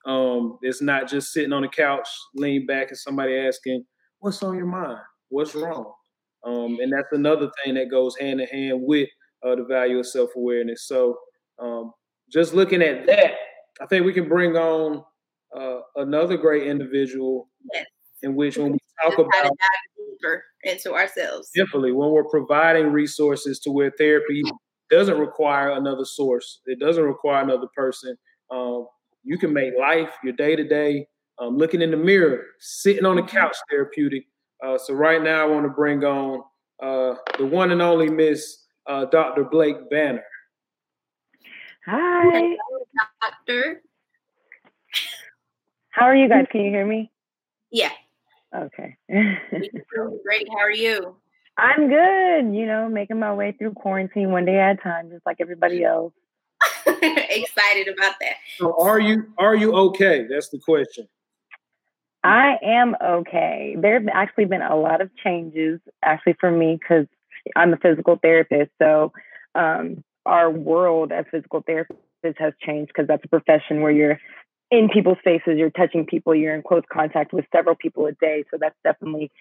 Um, 0.05 0.57
it's 0.61 0.81
not 0.81 1.09
just 1.09 1.33
sitting 1.33 1.53
on 1.53 1.63
the 1.63 1.67
couch, 1.67 2.07
lean 2.33 2.65
back, 2.65 2.89
and 2.89 2.97
somebody 2.97 3.37
asking, 3.37 3.85
"What's 4.19 4.41
on 4.43 4.55
your 4.55 4.65
mind? 4.65 4.99
What's 5.29 5.53
wrong?" 5.55 5.93
Um, 6.43 6.77
and 6.81 6.93
that's 6.93 7.11
another 7.11 7.51
thing 7.63 7.75
that 7.75 7.91
goes 7.91 8.15
hand 8.17 8.39
in 8.39 8.47
hand 8.47 8.81
with 8.83 9.09
uh, 9.43 9.55
the 9.55 9.65
value 9.65 9.99
of 9.99 10.07
self 10.07 10.29
awareness. 10.35 10.87
So, 10.87 11.17
um, 11.59 11.91
just 12.31 12.53
looking 12.53 12.81
at 12.81 13.05
that, 13.07 13.33
I 13.81 13.85
think 13.87 14.05
we 14.05 14.13
can 14.13 14.29
bring 14.29 14.55
on 14.55 15.03
uh, 15.55 15.79
another 15.95 16.37
great 16.37 16.67
individual, 16.67 17.49
yes. 17.73 17.85
in 18.23 18.35
which 18.35 18.57
when 18.57 18.73
we 18.73 18.79
talk 19.03 19.17
about 19.17 19.51
deeper 19.97 20.43
into 20.63 20.93
ourselves, 20.93 21.49
definitely 21.55 21.91
when 21.91 22.11
we're 22.11 22.23
providing 22.23 22.91
resources 22.91 23.59
to 23.59 23.71
where 23.71 23.91
therapy 23.97 24.43
doesn't 24.89 25.19
require 25.19 25.71
another 25.71 26.05
source. 26.05 26.61
It 26.65 26.79
doesn't 26.79 27.03
require 27.03 27.43
another 27.43 27.67
person. 27.75 28.17
Um, 28.51 28.87
you 29.23 29.37
can 29.37 29.53
make 29.53 29.73
life 29.77 30.11
your 30.23 30.33
day 30.33 30.55
to 30.55 30.63
day, 30.63 31.07
looking 31.39 31.81
in 31.81 31.91
the 31.91 31.97
mirror, 31.97 32.43
sitting 32.59 33.05
on 33.05 33.15
the 33.17 33.21
mm-hmm. 33.21 33.37
couch, 33.37 33.55
therapeutic. 33.69 34.25
Uh, 34.63 34.77
so 34.77 34.93
right 34.93 35.21
now, 35.21 35.43
I 35.43 35.45
want 35.45 35.65
to 35.65 35.69
bring 35.69 36.03
on 36.03 36.41
uh, 36.81 37.15
the 37.37 37.45
one 37.45 37.71
and 37.71 37.81
only 37.81 38.09
Miss 38.09 38.65
uh, 38.87 39.05
Dr. 39.05 39.43
Blake 39.43 39.89
Banner. 39.89 40.23
Hi, 41.85 42.55
Doctor. 43.21 43.81
How 45.91 46.05
are 46.05 46.15
you 46.15 46.29
guys? 46.29 46.45
Can 46.51 46.61
you 46.61 46.71
hear 46.71 46.85
me? 46.85 47.11
Yeah. 47.71 47.91
Okay. 48.55 48.97
Great. 49.09 50.47
How 50.49 50.59
are 50.59 50.71
you? 50.71 51.15
I'm 51.57 51.89
good, 51.89 52.55
you 52.55 52.67
know, 52.67 52.87
making 52.87 53.19
my 53.19 53.33
way 53.33 53.51
through 53.51 53.73
quarantine 53.73 54.31
one 54.31 54.45
day 54.45 54.59
at 54.59 54.79
a 54.79 54.81
time, 54.81 55.09
just 55.09 55.25
like 55.25 55.37
everybody 55.39 55.83
else. 55.83 56.13
Excited 56.85 57.87
about 57.87 58.15
that. 58.21 58.35
So 58.57 58.75
are 58.79 58.99
you 58.99 59.25
are 59.37 59.55
you 59.55 59.73
okay? 59.75 60.25
That's 60.29 60.49
the 60.49 60.59
question. 60.59 61.07
I 62.23 62.57
am 62.63 62.95
okay. 63.01 63.75
There 63.79 63.93
have 63.93 64.07
actually 64.11 64.45
been 64.45 64.61
a 64.61 64.75
lot 64.75 65.01
of 65.01 65.09
changes 65.23 65.79
actually 66.03 66.35
for 66.39 66.51
me 66.51 66.77
because 66.79 67.05
I'm 67.55 67.73
a 67.73 67.77
physical 67.77 68.17
therapist. 68.21 68.71
So 68.79 69.11
um, 69.55 70.03
our 70.25 70.49
world 70.49 71.11
as 71.11 71.25
physical 71.31 71.63
therapists 71.63 72.37
has 72.37 72.53
changed 72.65 72.91
because 72.93 73.07
that's 73.07 73.23
a 73.23 73.29
profession 73.29 73.81
where 73.81 73.91
you're 73.91 74.19
in 74.69 74.89
people's 74.89 75.17
faces, 75.23 75.57
you're 75.57 75.69
touching 75.69 76.05
people, 76.05 76.35
you're 76.35 76.55
in 76.55 76.61
close 76.61 76.83
contact 76.91 77.33
with 77.33 77.45
several 77.55 77.75
people 77.75 78.05
a 78.05 78.11
day. 78.13 78.43
So 78.51 78.57
that's 78.59 78.75
definitely 78.83 79.31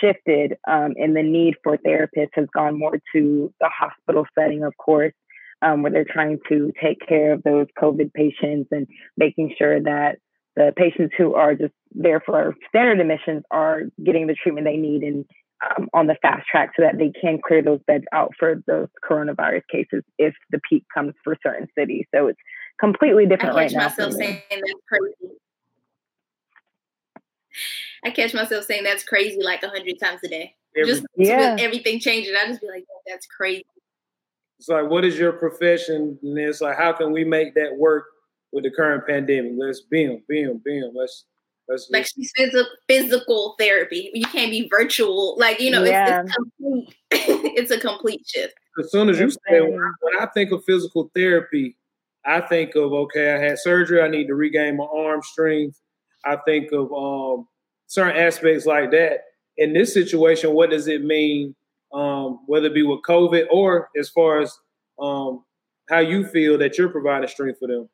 shifted, 0.00 0.56
um, 0.68 0.94
and 0.96 1.16
the 1.16 1.22
need 1.22 1.54
for 1.62 1.76
therapists 1.78 2.30
has 2.34 2.46
gone 2.54 2.78
more 2.78 2.98
to 3.14 3.52
the 3.60 3.68
hospital 3.68 4.26
setting, 4.38 4.62
of 4.62 4.76
course, 4.76 5.12
um, 5.62 5.82
where 5.82 5.92
they're 5.92 6.06
trying 6.08 6.38
to 6.48 6.72
take 6.82 7.06
care 7.06 7.32
of 7.32 7.42
those 7.42 7.66
COVID 7.80 8.12
patients 8.12 8.68
and 8.72 8.86
making 9.16 9.54
sure 9.58 9.80
that 9.80 10.18
the 10.56 10.72
patients 10.76 11.14
who 11.18 11.34
are 11.34 11.54
just 11.54 11.72
there 11.92 12.20
for 12.24 12.54
standard 12.68 13.00
admissions 13.00 13.42
are 13.50 13.82
getting 14.02 14.26
the 14.26 14.34
treatment 14.34 14.66
they 14.66 14.76
need 14.76 15.02
and 15.02 15.24
um, 15.64 15.88
on 15.92 16.06
the 16.06 16.16
fast 16.20 16.46
track 16.46 16.72
so 16.76 16.82
that 16.82 16.98
they 16.98 17.12
can 17.18 17.38
clear 17.46 17.62
those 17.62 17.80
beds 17.86 18.04
out 18.12 18.32
for 18.38 18.62
those 18.66 18.88
coronavirus 19.08 19.62
cases 19.70 20.02
if 20.18 20.34
the 20.50 20.60
peak 20.68 20.84
comes 20.92 21.14
for 21.22 21.36
certain 21.42 21.68
cities. 21.78 22.04
So 22.14 22.28
it's 22.28 22.38
completely 22.80 23.26
different 23.26 23.56
I 23.56 23.64
catch 23.64 23.72
right 23.74 23.78
now. 23.78 23.88
myself 23.88 24.12
saying 24.14 24.42
that's 24.50 24.72
crazy. 24.88 25.34
I 28.04 28.10
catch 28.10 28.34
myself 28.34 28.64
saying 28.64 28.84
that's 28.84 29.04
crazy 29.04 29.40
like 29.42 29.62
a 29.62 29.68
hundred 29.68 29.98
times 30.02 30.20
a 30.24 30.28
day. 30.28 30.54
Every, 30.76 30.92
just 30.92 31.04
yeah. 31.16 31.56
everything 31.58 32.00
changing. 32.00 32.34
I 32.36 32.46
just 32.46 32.60
be 32.60 32.68
like, 32.68 32.84
that's 33.06 33.26
crazy. 33.26 33.64
It's 34.58 34.68
like, 34.68 34.88
what 34.88 35.04
is 35.04 35.18
your 35.18 35.32
profession? 35.32 36.18
And 36.22 36.38
it's 36.38 36.60
like, 36.60 36.76
how 36.76 36.92
can 36.92 37.12
we 37.12 37.24
make 37.24 37.54
that 37.54 37.76
work 37.76 38.04
with 38.52 38.64
the 38.64 38.70
current 38.70 39.06
pandemic? 39.06 39.52
Let's 39.56 39.80
beam, 39.82 40.22
beam, 40.28 40.60
beam. 40.64 40.90
Let's 40.94 41.24
That's 41.68 41.88
like 41.90 42.06
she's 42.06 42.32
physical 42.36 42.66
physical 42.88 43.54
therapy. 43.58 44.10
You 44.14 44.26
can't 44.26 44.50
be 44.50 44.68
virtual. 44.70 45.36
Like 45.38 45.60
you 45.60 45.70
know, 45.70 45.84
Yeah. 45.84 46.22
it's, 46.22 46.28
it's 46.28 46.36
complete. 46.36 46.96
it's 47.56 47.70
a 47.70 47.80
complete 47.80 48.22
shift. 48.26 48.54
as 48.80 48.90
soon 48.90 49.08
as 49.08 49.18
you 49.18 49.30
say 49.30 49.38
when 49.60 49.62
I, 49.62 49.76
ma'am. 49.76 49.94
when 50.00 50.22
I 50.22 50.26
think 50.26 50.50
of 50.50 50.64
physical 50.64 51.10
therapy, 51.14 51.76
I 52.26 52.40
think 52.40 52.74
of 52.74 52.92
okay, 52.92 53.34
I 53.34 53.38
had 53.38 53.58
surgery, 53.58 54.00
I 54.00 54.08
need 54.08 54.26
to 54.28 54.34
regain 54.34 54.76
my 54.76 54.84
arm 54.84 55.22
strength. 55.22 55.80
I 56.24 56.36
think 56.46 56.72
of 56.72 56.92
um, 56.92 57.46
certain 57.86 58.16
aspects 58.16 58.66
like 58.66 58.90
that. 58.92 59.20
In 59.56 59.72
this 59.72 59.92
situation, 59.92 60.52
what 60.52 60.70
does 60.70 60.88
it 60.88 61.04
mean? 61.04 61.54
Um, 61.92 62.40
whether 62.46 62.66
it 62.66 62.74
be 62.74 62.82
with 62.82 63.02
COVID 63.08 63.46
or 63.50 63.88
as 63.96 64.08
far 64.08 64.40
as 64.40 64.52
um, 65.00 65.44
how 65.88 66.00
you 66.00 66.26
feel 66.26 66.58
that 66.58 66.76
you're 66.76 66.88
providing 66.88 67.28
strength 67.28 67.58
for 67.60 67.68
them. 67.68 67.88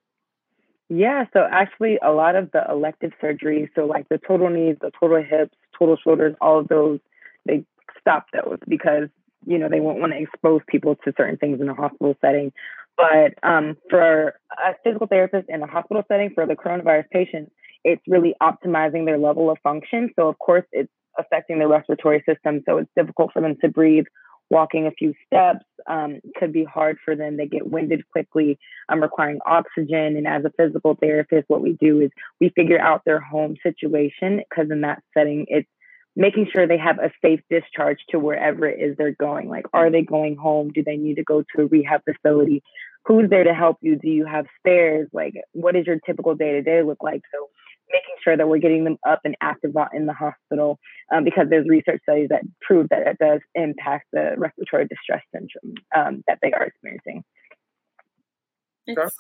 Yeah, 0.88 1.25
so 1.33 1.47
actually, 1.51 1.99
a 2.03 2.11
lot 2.11 2.35
of 2.35 2.51
the 2.51 2.64
elective 2.69 3.12
surgeries, 3.23 3.69
so 3.77 3.85
like 3.85 4.09
the 4.09 4.19
total 4.19 4.51
knees, 4.51 4.77
the 4.81 4.90
total 4.99 5.23
hips, 5.23 5.55
total 5.79 5.97
shoulders, 5.97 6.35
all 6.40 6.59
of 6.59 6.69
those, 6.69 6.99
they 7.47 7.64
stop 8.01 8.27
those 8.33 8.59
because 8.66 9.09
you 9.47 9.57
know 9.57 9.69
they 9.69 9.81
won't 9.81 10.01
want 10.01 10.12
to 10.12 10.19
expose 10.19 10.62
people 10.66 10.97
to 11.05 11.12
certain 11.16 11.37
things 11.37 11.61
in 11.61 11.69
a 11.69 11.75
hospital 11.75 12.16
setting. 12.21 12.53
But 13.01 13.49
um, 13.49 13.77
for 13.89 14.35
a 14.51 14.75
physical 14.85 15.07
therapist 15.07 15.49
in 15.49 15.63
a 15.63 15.67
hospital 15.67 16.03
setting 16.09 16.31
for 16.35 16.47
the 16.47 16.55
coronavirus 16.55 17.09
patient, 17.11 17.53
it's 17.85 18.03
really 18.07 18.35
optimizing 18.43 19.07
their 19.07 19.19
level 19.19 19.51
of 19.51 19.59
function. 19.63 20.11
So 20.17 20.29
of 20.29 20.39
course, 20.39 20.65
it's 20.73 20.93
affecting 21.19 21.59
their 21.59 21.69
respiratory 21.69 22.23
system, 22.29 22.63
so 22.67 22.79
it's 22.79 22.91
difficult 22.97 23.33
for 23.33 23.41
them 23.41 23.57
to 23.63 23.69
breathe. 23.69 24.05
Walking 24.51 24.87
a 24.89 24.91
few 24.91 25.15
steps 25.27 25.65
um, 25.89 26.19
could 26.37 26.53
be 26.53 26.65
hard 26.65 26.99
for 27.05 27.15
them. 27.15 27.37
They 27.37 27.47
get 27.47 27.71
winded 27.71 28.03
quickly 28.11 28.59
um, 28.89 29.01
requiring 29.01 29.39
oxygen. 29.47 30.17
And 30.17 30.27
as 30.27 30.45
a 30.45 30.51
physical 30.59 30.97
therapist, 31.01 31.45
what 31.49 31.63
we 31.63 31.77
do 31.81 32.01
is 32.01 32.11
we 32.41 32.51
figure 32.57 32.81
out 32.81 33.03
their 33.07 33.21
home 33.21 33.55
situation 33.63 34.43
because 34.51 34.69
in 34.73 34.81
that 34.81 35.05
setting, 35.15 35.47
it's 35.49 35.69
making 36.17 36.49
sure 36.53 36.67
they 36.67 36.79
have 36.79 36.99
a 36.99 37.13
safe 37.23 37.41
discharge 37.49 37.99
to 38.11 38.19
wherever 38.19 38.67
it 38.67 38.81
is 38.81 38.97
they're 38.97 39.13
going. 39.13 39.49
Like, 39.49 39.67
are 39.73 39.91
they 39.91 40.03
going 40.03 40.37
home? 40.37 40.71
Do 40.71 40.83
they 40.83 40.97
need 40.97 41.15
to 41.17 41.25
go 41.25 41.43
to 41.55 41.63
a 41.63 41.67
rehab 41.67 42.03
facility? 42.05 42.63
Who's 43.07 43.31
there 43.31 43.45
to 43.45 43.55
help 43.55 43.79
you? 43.81 43.97
Do 43.97 44.09
you 44.09 44.27
have 44.27 44.47
spares? 44.59 45.09
Like, 45.13 45.35
what 45.53 45.75
does 45.75 45.87
your 45.87 45.99
typical 46.01 46.35
day 46.35 46.53
to 46.53 46.63
day 46.63 46.83
look 46.83 47.03
like? 47.03 47.23
So, 47.35 47.49
making 47.93 48.15
sure 48.23 48.37
that 48.37 48.49
we're 48.49 48.59
getting 48.59 48.85
them 48.85 48.99
up 49.09 49.21
and 49.25 49.37
active 49.41 49.73
in 49.93 50.07
the 50.07 50.13
hospital 50.13 50.79
um, 51.13 51.25
because 51.25 51.47
there's 51.51 51.69
research 51.69 52.01
studies 52.03 52.29
that 52.29 52.43
prove 52.61 52.89
that 52.91 53.07
it 53.07 53.19
does 53.19 53.41
impact 53.55 54.07
the 54.13 54.35
respiratory 54.37 54.87
distress 54.87 55.23
syndrome 55.35 55.75
um, 55.97 56.23
that 56.27 56.39
they 56.43 56.53
are 56.53 56.65
experiencing. 56.65 57.25
It's, 58.87 59.17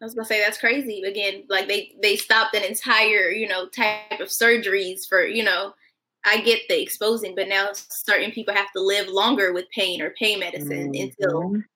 I 0.00 0.04
was 0.04 0.14
gonna 0.14 0.26
say 0.26 0.40
that's 0.42 0.58
crazy. 0.58 1.02
Again, 1.02 1.44
like 1.48 1.68
they 1.68 1.94
they 2.02 2.16
stopped 2.16 2.54
an 2.54 2.64
entire 2.64 3.30
you 3.30 3.48
know 3.48 3.68
type 3.68 4.20
of 4.20 4.28
surgeries 4.28 5.06
for 5.08 5.24
you 5.24 5.44
know. 5.44 5.74
I 6.22 6.42
get 6.42 6.60
the 6.68 6.80
exposing, 6.82 7.34
but 7.34 7.48
now 7.48 7.70
certain 7.72 8.30
people 8.30 8.52
have 8.52 8.70
to 8.72 8.82
live 8.82 9.08
longer 9.08 9.54
with 9.54 9.64
pain 9.74 10.02
or 10.02 10.10
pain 10.18 10.40
medicine 10.40 10.92
until 10.94 11.40
Mhm. 11.44 11.56
it's 11.56 11.69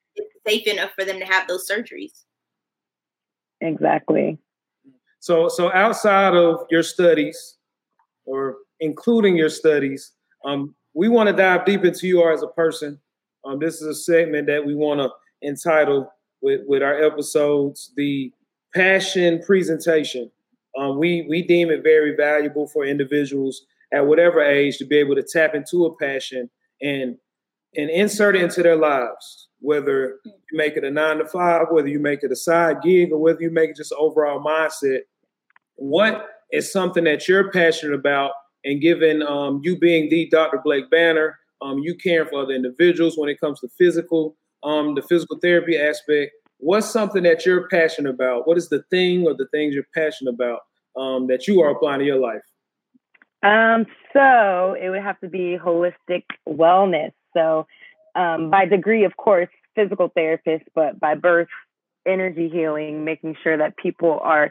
safe 0.46 0.66
enough 0.66 0.90
for 0.96 1.04
them 1.04 1.18
to 1.18 1.24
have 1.24 1.48
those 1.48 1.68
surgeries. 1.68 2.24
Exactly. 3.60 4.38
So, 5.20 5.48
so 5.48 5.72
outside 5.72 6.34
of 6.34 6.66
your 6.70 6.82
studies, 6.82 7.56
or 8.26 8.56
including 8.80 9.36
your 9.36 9.48
studies, 9.48 10.12
um, 10.44 10.74
we 10.94 11.08
want 11.08 11.28
to 11.28 11.34
dive 11.34 11.64
deep 11.64 11.84
into 11.84 12.06
you 12.06 12.28
as 12.30 12.42
a 12.42 12.48
person. 12.48 13.00
Um, 13.44 13.58
this 13.58 13.80
is 13.80 13.86
a 13.86 13.94
segment 13.94 14.46
that 14.46 14.64
we 14.64 14.74
want 14.74 15.00
to 15.00 15.10
entitle 15.46 16.10
with 16.40 16.60
with 16.66 16.82
our 16.82 17.02
episodes 17.02 17.92
the 17.96 18.32
passion 18.74 19.42
presentation. 19.44 20.30
Um, 20.78 20.98
we 20.98 21.26
we 21.28 21.42
deem 21.42 21.70
it 21.70 21.82
very 21.82 22.14
valuable 22.16 22.68
for 22.68 22.84
individuals 22.84 23.64
at 23.92 24.06
whatever 24.06 24.42
age 24.42 24.78
to 24.78 24.84
be 24.84 24.96
able 24.96 25.14
to 25.14 25.22
tap 25.22 25.54
into 25.54 25.86
a 25.86 25.96
passion 25.96 26.50
and 26.80 27.16
and 27.76 27.90
insert 27.90 28.36
it 28.36 28.42
into 28.42 28.62
their 28.62 28.76
lives. 28.76 29.48
Whether 29.64 30.18
you 30.24 30.32
make 30.52 30.76
it 30.76 30.84
a 30.84 30.90
nine 30.90 31.18
to 31.18 31.26
five, 31.26 31.68
whether 31.70 31.88
you 31.88 31.98
make 31.98 32.22
it 32.22 32.30
a 32.30 32.36
side 32.36 32.82
gig, 32.82 33.12
or 33.12 33.18
whether 33.18 33.40
you 33.40 33.50
make 33.50 33.70
it 33.70 33.76
just 33.76 33.94
overall 33.98 34.44
mindset. 34.44 35.00
What 35.76 36.28
is 36.52 36.70
something 36.70 37.04
that 37.04 37.26
you're 37.26 37.50
passionate 37.50 37.94
about? 37.94 38.32
And 38.64 38.80
given 38.80 39.22
um, 39.22 39.60
you 39.64 39.78
being 39.78 40.10
the 40.10 40.28
Dr. 40.28 40.60
Blake 40.62 40.90
Banner, 40.90 41.38
um, 41.62 41.78
you 41.78 41.94
caring 41.94 42.28
for 42.28 42.42
other 42.42 42.52
individuals 42.52 43.16
when 43.16 43.28
it 43.28 43.40
comes 43.40 43.60
to 43.60 43.68
physical, 43.78 44.36
um, 44.62 44.94
the 44.94 45.02
physical 45.02 45.38
therapy 45.40 45.78
aspect. 45.78 46.32
What's 46.58 46.88
something 46.88 47.22
that 47.22 47.44
you're 47.46 47.68
passionate 47.68 48.10
about? 48.10 48.46
What 48.46 48.58
is 48.58 48.68
the 48.68 48.82
thing 48.90 49.26
or 49.26 49.34
the 49.34 49.48
things 49.50 49.74
you're 49.74 49.84
passionate 49.94 50.34
about 50.34 50.60
um, 50.96 51.26
that 51.28 51.48
you 51.48 51.62
are 51.62 51.70
applying 51.70 52.00
to 52.00 52.06
your 52.06 52.18
life? 52.18 52.42
Um, 53.42 53.86
so 54.12 54.74
it 54.80 54.88
would 54.88 55.02
have 55.02 55.20
to 55.20 55.28
be 55.28 55.58
holistic 55.62 56.24
wellness. 56.48 57.12
So, 57.34 57.66
um, 58.14 58.50
by 58.50 58.66
degree, 58.66 59.04
of 59.04 59.16
course, 59.16 59.48
physical 59.74 60.08
therapist, 60.14 60.64
but 60.74 60.98
by 61.00 61.14
birth, 61.14 61.48
energy 62.06 62.48
healing, 62.48 63.04
making 63.04 63.36
sure 63.42 63.56
that 63.56 63.76
people 63.76 64.20
are 64.22 64.50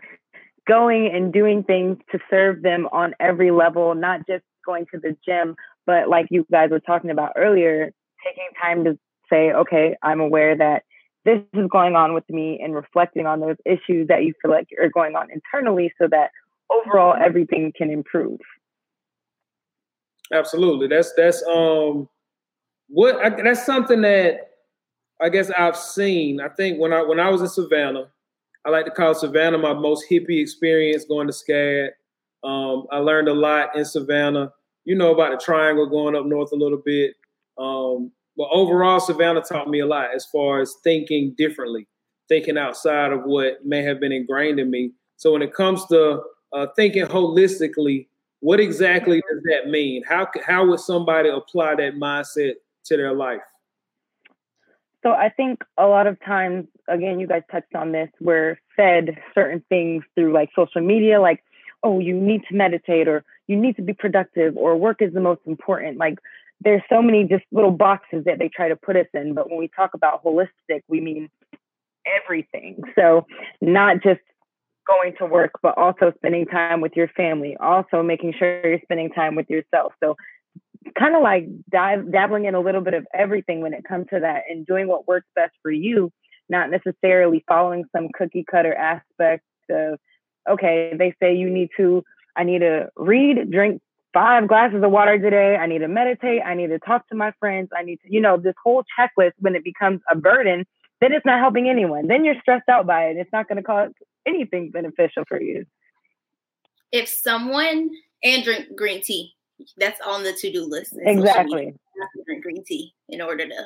going 0.68 1.12
and 1.14 1.34
doing 1.34 1.64
things 1.64 1.98
to 2.12 2.20
serve 2.30 2.62
them 2.62 2.88
on 2.92 3.14
every 3.20 3.52
level, 3.52 3.96
not 3.96 4.22
just 4.28 4.44
going 4.66 4.86
to 4.92 5.00
the 5.00 5.16
gym, 5.26 5.56
but 5.86 6.08
like 6.10 6.28
you 6.30 6.46
guys 6.52 6.70
were 6.72 6.80
talking 6.80 7.10
about 7.10 7.34
earlier, 7.36 7.92
taking 8.26 8.48
time 8.62 8.84
to 8.86 8.98
say, 9.30 9.52
okay, 9.52 9.96
I'm 10.02 10.20
aware 10.20 10.58
that 10.58 10.84
this 11.26 11.40
is 11.54 11.68
going 11.70 11.96
on 11.96 12.14
with 12.14 12.30
me 12.30 12.60
and 12.62 12.76
reflecting 12.76 13.26
on 13.26 13.40
those 13.40 13.56
issues 13.66 14.08
that 14.08 14.24
you 14.24 14.34
feel 14.42 14.52
like 14.52 14.68
are 14.82 14.90
going 14.90 15.16
on 15.16 15.28
internally 15.32 15.94
so 16.00 16.08
that 16.10 16.32
overall 16.70 17.16
everything 17.20 17.72
can 17.76 17.90
improve. 17.90 18.40
Absolutely. 20.32 20.88
That's 20.88 21.14
that's 21.16 21.44
um 21.44 22.10
what 22.88 23.16
I, 23.24 23.30
that's 23.42 23.66
something 23.66 24.02
that 24.02 24.52
I 25.22 25.30
guess 25.30 25.50
I've 25.52 25.78
seen. 25.78 26.42
I 26.42 26.50
think 26.50 26.80
when 26.80 26.94
I 26.94 27.02
when 27.02 27.20
I 27.20 27.30
was 27.30 27.42
in 27.42 27.48
Savannah, 27.48 28.08
I 28.66 28.70
like 28.70 28.86
to 28.86 28.92
call 28.92 29.14
Savannah 29.14 29.58
my 29.58 29.74
most 29.74 30.06
hippie 30.10 30.42
experience 30.42 31.06
going 31.06 31.28
to 31.28 31.34
SCAD. 31.34 31.90
Um, 32.44 32.88
I 32.92 32.98
learned 32.98 33.30
a 33.30 33.34
lot 33.34 33.76
in 33.76 33.86
Savannah. 33.86 34.52
You 34.86 34.96
know 34.96 35.14
about 35.14 35.32
the 35.32 35.44
triangle 35.44 35.88
going 35.88 36.16
up 36.16 36.26
north 36.26 36.52
a 36.52 36.56
little 36.56 36.82
bit. 36.84 37.16
Um, 37.58 38.12
but 38.36 38.50
overall, 38.52 39.00
Savannah 39.00 39.42
taught 39.42 39.70
me 39.70 39.80
a 39.80 39.86
lot 39.86 40.14
as 40.14 40.26
far 40.26 40.60
as 40.60 40.76
thinking 40.84 41.36
differently, 41.38 41.88
thinking 42.28 42.58
outside 42.58 43.12
of 43.12 43.24
what 43.24 43.66
may 43.66 43.82
have 43.84 44.00
been 44.00 44.12
ingrained 44.12 44.60
in 44.60 44.72
me. 44.72 44.92
So 45.18 45.32
when 45.32 45.42
it 45.42 45.54
comes 45.54 45.86
to 45.88 46.22
uh, 46.52 46.68
thinking 46.76 47.06
holistically, 47.06 48.08
what 48.40 48.60
exactly 48.60 49.22
does 49.32 49.42
that 49.44 49.70
mean? 49.70 50.04
How 50.04 50.28
how 50.46 50.68
would 50.68 50.80
somebody 50.82 51.30
apply 51.30 51.76
that 51.76 51.96
mindset 51.96 52.56
to 52.86 52.98
their 52.98 53.14
life? 53.14 53.42
So 55.04 55.12
I 55.12 55.30
think 55.30 55.64
a 55.78 55.86
lot 55.86 56.08
of 56.08 56.18
times, 56.24 56.68
again, 56.88 57.20
you 57.20 57.28
guys 57.28 57.42
touched 57.52 57.76
on 57.76 57.92
this, 57.92 58.10
we're 58.22 58.58
fed 58.78 59.18
certain 59.36 59.64
things 59.68 60.04
through 60.16 60.34
like 60.34 60.50
social 60.56 60.82
media, 60.82 61.20
like, 61.20 61.44
oh, 61.84 62.00
you 62.00 62.16
need 62.16 62.44
to 62.50 62.56
meditate 62.56 63.10
or 63.10 63.26
you 63.48 63.58
need 63.58 63.76
to 63.76 63.82
be 63.82 63.94
productive 63.94 64.56
or 64.56 64.78
work 64.78 65.02
is 65.02 65.14
the 65.14 65.20
most 65.20 65.42
important. 65.46 65.98
Like 65.98 66.20
there's 66.62 66.82
so 66.90 67.02
many 67.02 67.26
just 67.26 67.44
little 67.52 67.72
boxes 67.72 68.24
that 68.26 68.40
they 68.40 68.48
try 68.48 68.70
to 68.70 68.78
put 68.78 68.96
us 68.96 69.08
in. 69.14 69.34
But 69.34 69.50
when 69.50 69.60
we 69.60 69.68
talk 69.68 69.94
about 69.94 70.24
holistic, 70.24 70.84
we 70.88 71.02
mean 71.02 71.30
everything. 72.06 72.82
So 72.96 73.26
not 73.62 74.02
just 74.02 74.22
going 74.88 75.14
to 75.18 75.26
work, 75.26 75.52
but 75.62 75.78
also 75.78 76.14
spending 76.18 76.46
time 76.46 76.82
with 76.82 76.94
your 76.96 77.08
family, 77.10 77.58
also 77.60 78.04
making 78.04 78.34
sure 78.38 78.66
you're 78.66 78.80
spending 78.84 79.10
time 79.10 79.36
with 79.36 79.50
yourself. 79.50 79.94
So 80.02 80.16
kind 80.98 81.16
of 81.16 81.22
like 81.22 81.48
dive, 81.70 82.12
dabbling 82.12 82.46
in 82.46 82.56
a 82.56 82.60
little 82.60 82.82
bit 82.82 82.94
of 82.94 83.06
everything 83.14 83.62
when 83.62 83.74
it 83.74 83.84
comes 83.84 84.08
to 84.12 84.20
that 84.20 84.44
and 84.50 84.66
doing 84.66 84.88
what 84.88 85.08
works 85.08 85.28
best 85.36 85.54
for 85.62 85.72
you, 85.72 86.12
not 86.50 86.70
necessarily 86.70 87.44
following 87.48 87.86
some 87.96 88.10
cookie 88.14 88.46
cutter 88.50 88.74
aspect 88.74 89.44
of, 89.70 90.00
okay, 90.50 90.94
they 90.98 91.16
say 91.22 91.36
you 91.36 91.50
need 91.50 91.70
to, 91.78 92.04
I 92.36 92.44
need 92.44 92.60
to 92.60 92.90
read, 92.98 93.52
drink 93.52 93.82
five 94.14 94.48
glasses 94.48 94.84
of 94.84 94.92
water 94.92 95.18
today. 95.18 95.56
I 95.56 95.66
need 95.66 95.80
to 95.80 95.88
meditate. 95.88 96.42
I 96.46 96.54
need 96.54 96.68
to 96.68 96.80
talk 96.80 97.08
to 97.10 97.16
my 97.16 97.32
friends. 97.40 97.70
I 97.76 97.84
need 97.84 97.98
to, 98.04 98.14
you 98.14 98.22
know, 98.22 98.38
this 98.38 98.56
whole 98.64 98.84
checklist, 98.98 99.34
when 99.40 99.56
it 99.56 99.64
becomes 99.64 100.02
a 100.12 100.16
burden, 100.16 100.66
then 101.02 101.12
it's 101.12 101.26
not 101.26 101.40
helping 101.40 101.68
anyone. 101.68 102.08
Then 102.08 102.24
you're 102.24 102.40
stressed 102.42 102.70
out 102.70 102.86
by 102.86 103.06
it. 103.06 103.18
It's 103.18 103.32
not 103.34 103.48
going 103.48 103.58
to 103.58 103.64
cause 103.64 103.92
anything 104.26 104.72
beneficial 104.72 105.24
for 105.28 105.42
you. 105.42 105.66
If 106.92 107.10
someone 107.10 107.90
and 108.24 108.44
drink 108.44 108.76
green 108.76 109.02
tea, 109.02 109.34
that's 109.78 110.00
on 110.02 110.24
the 110.24 110.34
to-do 110.34 110.66
list. 110.66 110.94
in. 110.94 111.08
Exactly. 111.08 111.74
To 112.16 112.24
drink 112.26 112.44
green 112.44 112.64
tea 112.66 112.94
in 113.10 113.22
order 113.22 113.48
to 113.48 113.66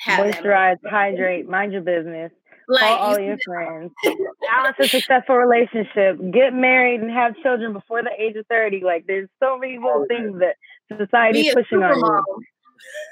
have 0.00 0.26
Moisturize, 0.34 0.76
hydrate, 0.88 1.48
mind 1.48 1.72
your 1.72 1.82
business. 1.82 2.32
Like 2.68 2.82
Call 2.82 2.98
all 2.98 3.18
you 3.18 3.26
your 3.26 3.38
friends. 3.44 3.92
Balance 4.04 4.76
a 4.78 4.88
successful 4.88 5.36
relationship. 5.36 6.18
Get 6.32 6.54
married 6.54 7.00
and 7.00 7.10
have 7.10 7.34
children 7.42 7.72
before 7.72 8.02
the 8.02 8.12
age 8.16 8.36
of 8.36 8.46
30. 8.46 8.82
Like 8.84 9.06
there's 9.06 9.28
so 9.42 9.58
many 9.58 9.76
little 9.76 10.06
things 10.08 10.38
that 10.38 10.56
society 10.96 11.48
a 11.48 11.54
pushing 11.54 11.82
on 11.82 11.96
you. 11.96 12.44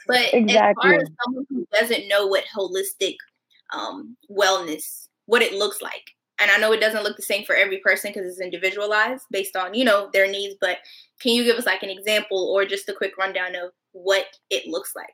But 0.06 0.20
as 0.20 0.32
Exactly. 0.32 0.90
far 0.90 1.00
as 1.00 1.08
someone 1.24 1.46
who 1.50 1.66
doesn't 1.72 2.08
know 2.08 2.26
what 2.26 2.44
holistic 2.56 3.16
um, 3.74 4.16
wellness, 4.30 5.08
what 5.26 5.42
it 5.42 5.52
looks 5.54 5.82
like, 5.82 6.04
and 6.40 6.50
I 6.50 6.58
know 6.58 6.72
it 6.72 6.80
doesn't 6.80 7.02
look 7.02 7.16
the 7.16 7.22
same 7.22 7.44
for 7.44 7.54
every 7.54 7.78
person 7.78 8.12
because 8.12 8.30
it's 8.30 8.40
individualized 8.40 9.24
based 9.30 9.56
on, 9.56 9.74
you 9.74 9.84
know, 9.84 10.10
their 10.12 10.30
needs, 10.30 10.54
but 10.60 10.78
can 11.20 11.32
you 11.32 11.44
give 11.44 11.56
us 11.56 11.66
like 11.66 11.82
an 11.82 11.90
example 11.90 12.52
or 12.52 12.64
just 12.64 12.88
a 12.88 12.94
quick 12.94 13.16
rundown 13.18 13.54
of 13.54 13.72
what 13.92 14.26
it 14.50 14.66
looks 14.66 14.92
like? 14.94 15.06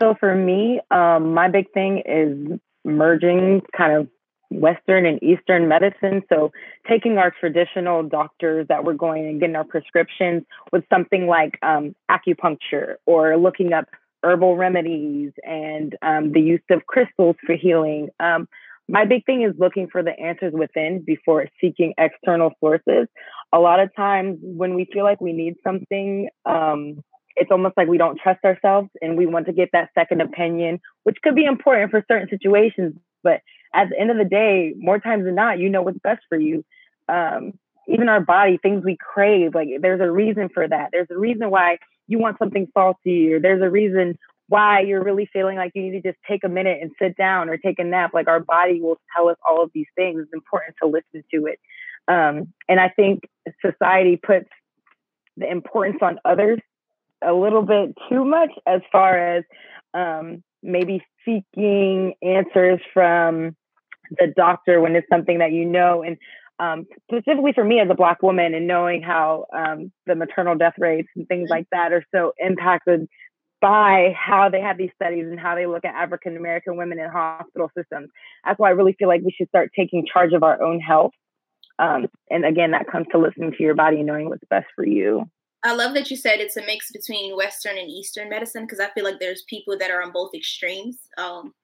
So 0.00 0.14
for 0.18 0.34
me, 0.34 0.80
um, 0.90 1.32
my 1.32 1.48
big 1.48 1.70
thing 1.72 2.02
is 2.04 2.58
merging 2.84 3.62
kind 3.76 3.96
of 3.96 4.08
Western 4.50 5.06
and 5.06 5.22
Eastern 5.22 5.68
medicine. 5.68 6.22
So 6.28 6.52
taking 6.88 7.18
our 7.18 7.30
traditional 7.30 8.02
doctors 8.02 8.66
that 8.68 8.84
we're 8.84 8.94
going 8.94 9.26
and 9.26 9.40
getting 9.40 9.56
our 9.56 9.64
prescriptions 9.64 10.42
with 10.72 10.84
something 10.92 11.26
like 11.26 11.58
um, 11.62 11.94
acupuncture 12.10 12.96
or 13.06 13.36
looking 13.36 13.72
up 13.72 13.86
herbal 14.22 14.56
remedies 14.56 15.32
and 15.44 15.96
um, 16.02 16.32
the 16.32 16.40
use 16.40 16.62
of 16.70 16.86
crystals 16.86 17.36
for 17.44 17.56
healing. 17.56 18.08
Um, 18.20 18.48
my 18.92 19.06
big 19.06 19.24
thing 19.24 19.40
is 19.40 19.54
looking 19.58 19.88
for 19.90 20.02
the 20.02 20.12
answers 20.20 20.52
within 20.52 21.02
before 21.02 21.46
seeking 21.62 21.94
external 21.96 22.52
sources. 22.60 23.08
A 23.50 23.58
lot 23.58 23.80
of 23.80 23.88
times 23.96 24.36
when 24.42 24.74
we 24.74 24.84
feel 24.92 25.02
like 25.02 25.18
we 25.18 25.32
need 25.32 25.54
something, 25.64 26.28
um, 26.44 27.02
it's 27.34 27.50
almost 27.50 27.74
like 27.78 27.88
we 27.88 27.96
don't 27.96 28.20
trust 28.22 28.44
ourselves 28.44 28.90
and 29.00 29.16
we 29.16 29.24
want 29.24 29.46
to 29.46 29.54
get 29.54 29.70
that 29.72 29.88
second 29.94 30.20
opinion, 30.20 30.78
which 31.04 31.16
could 31.22 31.34
be 31.34 31.46
important 31.46 31.90
for 31.90 32.04
certain 32.06 32.28
situations. 32.28 32.94
But 33.22 33.40
at 33.74 33.88
the 33.88 33.98
end 33.98 34.10
of 34.10 34.18
the 34.18 34.26
day, 34.26 34.74
more 34.76 34.98
times 34.98 35.24
than 35.24 35.36
not, 35.36 35.58
you 35.58 35.70
know 35.70 35.80
what's 35.80 35.98
best 36.00 36.20
for 36.28 36.38
you. 36.38 36.62
Um, 37.08 37.54
even 37.88 38.10
our 38.10 38.20
body, 38.20 38.58
things 38.58 38.84
we 38.84 38.98
crave, 39.00 39.54
like 39.54 39.68
there's 39.80 40.02
a 40.02 40.10
reason 40.10 40.50
for 40.52 40.68
that. 40.68 40.90
There's 40.92 41.08
a 41.10 41.18
reason 41.18 41.48
why 41.48 41.78
you 42.08 42.18
want 42.18 42.38
something 42.38 42.68
salty, 42.74 43.32
or 43.32 43.40
there's 43.40 43.62
a 43.62 43.70
reason 43.70 44.18
why 44.52 44.80
you're 44.80 45.02
really 45.02 45.26
feeling 45.32 45.56
like 45.56 45.72
you 45.74 45.82
need 45.82 46.02
to 46.02 46.10
just 46.10 46.18
take 46.28 46.44
a 46.44 46.48
minute 46.48 46.78
and 46.82 46.90
sit 47.00 47.16
down 47.16 47.48
or 47.48 47.56
take 47.56 47.78
a 47.78 47.84
nap. 47.84 48.10
Like 48.12 48.28
our 48.28 48.38
body 48.38 48.82
will 48.82 49.00
tell 49.16 49.30
us 49.30 49.36
all 49.48 49.62
of 49.62 49.70
these 49.72 49.86
things. 49.96 50.20
It's 50.20 50.34
important 50.34 50.76
to 50.82 50.88
listen 50.88 51.24
to 51.32 51.46
it. 51.46 51.58
Um, 52.06 52.52
and 52.68 52.78
I 52.78 52.90
think 52.90 53.22
society 53.64 54.20
puts 54.22 54.50
the 55.38 55.50
importance 55.50 56.00
on 56.02 56.18
others 56.26 56.58
a 57.26 57.32
little 57.32 57.62
bit 57.62 57.96
too 58.10 58.26
much 58.26 58.50
as 58.66 58.82
far 58.92 59.16
as 59.16 59.44
um, 59.94 60.42
maybe 60.62 61.02
seeking 61.24 62.12
answers 62.22 62.80
from 62.92 63.56
the 64.10 64.34
doctor 64.36 64.82
when 64.82 64.94
it's 64.96 65.08
something 65.08 65.38
that 65.38 65.52
you 65.52 65.64
know. 65.64 66.02
And 66.02 66.18
um, 66.58 66.86
specifically 67.10 67.54
for 67.54 67.64
me 67.64 67.80
as 67.80 67.88
a 67.90 67.94
Black 67.94 68.22
woman 68.22 68.52
and 68.52 68.66
knowing 68.66 69.00
how 69.00 69.46
um, 69.56 69.90
the 70.06 70.14
maternal 70.14 70.56
death 70.58 70.74
rates 70.76 71.08
and 71.16 71.26
things 71.26 71.48
like 71.48 71.68
that 71.72 71.94
are 71.94 72.04
so 72.14 72.34
impacted 72.38 73.08
by 73.62 74.12
how 74.18 74.50
they 74.50 74.60
have 74.60 74.76
these 74.76 74.90
studies 74.96 75.26
and 75.30 75.38
how 75.38 75.54
they 75.54 75.66
look 75.66 75.84
at 75.84 75.94
African 75.94 76.36
American 76.36 76.76
women 76.76 76.98
in 76.98 77.08
hospital 77.08 77.70
systems. 77.78 78.10
That's 78.44 78.58
why 78.58 78.68
I 78.68 78.72
really 78.72 78.94
feel 78.98 79.08
like 79.08 79.22
we 79.24 79.30
should 79.30 79.48
start 79.48 79.70
taking 79.74 80.04
charge 80.04 80.32
of 80.32 80.42
our 80.42 80.60
own 80.60 80.80
health. 80.80 81.12
Um, 81.78 82.08
and 82.28 82.44
again, 82.44 82.72
that 82.72 82.90
comes 82.90 83.06
to 83.12 83.18
listening 83.18 83.52
to 83.52 83.62
your 83.62 83.74
body 83.74 83.98
and 83.98 84.06
knowing 84.06 84.28
what's 84.28 84.42
best 84.50 84.66
for 84.74 84.84
you. 84.84 85.30
I 85.64 85.74
love 85.74 85.94
that 85.94 86.10
you 86.10 86.16
said 86.16 86.40
it's 86.40 86.56
a 86.56 86.66
mix 86.66 86.90
between 86.90 87.36
Western 87.36 87.78
and 87.78 87.88
Eastern 87.88 88.28
medicine 88.28 88.64
because 88.64 88.80
I 88.80 88.90
feel 88.90 89.04
like 89.04 89.20
there's 89.20 89.44
people 89.48 89.78
that 89.78 89.92
are 89.92 90.02
on 90.02 90.10
both 90.10 90.34
extremes. 90.34 90.98
Um, 91.16 91.54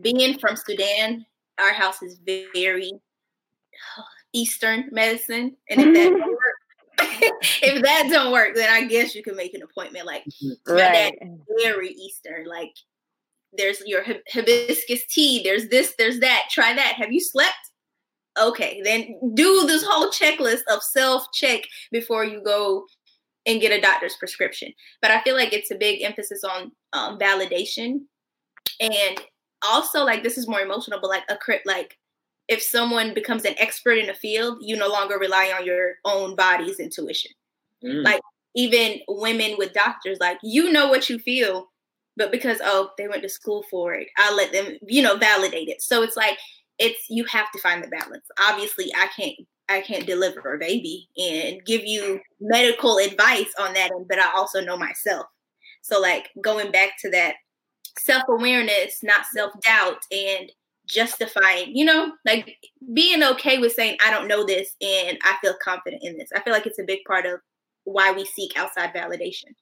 being 0.00 0.36
from 0.40 0.56
Sudan, 0.56 1.24
our 1.58 1.72
house 1.72 2.02
is 2.02 2.18
very 2.24 2.90
Eastern 4.32 4.88
medicine, 4.90 5.56
and 5.70 5.80
if 5.80 5.94
that 5.94 6.12
if 7.62 7.82
that 7.82 8.08
don't 8.10 8.32
work, 8.32 8.54
then 8.54 8.70
I 8.70 8.86
guess 8.86 9.14
you 9.14 9.22
can 9.22 9.36
make 9.36 9.54
an 9.54 9.62
appointment. 9.62 10.06
Like 10.06 10.24
right. 10.66 11.12
very 11.62 11.90
Eastern, 11.90 12.46
like 12.46 12.72
there's 13.56 13.82
your 13.86 14.04
hibiscus 14.32 15.04
tea, 15.08 15.42
there's 15.42 15.68
this, 15.68 15.94
there's 15.98 16.20
that. 16.20 16.44
Try 16.50 16.74
that. 16.74 16.94
Have 16.94 17.12
you 17.12 17.20
slept? 17.20 17.54
Okay, 18.38 18.80
then 18.84 19.20
do 19.34 19.64
this 19.66 19.84
whole 19.86 20.10
checklist 20.10 20.62
of 20.68 20.82
self 20.82 21.24
check 21.32 21.62
before 21.92 22.24
you 22.24 22.42
go 22.42 22.84
and 23.46 23.60
get 23.60 23.72
a 23.72 23.80
doctor's 23.80 24.16
prescription. 24.16 24.72
But 25.00 25.10
I 25.10 25.22
feel 25.22 25.36
like 25.36 25.52
it's 25.52 25.70
a 25.70 25.76
big 25.76 26.02
emphasis 26.02 26.42
on 26.42 26.72
um, 26.92 27.18
validation 27.18 28.00
and 28.80 29.20
also 29.62 30.04
like 30.04 30.22
this 30.22 30.38
is 30.38 30.48
more 30.48 30.60
emotional, 30.60 30.98
but 31.00 31.10
like 31.10 31.24
a 31.28 31.36
crit 31.36 31.62
like 31.64 31.96
if 32.48 32.62
someone 32.62 33.14
becomes 33.14 33.44
an 33.44 33.54
expert 33.58 33.98
in 33.98 34.10
a 34.10 34.14
field, 34.14 34.58
you 34.60 34.76
no 34.76 34.88
longer 34.88 35.18
rely 35.18 35.52
on 35.56 35.64
your 35.64 35.94
own 36.04 36.36
body's 36.36 36.78
intuition. 36.78 37.30
Mm. 37.84 38.04
Like 38.04 38.20
even 38.54 39.00
women 39.08 39.54
with 39.58 39.72
doctors, 39.72 40.18
like 40.20 40.38
you 40.42 40.70
know 40.70 40.88
what 40.88 41.08
you 41.08 41.18
feel, 41.18 41.68
but 42.16 42.30
because 42.30 42.58
oh 42.62 42.90
they 42.98 43.08
went 43.08 43.22
to 43.22 43.28
school 43.28 43.64
for 43.70 43.94
it, 43.94 44.08
I'll 44.18 44.36
let 44.36 44.52
them 44.52 44.76
you 44.86 45.02
know 45.02 45.16
validate 45.16 45.68
it. 45.68 45.82
So 45.82 46.02
it's 46.02 46.16
like 46.16 46.38
it's 46.78 47.06
you 47.08 47.24
have 47.24 47.50
to 47.52 47.60
find 47.60 47.82
the 47.82 47.88
balance. 47.88 48.26
Obviously, 48.38 48.92
I 48.94 49.08
can't 49.16 49.36
I 49.68 49.80
can't 49.80 50.06
deliver 50.06 50.54
a 50.54 50.58
baby 50.58 51.08
and 51.16 51.64
give 51.64 51.84
you 51.84 52.20
medical 52.40 52.98
advice 52.98 53.52
on 53.58 53.72
that, 53.74 53.90
but 54.08 54.18
I 54.18 54.30
also 54.34 54.60
know 54.60 54.76
myself. 54.76 55.26
So 55.82 56.00
like 56.00 56.28
going 56.42 56.70
back 56.70 56.90
to 57.00 57.10
that 57.10 57.36
self 57.98 58.24
awareness, 58.28 59.00
not 59.02 59.26
self 59.26 59.52
doubt, 59.62 59.98
and 60.10 60.50
justifying, 60.86 61.74
you 61.76 61.84
know, 61.84 62.12
like 62.24 62.56
being 62.92 63.22
okay 63.22 63.58
with 63.58 63.72
saying, 63.72 63.96
I 64.04 64.10
don't 64.10 64.28
know 64.28 64.44
this 64.44 64.74
and 64.80 65.18
I 65.22 65.36
feel 65.40 65.54
confident 65.62 66.02
in 66.04 66.16
this. 66.16 66.30
I 66.34 66.40
feel 66.40 66.52
like 66.52 66.66
it's 66.66 66.78
a 66.78 66.84
big 66.84 67.00
part 67.06 67.26
of 67.26 67.40
why 67.84 68.12
we 68.12 68.24
seek 68.24 68.56
outside 68.58 68.94
validation. 68.94 69.54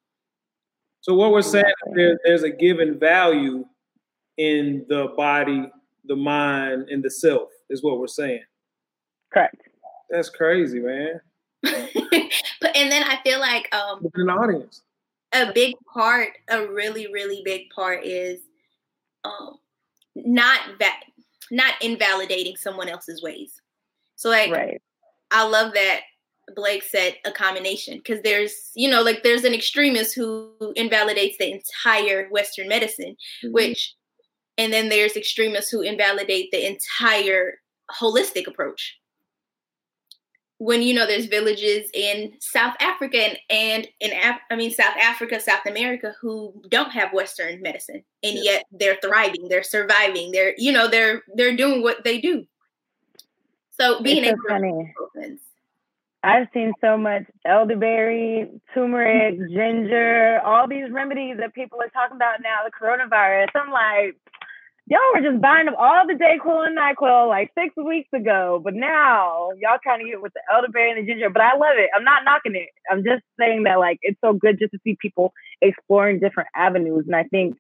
So, 1.01 1.15
what 1.15 1.33
we're 1.33 1.43
saying 1.43 1.65
is 1.67 1.95
there, 1.95 2.19
there's 2.25 2.43
a 2.45 2.51
given 2.51 2.99
value 2.99 3.65
in 4.37 4.87
the 4.89 5.13
body, 5.17 5.69
the 6.05 6.15
mind, 6.15 6.89
and 6.91 7.03
the 7.03 7.11
self, 7.11 7.49
is 7.71 7.83
what 7.83 7.99
we're 7.99 8.07
saying. 8.07 8.45
Correct. 9.33 9.57
That's 10.11 10.29
crazy, 10.29 10.79
man. 10.79 11.21
but 11.63 12.77
and 12.77 12.91
then 12.91 13.03
I 13.03 13.19
feel 13.25 13.41
like 13.41 13.73
um 13.75 14.09
an 14.15 14.31
audience. 14.31 14.83
A 15.33 15.53
big 15.53 15.75
part, 15.93 16.29
a 16.49 16.67
really, 16.67 17.13
really 17.13 17.43
big 17.45 17.71
part 17.71 18.05
is 18.05 18.41
um 19.25 19.59
not 20.15 20.61
that 20.79 21.01
not 21.53 21.75
invalidating 21.83 22.57
someone 22.57 22.89
else's 22.89 23.23
ways. 23.23 23.61
So 24.17 24.31
like 24.31 24.51
right. 24.51 24.83
I 25.31 25.47
love 25.47 25.75
that 25.75 26.01
Blake 26.57 26.83
said 26.83 27.17
a 27.25 27.31
combination 27.31 27.99
because 27.99 28.23
there's 28.23 28.71
you 28.75 28.91
know 28.91 29.03
like 29.03 29.23
there's 29.23 29.45
an 29.45 29.55
extremist 29.55 30.15
who 30.15 30.51
invalidates 30.75 31.37
the 31.39 31.53
entire 31.53 32.29
Western 32.31 32.69
medicine, 32.69 33.17
mm-hmm. 33.45 33.53
which 33.53 33.95
and 34.59 34.73
then 34.73 34.89
there's 34.89 35.17
extremists 35.17 35.71
who 35.71 35.83
invalidate 35.83 36.51
the 36.51 36.67
entire 36.67 37.59
holistic 38.01 38.47
approach 38.47 38.97
when 40.63 40.81
you 40.81 40.95
know 40.95 41.07
there's 41.07 41.27
villages 41.27 41.91
in 41.93 42.33
South 42.39 42.77
Africa 42.79 43.17
and, 43.17 43.37
and 43.51 43.89
in 43.99 44.13
Af- 44.13 44.41
I 44.49 44.55
mean 44.55 44.71
South 44.71 44.97
Africa, 44.97 45.41
South 45.41 45.67
America 45.67 46.15
who 46.21 46.55
don't 46.69 46.93
have 46.93 47.13
Western 47.13 47.61
medicine, 47.61 48.05
and 48.23 48.37
yeah. 48.37 48.43
yet 48.43 48.65
they're 48.71 48.99
thriving, 49.03 49.49
they're 49.49 49.65
surviving, 49.65 50.31
they're 50.31 50.55
you 50.57 50.71
know 50.71 50.87
they're 50.87 51.23
they're 51.35 51.57
doing 51.57 51.83
what 51.83 52.05
they 52.05 52.21
do. 52.21 52.47
So 53.73 54.01
being 54.03 54.23
it's 54.25 54.39
so 54.49 54.55
funny. 54.55 54.95
I've 56.25 56.47
seen 56.55 56.73
so 56.81 56.97
much 56.97 57.25
elderberry, 57.45 58.49
turmeric, 58.73 59.41
ginger, 59.51 60.41
all 60.45 60.69
these 60.69 60.93
remedies 60.93 61.39
that 61.41 61.55
people 61.55 61.81
are 61.83 61.89
talking 61.89 62.15
about 62.15 62.41
now, 62.41 62.61
the 62.65 62.71
coronavirus. 62.71 63.49
I'm 63.57 63.73
like, 63.73 64.17
y'all 64.93 65.01
were 65.15 65.27
just 65.27 65.41
buying 65.41 65.69
up 65.69 65.75
all 65.79 66.07
the 66.07 66.13
Dayquil 66.13 66.67
and 66.67 66.77
NyQuil 66.77 67.27
like 67.27 67.51
six 67.59 67.75
weeks 67.77 68.11
ago, 68.13 68.61
but 68.63 68.75
now 68.75 69.49
y'all 69.59 69.79
trying 69.83 70.01
to 70.01 70.11
get 70.11 70.21
with 70.21 70.35
the 70.35 70.43
elderberry 70.53 70.91
and 70.91 71.01
the 71.01 71.11
ginger. 71.11 71.31
But 71.31 71.41
I 71.41 71.55
love 71.55 71.79
it. 71.79 71.89
I'm 71.97 72.05
not 72.05 72.25
knocking 72.27 72.55
it. 72.55 72.69
I'm 72.91 73.03
just 73.03 73.23
saying 73.41 73.63
that 73.63 73.79
like 73.79 73.99
it's 74.03 74.21
so 74.23 74.35
good 74.35 74.59
just 74.59 74.73
to 74.73 74.79
see 74.85 74.99
people 75.01 75.33
exploring 75.63 76.21
different 76.21 76.51
avenues. 76.55 77.05
And 77.07 77.17
I 77.17 77.25
think 77.25 77.57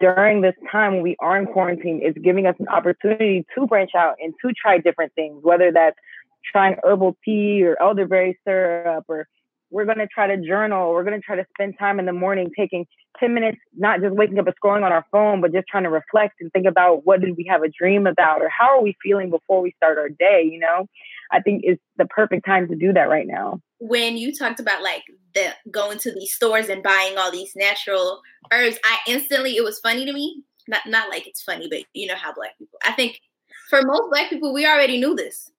during 0.00 0.40
this 0.40 0.56
time 0.72 0.94
when 0.94 1.02
we 1.02 1.14
are 1.20 1.38
in 1.38 1.46
quarantine, 1.46 2.00
it's 2.02 2.18
giving 2.18 2.48
us 2.48 2.56
an 2.58 2.66
opportunity 2.66 3.46
to 3.54 3.68
branch 3.68 3.92
out 3.96 4.16
and 4.20 4.34
to 4.42 4.52
try 4.52 4.78
different 4.78 5.14
things, 5.14 5.38
whether 5.42 5.70
that's 5.70 5.96
trying 6.50 6.74
herbal 6.82 7.16
tea 7.24 7.62
or 7.62 7.80
elderberry 7.80 8.36
syrup 8.44 9.04
or 9.08 9.28
we're 9.74 9.84
going 9.84 9.98
to 9.98 10.06
try 10.06 10.28
to 10.28 10.40
journal. 10.40 10.92
We're 10.92 11.02
going 11.02 11.20
to 11.20 11.24
try 11.24 11.34
to 11.34 11.44
spend 11.52 11.74
time 11.80 11.98
in 11.98 12.06
the 12.06 12.12
morning 12.12 12.52
taking 12.56 12.86
10 13.18 13.34
minutes, 13.34 13.58
not 13.76 14.00
just 14.00 14.14
waking 14.14 14.38
up 14.38 14.46
and 14.46 14.54
scrolling 14.54 14.84
on 14.84 14.92
our 14.92 15.04
phone, 15.10 15.40
but 15.40 15.52
just 15.52 15.66
trying 15.66 15.82
to 15.82 15.90
reflect 15.90 16.34
and 16.40 16.52
think 16.52 16.64
about 16.64 17.04
what 17.04 17.20
did 17.20 17.36
we 17.36 17.44
have 17.50 17.64
a 17.64 17.68
dream 17.68 18.06
about 18.06 18.40
or 18.40 18.48
how 18.48 18.78
are 18.78 18.80
we 18.80 18.96
feeling 19.02 19.30
before 19.30 19.60
we 19.60 19.72
start 19.76 19.98
our 19.98 20.08
day, 20.08 20.48
you 20.48 20.60
know? 20.60 20.86
I 21.32 21.40
think 21.40 21.62
it's 21.64 21.82
the 21.96 22.04
perfect 22.04 22.46
time 22.46 22.68
to 22.68 22.76
do 22.76 22.92
that 22.92 23.08
right 23.08 23.26
now. 23.26 23.60
When 23.80 24.16
you 24.16 24.32
talked 24.32 24.60
about 24.60 24.80
like 24.80 25.02
the 25.34 25.48
going 25.72 25.98
to 25.98 26.14
these 26.14 26.32
stores 26.32 26.68
and 26.68 26.80
buying 26.80 27.18
all 27.18 27.32
these 27.32 27.52
natural 27.56 28.20
herbs, 28.52 28.78
I 28.84 28.98
instantly 29.08 29.56
it 29.56 29.64
was 29.64 29.80
funny 29.80 30.06
to 30.06 30.12
me. 30.12 30.44
Not 30.68 30.86
not 30.86 31.10
like 31.10 31.26
it's 31.26 31.42
funny, 31.42 31.66
but 31.68 31.80
you 31.94 32.06
know 32.06 32.14
how 32.14 32.32
black 32.32 32.56
people. 32.58 32.78
I 32.84 32.92
think 32.92 33.20
for 33.68 33.82
most 33.82 34.08
black 34.08 34.30
people, 34.30 34.54
we 34.54 34.66
already 34.66 35.00
knew 35.00 35.16
this. 35.16 35.50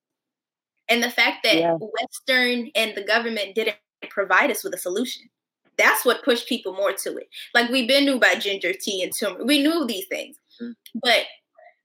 And 0.87 1.03
the 1.03 1.09
fact 1.09 1.43
that 1.43 1.57
yeah. 1.57 1.73
Western 1.73 2.69
and 2.75 2.95
the 2.95 3.03
government 3.03 3.55
didn't 3.55 3.75
provide 4.09 4.51
us 4.51 4.63
with 4.63 4.73
a 4.73 4.77
solution. 4.77 5.23
That's 5.77 6.05
what 6.05 6.23
pushed 6.23 6.47
people 6.47 6.73
more 6.73 6.93
to 6.93 7.17
it. 7.17 7.27
Like 7.53 7.69
we've 7.69 7.87
been 7.87 8.05
knew 8.05 8.15
about 8.15 8.39
ginger 8.39 8.73
tea 8.73 9.03
and 9.03 9.11
turmeric. 9.17 9.45
We 9.45 9.61
knew 9.61 9.85
these 9.85 10.07
things. 10.07 10.37
Mm-hmm. 10.61 10.99
But 11.03 11.25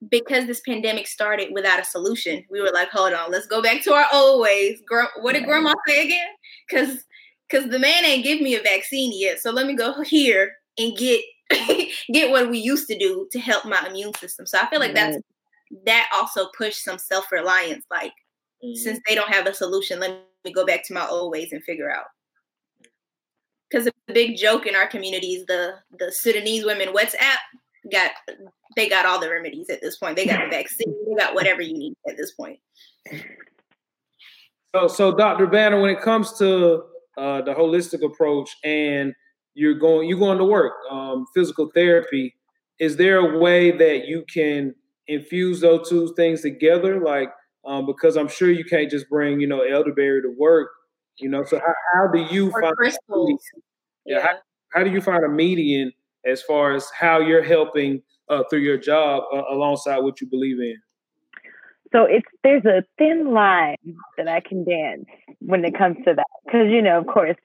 because 0.08 0.46
this 0.46 0.60
pandemic 0.60 1.06
started 1.06 1.52
without 1.52 1.80
a 1.80 1.84
solution, 1.84 2.44
we 2.50 2.60
were 2.60 2.70
like, 2.72 2.88
hold 2.90 3.12
on, 3.12 3.30
let's 3.30 3.46
go 3.46 3.60
back 3.60 3.82
to 3.82 3.92
our 3.92 4.06
old 4.12 4.40
ways. 4.40 4.80
What 5.20 5.34
did 5.34 5.44
grandma 5.44 5.74
say 5.86 6.04
again? 6.04 6.28
Because 6.68 7.04
because 7.48 7.68
the 7.68 7.78
man 7.78 8.04
ain't 8.04 8.24
give 8.24 8.40
me 8.40 8.54
a 8.54 8.62
vaccine 8.62 9.12
yet. 9.12 9.40
So 9.40 9.50
let 9.50 9.66
me 9.66 9.74
go 9.74 10.02
here 10.02 10.52
and 10.78 10.96
get 10.96 11.20
get 12.12 12.30
what 12.30 12.48
we 12.48 12.58
used 12.58 12.88
to 12.88 12.98
do 12.98 13.28
to 13.32 13.40
help 13.40 13.64
my 13.64 13.84
immune 13.88 14.14
system. 14.14 14.46
So 14.46 14.58
I 14.58 14.68
feel 14.70 14.80
like 14.80 14.94
that's 14.94 15.18
that 15.84 16.08
also 16.14 16.48
pushed 16.56 16.84
some 16.84 16.98
self-reliance. 16.98 17.84
Like 17.90 18.12
mm-hmm. 18.64 18.74
since 18.74 19.00
they 19.06 19.14
don't 19.14 19.32
have 19.32 19.46
a 19.46 19.54
solution, 19.54 20.00
let 20.00 20.22
me 20.44 20.52
go 20.52 20.66
back 20.66 20.86
to 20.86 20.94
my 20.94 21.06
old 21.06 21.32
ways 21.32 21.48
and 21.52 21.62
figure 21.64 21.90
out. 21.90 22.06
Because 23.70 23.84
the 23.84 23.92
big 24.12 24.36
joke 24.36 24.66
in 24.66 24.74
our 24.74 24.86
community 24.86 25.34
is 25.34 25.46
the 25.46 25.74
the 25.98 26.12
Sudanese 26.12 26.64
women 26.64 26.88
WhatsApp 26.88 27.38
got 27.92 28.12
they 28.76 28.88
got 28.88 29.06
all 29.06 29.20
the 29.20 29.30
remedies 29.30 29.70
at 29.70 29.80
this 29.80 29.96
point. 29.96 30.16
They 30.16 30.26
got 30.26 30.44
the 30.44 30.50
vaccine, 30.56 30.94
they 31.08 31.14
got 31.14 31.34
whatever 31.34 31.62
you 31.62 31.74
need 31.74 31.94
at 32.08 32.16
this 32.16 32.32
point. 32.32 32.58
So, 34.74 34.86
so 34.88 35.16
Dr. 35.16 35.46
Banner, 35.46 35.80
when 35.80 35.90
it 35.90 36.00
comes 36.00 36.32
to 36.38 36.84
uh, 37.18 37.42
the 37.42 37.54
holistic 37.54 38.04
approach 38.04 38.50
and 38.64 39.12
you're 39.54 39.74
going 39.74 40.08
you're 40.08 40.18
going 40.18 40.38
to 40.38 40.44
work 40.44 40.72
um, 40.90 41.26
physical 41.34 41.70
therapy, 41.74 42.34
is 42.78 42.96
there 42.96 43.18
a 43.18 43.38
way 43.38 43.70
that 43.70 44.06
you 44.06 44.24
can 44.32 44.74
infuse 45.08 45.60
those 45.60 45.88
two 45.88 46.12
things 46.14 46.42
together? 46.42 47.00
Like 47.00 47.30
um, 47.64 47.86
because 47.86 48.16
I'm 48.16 48.28
sure 48.28 48.50
you 48.50 48.64
can't 48.64 48.90
just 48.90 49.08
bring 49.08 49.40
you 49.40 49.46
know 49.46 49.62
elderberry 49.62 50.22
to 50.22 50.34
work. 50.36 50.70
You 51.18 51.28
know, 51.28 51.44
so 51.44 51.58
how, 51.58 51.74
how 51.94 52.12
do 52.12 52.20
you 52.34 52.50
or 52.50 52.62
find 52.62 52.76
crystals? 52.76 53.40
Yeah, 54.06 54.16
yeah. 54.16 54.22
How, 54.22 54.34
how 54.72 54.84
do 54.84 54.90
you 54.90 55.00
find 55.00 55.24
a 55.24 55.28
median 55.28 55.92
as 56.26 56.42
far 56.42 56.72
as 56.72 56.88
how 56.98 57.20
you're 57.20 57.42
helping 57.42 58.02
uh, 58.28 58.44
through 58.48 58.60
your 58.60 58.78
job 58.78 59.24
uh, 59.32 59.42
alongside 59.50 59.98
what 59.98 60.20
you 60.20 60.26
believe 60.26 60.58
in? 60.60 60.76
So 61.92 62.04
it's 62.04 62.26
there's 62.44 62.64
a 62.64 62.84
thin 62.98 63.32
line 63.32 63.76
that 64.16 64.28
I 64.28 64.40
can 64.40 64.64
dance 64.64 65.06
when 65.40 65.64
it 65.64 65.76
comes 65.76 65.96
to 66.06 66.14
that 66.14 66.26
because 66.44 66.68
you 66.70 66.80
know, 66.80 66.98
of 66.98 67.06
course, 67.06 67.36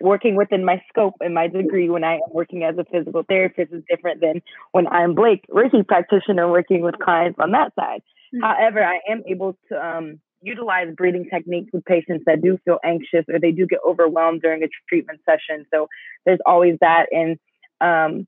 working 0.00 0.36
within 0.36 0.64
my 0.64 0.80
scope 0.88 1.14
and 1.20 1.34
my 1.34 1.48
degree 1.48 1.90
when 1.90 2.04
I 2.04 2.14
am 2.14 2.20
working 2.30 2.62
as 2.62 2.76
a 2.78 2.84
physical 2.84 3.24
therapist 3.28 3.72
is 3.72 3.82
different 3.90 4.20
than 4.20 4.40
when 4.72 4.86
I'm 4.88 5.14
Blake 5.14 5.44
Reiki 5.50 5.86
practitioner 5.86 6.50
working 6.50 6.82
with 6.82 6.98
clients 6.98 7.38
on 7.40 7.50
that 7.52 7.72
side. 7.74 8.02
Mm-hmm. 8.34 8.44
However, 8.44 8.84
I 8.84 9.00
am 9.10 9.22
able 9.26 9.56
to 9.70 9.86
um, 9.86 10.20
utilize 10.42 10.88
breathing 10.96 11.28
techniques 11.32 11.70
with 11.72 11.84
patients 11.84 12.24
that 12.26 12.42
do 12.42 12.58
feel 12.64 12.78
anxious 12.84 13.24
or 13.32 13.38
they 13.40 13.52
do 13.52 13.66
get 13.66 13.80
overwhelmed 13.86 14.42
during 14.42 14.62
a 14.62 14.68
treatment 14.88 15.20
session. 15.24 15.66
So 15.72 15.88
there's 16.24 16.40
always 16.46 16.76
that 16.80 17.06
and 17.10 17.38
um, 17.80 18.26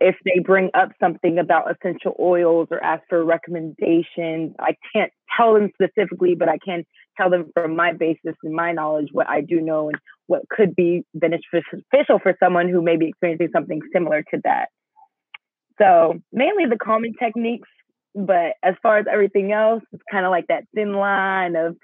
if 0.00 0.16
they 0.24 0.40
bring 0.42 0.70
up 0.72 0.90
something 0.98 1.38
about 1.38 1.70
essential 1.70 2.16
oils 2.18 2.68
or 2.70 2.82
ask 2.82 3.02
for 3.08 3.22
recommendations, 3.22 4.54
I 4.58 4.74
can't 4.94 5.12
tell 5.36 5.52
them 5.52 5.70
specifically, 5.74 6.34
but 6.34 6.48
I 6.48 6.56
can 6.64 6.84
tell 7.18 7.28
them 7.28 7.50
from 7.52 7.76
my 7.76 7.92
basis 7.92 8.34
and 8.42 8.54
my 8.54 8.72
knowledge 8.72 9.08
what 9.12 9.28
I 9.28 9.42
do 9.42 9.60
know 9.60 9.88
and 9.88 9.98
what 10.26 10.48
could 10.48 10.74
be 10.74 11.04
beneficial 11.14 12.18
for 12.22 12.34
someone 12.42 12.68
who 12.70 12.80
may 12.80 12.96
be 12.96 13.08
experiencing 13.08 13.50
something 13.52 13.80
similar 13.92 14.22
to 14.34 14.40
that. 14.44 14.68
So 15.78 16.20
mainly 16.32 16.64
the 16.68 16.78
calming 16.82 17.14
techniques, 17.22 17.68
but 18.14 18.54
as 18.62 18.74
far 18.82 18.98
as 18.98 19.06
everything 19.10 19.52
else, 19.52 19.82
it's 19.92 20.02
kind 20.10 20.24
of 20.24 20.30
like 20.30 20.46
that 20.48 20.64
thin 20.74 20.92
line 20.92 21.56
of 21.56 21.76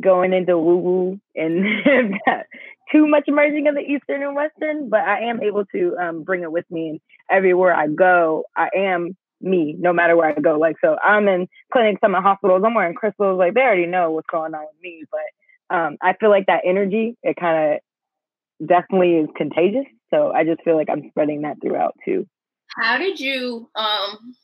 going 0.00 0.32
into 0.32 0.58
woo 0.58 0.76
woo 0.76 1.20
and 1.34 1.64
too 2.92 3.06
much 3.06 3.24
merging 3.28 3.68
of 3.68 3.74
the 3.74 3.80
Eastern 3.80 4.22
and 4.22 4.34
Western, 4.34 4.88
but 4.88 5.00
I 5.00 5.28
am 5.28 5.42
able 5.42 5.64
to 5.66 5.96
um, 6.00 6.22
bring 6.22 6.42
it 6.42 6.52
with 6.52 6.64
me. 6.70 6.88
And 6.90 7.00
everywhere 7.30 7.74
I 7.74 7.88
go, 7.88 8.44
I 8.56 8.68
am 8.76 9.16
me, 9.40 9.76
no 9.78 9.92
matter 9.92 10.16
where 10.16 10.28
I 10.28 10.40
go. 10.40 10.58
Like, 10.58 10.76
so 10.80 10.96
I'm 11.02 11.28
in 11.28 11.48
clinics, 11.72 12.00
I'm 12.02 12.14
in 12.14 12.22
hospitals, 12.22 12.62
I'm 12.64 12.74
wearing 12.74 12.94
crystals. 12.94 13.38
Like, 13.38 13.54
they 13.54 13.60
already 13.60 13.86
know 13.86 14.10
what's 14.10 14.28
going 14.30 14.54
on 14.54 14.62
with 14.62 14.82
me. 14.82 15.04
But 15.10 15.76
um, 15.76 15.96
I 16.02 16.14
feel 16.14 16.30
like 16.30 16.46
that 16.46 16.62
energy, 16.64 17.16
it 17.22 17.36
kind 17.36 17.74
of 17.74 18.68
definitely 18.68 19.16
is 19.16 19.28
contagious. 19.36 19.86
So 20.10 20.32
I 20.32 20.44
just 20.44 20.62
feel 20.62 20.76
like 20.76 20.88
I'm 20.90 21.08
spreading 21.10 21.42
that 21.42 21.56
throughout 21.60 21.94
too. 22.04 22.26
How 22.68 22.98
did 22.98 23.20
you, 23.20 23.68
um, 23.74 24.34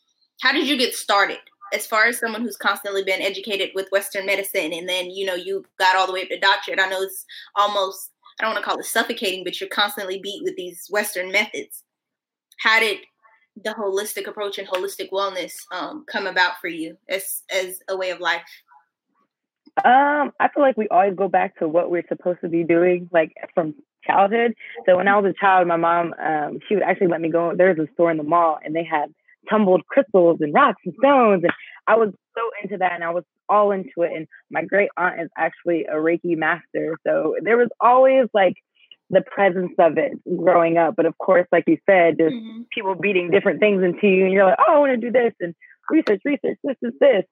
how 0.43 0.53
did 0.53 0.69
you 0.69 0.77
get 0.77 0.95
started? 0.95 1.39
as 1.73 1.87
far 1.87 2.05
as 2.05 2.19
someone 2.19 2.43
who's 2.43 2.57
constantly 2.57 3.03
been 3.03 3.23
educated 3.23 3.71
with 3.75 3.89
Western 3.91 4.27
medicine, 4.27 4.73
and 4.73 4.89
then 4.89 5.11
you 5.11 5.25
know 5.25 5.35
you 5.35 5.65
got 5.79 5.97
all 5.97 6.07
the 6.07 6.13
way 6.13 6.23
up 6.23 6.29
to 6.29 6.39
doctorate, 6.39 6.81
I 6.81 6.89
know 6.89 7.03
it's 7.03 7.25
almost 7.57 8.11
I 8.39 8.45
don't 8.45 8.55
want 8.55 8.65
to 8.65 8.69
call 8.69 8.79
it 8.79 8.85
suffocating, 8.85 9.45
but 9.45 9.61
you're 9.61 9.69
constantly 9.69 10.19
beat 10.19 10.43
with 10.45 10.57
these 10.57 10.87
Western 10.91 11.33
methods. 11.33 11.85
How 12.61 12.81
did 12.81 12.99
the 13.63 13.71
holistic 13.71 14.27
approach 14.27 14.59
and 14.59 14.69
holistic 14.69 15.11
wellness 15.11 15.53
um, 15.73 16.05
come 16.11 16.27
about 16.27 16.59
for 16.61 16.69
you 16.69 16.97
as 17.09 17.43
as 17.51 17.81
a 17.89 17.97
way 17.97 18.11
of 18.11 18.21
life? 18.21 18.43
Um, 19.85 20.33
I 20.39 20.49
feel 20.55 20.63
like 20.63 20.77
we 20.77 20.89
always 20.89 21.15
go 21.15 21.29
back 21.29 21.59
to 21.59 21.69
what 21.69 21.91
we're 21.91 22.07
supposed 22.09 22.41
to 22.43 22.49
be 22.49 22.63
doing, 22.63 23.09
like 23.13 23.33
from 23.55 23.75
childhood. 24.07 24.55
So 24.87 24.97
when 24.97 25.09
I 25.09 25.19
was 25.19 25.31
a 25.31 25.41
child, 25.41 25.67
my 25.67 25.77
mom, 25.77 26.13
um, 26.23 26.59
she 26.69 26.75
would 26.75 26.83
actually 26.83 27.07
let 27.07 27.21
me 27.21 27.31
go. 27.31 27.55
There's 27.57 27.79
a 27.79 27.91
store 27.95 28.11
in 28.11 28.19
the 28.19 28.23
mall, 28.23 28.59
and 28.63 28.77
they 28.77 28.85
had 28.85 29.15
tumbled 29.49 29.87
crystals 29.87 30.39
and 30.41 30.55
rocks 30.55 30.83
and 30.85 30.95
stones. 30.99 31.43
And 31.45 31.53
I 31.87 31.97
was 31.97 32.13
so 32.37 32.43
into 32.63 32.79
that 32.79 32.93
and 32.93 33.05
I 33.05 33.11
was 33.11 33.25
all 33.49 33.71
into 33.73 34.03
it. 34.03 34.13
And 34.15 34.27
my 34.51 34.65
great 34.65 34.91
aunt 34.97 35.21
is 35.21 35.29
actually 35.37 35.85
a 35.85 35.95
Reiki 35.95 36.37
master. 36.37 36.97
So 37.07 37.37
there 37.43 37.57
was 37.57 37.69
always 37.81 38.29
like 38.33 38.55
the 39.11 39.23
presence 39.23 39.73
of 39.79 39.99
it 39.99 40.13
growing 40.37 40.79
up. 40.79 40.97
But 40.97 41.07
of 41.07 41.17
course, 41.19 41.47
like 41.53 41.65
you 41.67 41.79
said, 41.89 42.17
there's 42.19 42.33
mm-hmm. 42.33 42.63
people 42.73 42.95
beating 42.95 43.31
different 43.31 43.61
things 43.61 43.83
into 43.83 44.09
you 44.09 44.25
and 44.25 44.33
you're 44.33 44.47
like, 44.47 44.59
oh, 44.67 44.77
I 44.77 44.79
want 44.79 44.93
to 44.93 44.97
do 44.97 45.13
this 45.13 45.35
and 45.41 45.55
research, 45.91 46.23
research, 46.25 46.59
this 46.65 46.77
is 46.83 46.95
this. 47.01 47.25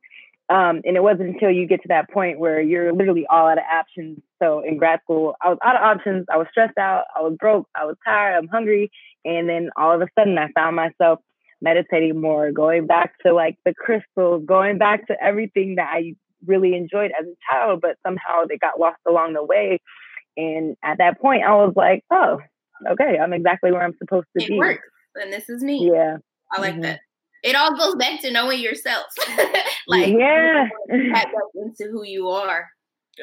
Um, 0.51 0.81
and 0.85 0.97
it 0.97 1.03
wasn't 1.03 1.29
until 1.29 1.51
you 1.53 1.69
get 1.69 1.83
to 1.83 1.89
that 1.89 2.11
point 2.11 2.41
where 2.41 2.61
you're 2.61 2.93
literally 2.93 3.25
all 3.31 3.47
out 3.47 3.59
of 3.59 3.65
options. 3.73 4.19
So 4.43 4.63
in 4.67 4.79
grad 4.79 4.99
school, 5.05 5.37
I 5.41 5.49
was 5.49 5.59
out 5.65 5.77
of 5.77 5.83
options. 5.83 6.27
I 6.29 6.39
was 6.39 6.49
stressed 6.51 6.77
out. 6.77 7.05
I 7.17 7.21
was 7.21 7.37
broke. 7.39 7.69
I 7.75 7.85
was 7.85 7.95
tired. 8.05 8.37
I'm 8.37 8.49
hungry. 8.49 8.91
And 9.25 9.49
then 9.49 9.71
all 9.77 9.95
of 9.95 10.03
a 10.03 10.09
sudden, 10.19 10.37
I 10.39 10.49
found 10.53 10.75
myself 10.75 11.21
meditating 11.61 12.21
more, 12.21 12.53
going 12.53 12.87
back 12.87 13.15
to 13.27 13.33
like 13.33 13.59
the 13.65 13.75
crystals, 13.75 14.45
going 14.47 14.79
back 14.79 15.07
to 15.07 15.17
everything 15.23 15.77
that 15.77 15.89
I 15.93 16.15
really 16.47 16.75
enjoyed 16.75 17.13
as 17.19 17.27
a 17.27 17.37
child, 17.51 17.81
but 17.83 17.97
somehow 18.07 18.45
they 18.49 18.57
got 18.57 18.81
lost 18.81 19.01
along 19.07 19.35
the 19.35 19.45
way. 19.45 19.81
And 20.37 20.77
at 20.83 20.99
that 20.99 21.21
point, 21.21 21.43
I 21.45 21.53
was 21.55 21.75
like, 21.77 22.05
oh, 22.11 22.39
okay, 22.89 23.19
I'm 23.19 23.33
exactly 23.33 23.73
where 23.73 23.83
I'm 23.83 23.97
supposed 23.99 24.27
to 24.37 24.45
it 24.45 24.49
be. 24.49 24.59
Works, 24.59 24.89
and 25.17 25.33
this 25.33 25.49
is 25.49 25.63
me. 25.63 25.91
Yeah. 25.93 26.19
I 26.53 26.61
like 26.61 26.73
mm-hmm. 26.75 26.83
that. 26.83 27.01
It 27.43 27.57
all 27.57 27.77
goes 27.77 27.95
back 27.95 28.21
to 28.23 28.31
knowing 28.31 28.61
yourself. 28.61 29.07
like 29.87 30.09
yeah. 30.09 30.69
into 30.91 31.91
who 31.91 32.05
you 32.05 32.29
are. 32.29 32.69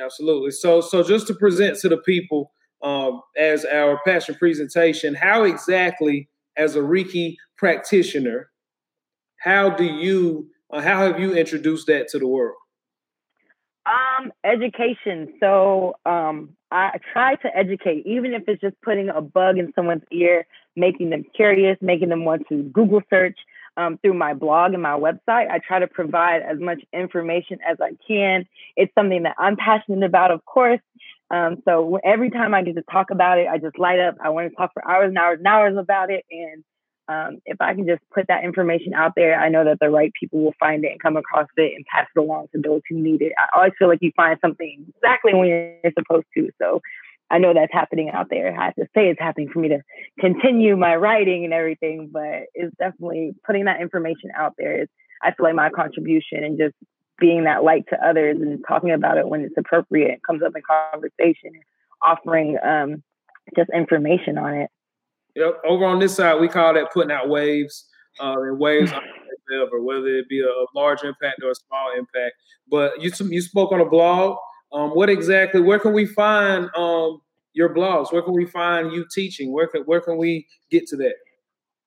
Absolutely. 0.02 0.52
So 0.52 0.82
so 0.82 1.04
just 1.04 1.28
to 1.28 1.36
present 1.36 1.78
to 1.80 1.90
the 1.90 1.98
people 1.98 2.52
um, 2.84 3.22
as 3.38 3.66
our 3.66 4.00
passion 4.06 4.36
presentation, 4.36 5.16
how 5.16 5.44
exactly 5.44 6.30
as 6.56 6.76
a 6.76 6.80
Reiki 6.80 7.36
practitioner, 7.58 8.50
how 9.40 9.70
do 9.70 9.84
you, 9.84 10.50
uh, 10.72 10.82
how 10.82 11.06
have 11.06 11.20
you 11.20 11.36
introduced 11.36 11.88
that 11.88 12.08
to 12.10 12.20
the 12.20 12.28
world? 12.28 12.56
Um, 13.86 14.34
education. 14.44 15.34
So 15.40 15.96
um, 16.06 16.50
I 16.72 17.00
try 17.14 17.36
to 17.36 17.58
educate, 17.58 18.06
even 18.06 18.34
if 18.34 18.44
it's 18.48 18.60
just 18.60 18.76
putting 18.82 19.10
a 19.10 19.22
bug 19.22 19.58
in 19.58 19.72
someone's 19.76 20.04
ear, 20.12 20.46
making 20.76 21.10
them 21.10 21.24
curious, 21.36 21.78
making 21.82 22.10
them 22.10 22.26
want 22.26 22.44
to 22.50 22.64
Google 22.64 23.02
search. 23.10 23.38
Um, 23.78 24.00
through 24.00 24.16
my 24.16 24.34
blog 24.34 24.74
and 24.74 24.82
my 24.82 24.98
website, 24.98 25.52
I 25.52 25.60
try 25.60 25.78
to 25.78 25.88
provide 25.88 26.42
as 26.42 26.58
much 26.60 26.82
information 26.94 27.60
as 27.64 27.78
I 27.80 27.92
can. 28.08 28.48
It's 28.76 28.92
something 28.96 29.22
that 29.22 29.36
I'm 29.38 29.56
passionate 29.56 30.04
about, 30.04 30.32
of 30.32 30.44
course. 30.46 30.80
Um, 31.30 31.62
so 31.64 32.00
every 32.04 32.32
time 32.32 32.56
I 32.56 32.64
get 32.64 32.76
to 32.78 32.84
talk 32.92 33.12
about 33.12 33.38
it, 33.38 33.48
I 33.48 33.60
just 33.60 33.78
light 33.78 34.00
up. 34.00 34.16
I 34.20 34.30
want 34.30 34.50
to 34.50 34.56
talk 34.56 34.72
for 34.74 34.84
hours 34.90 35.10
and 35.10 35.18
hours 35.20 35.38
and 35.38 35.48
hours 35.48 35.78
about 35.78 36.10
it. 36.10 36.26
And 36.32 36.64
um, 37.10 37.40
if 37.46 37.58
I 37.62 37.74
can 37.74 37.88
just 37.88 38.02
put 38.14 38.26
that 38.28 38.44
information 38.44 38.94
out 38.94 39.14
there, 39.16 39.40
I 39.40 39.50
know 39.50 39.64
that 39.64 39.80
the 39.80 39.90
right 39.90 40.12
people 40.20 40.42
will 40.42 40.56
find 40.60 40.84
it 40.84 40.92
and 40.92 41.02
come 41.02 41.16
across 41.16 41.48
it 41.56 41.74
and 41.76 41.86
pass 41.86 42.08
it 42.14 42.20
along 42.20 42.48
to 42.54 42.62
those 42.62 42.82
who 42.90 42.98
need 42.98 43.22
it. 43.22 43.34
I 43.38 43.58
always 43.58 43.74
feel 43.80 43.88
like 43.88 44.00
you 44.02 44.12
find 44.16 44.38
something 44.42 44.86
exactly 44.96 45.34
when 45.34 45.48
you're 45.48 45.94
supposed 45.98 46.28
to. 46.36 46.50
So 46.62 46.82
I 47.30 47.40
know 47.40 47.54
that's 47.54 47.74
happening 47.74 48.10
out 48.10 48.28
there. 48.30 48.58
I 48.58 48.66
have 48.66 48.76
to 48.76 48.86
say 48.96 49.10
it's 49.10 49.20
happening 49.20 49.50
for 49.52 49.60
me 49.60 49.70
to 49.70 49.82
continue 50.20 50.76
my 50.76 50.96
writing 50.96 51.46
and 51.46 51.54
everything, 51.54 52.10
but 52.12 52.48
it's 52.54 52.76
definitely 52.78 53.36
putting 53.46 53.66
that 53.66 53.82
information 53.82 54.32
out 54.38 54.54
there 54.58 54.84
is 54.84 54.88
I 55.22 55.32
feel 55.32 55.46
like 55.46 55.56
my 55.56 55.70
contribution 55.70 56.44
and 56.44 56.58
just 56.58 56.76
being 57.20 57.46
that 57.46 57.64
light 57.64 57.86
to 57.90 57.98
others 58.06 58.38
and 58.40 58.64
talking 58.68 58.92
about 58.92 59.18
it 59.18 59.28
when 59.28 59.42
it's 59.42 59.56
appropriate, 59.58 60.22
comes 60.26 60.44
up 60.44 60.54
in 60.56 60.62
conversation, 60.94 61.52
offering 62.06 62.58
um, 62.64 63.04
just 63.56 63.70
information 63.74 64.38
on 64.38 64.54
it. 64.54 64.70
Yep. 65.38 65.62
Over 65.66 65.86
on 65.86 66.00
this 66.00 66.16
side, 66.16 66.42
we 66.42 66.48
call 66.48 66.74
that 66.74 66.92
putting 66.92 67.12
out 67.12 67.30
waves. 67.30 67.86
Uh, 68.20 68.34
and 68.42 68.58
waves 68.58 68.92
ever, 69.54 69.80
whether 69.82 70.08
it 70.08 70.28
be 70.28 70.42
a 70.42 70.66
large 70.76 71.04
impact 71.04 71.44
or 71.44 71.52
a 71.52 71.56
small 71.56 71.92
impact. 71.96 72.34
But 72.70 73.00
you 73.02 73.10
you 73.30 73.42
spoke 73.42 73.72
on 73.72 73.80
a 73.80 73.86
blog. 73.86 74.38
Um, 74.74 74.90
what 74.92 75.10
exactly? 75.10 75.62
Where 75.62 75.80
can 75.80 75.94
we 75.94 76.06
find 76.08 76.70
um, 76.76 77.22
your 77.54 77.74
blogs? 77.74 78.12
Where 78.12 78.24
can 78.24 78.34
we 78.34 78.48
find 78.48 78.92
you 78.92 79.06
teaching? 79.14 79.54
Where 79.54 79.68
can 79.68 79.84
where 79.84 80.02
can 80.02 80.18
we 80.18 80.46
get 80.72 80.88
to 80.88 80.98
that? 80.98 81.14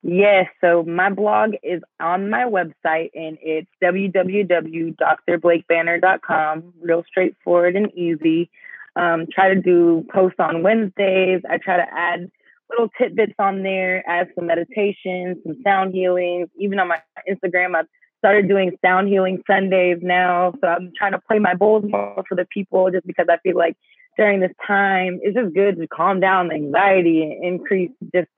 Yes, 0.03 0.47
so 0.63 0.83
my 0.85 1.11
blog 1.11 1.51
is 1.63 1.83
on 1.99 2.31
my 2.31 2.45
website 2.45 3.11
and 3.15 3.37
it's 3.43 3.69
www.drblakebanner.com. 3.83 6.73
Real 6.81 7.05
straightforward 7.07 7.77
and 7.77 7.93
easy. 7.93 8.51
Um, 8.97 9.27
try 9.31 9.53
to 9.53 9.61
do 9.61 10.07
posts 10.11 10.39
on 10.39 10.63
Wednesdays. 10.63 11.43
I 11.51 11.59
try 11.59 11.77
to 11.77 11.87
add 11.93 12.31
little 12.71 12.89
tidbits 12.99 13.35
on 13.39 13.63
there, 13.63 14.03
add 14.09 14.29
some 14.35 14.47
meditation, 14.47 15.41
some 15.45 15.57
sound 15.65 15.95
healings. 15.95 16.49
Even 16.59 16.79
on 16.79 16.89
my 16.89 17.01
Instagram, 17.29 17.75
I've 17.75 17.87
started 18.19 18.49
doing 18.49 18.77
sound 18.85 19.09
healing 19.09 19.43
Sundays 19.47 19.99
now. 20.03 20.53
So 20.61 20.69
I'm 20.69 20.93
trying 20.97 21.13
to 21.13 21.21
play 21.27 21.39
my 21.39 21.55
bowls 21.55 21.85
more 21.87 22.23
for 22.29 22.35
the 22.35 22.47
people 22.53 22.91
just 22.91 23.07
because 23.07 23.27
I 23.29 23.39
feel 23.39 23.57
like 23.57 23.77
during 24.17 24.41
this 24.41 24.53
time, 24.67 25.19
it's 25.23 25.37
just 25.37 25.55
good 25.55 25.79
to 25.79 25.89
calm 25.89 26.21
down 26.21 26.49
the 26.49 26.55
anxiety 26.55 27.23
and 27.23 27.45
increase 27.45 27.91
just 28.15 28.29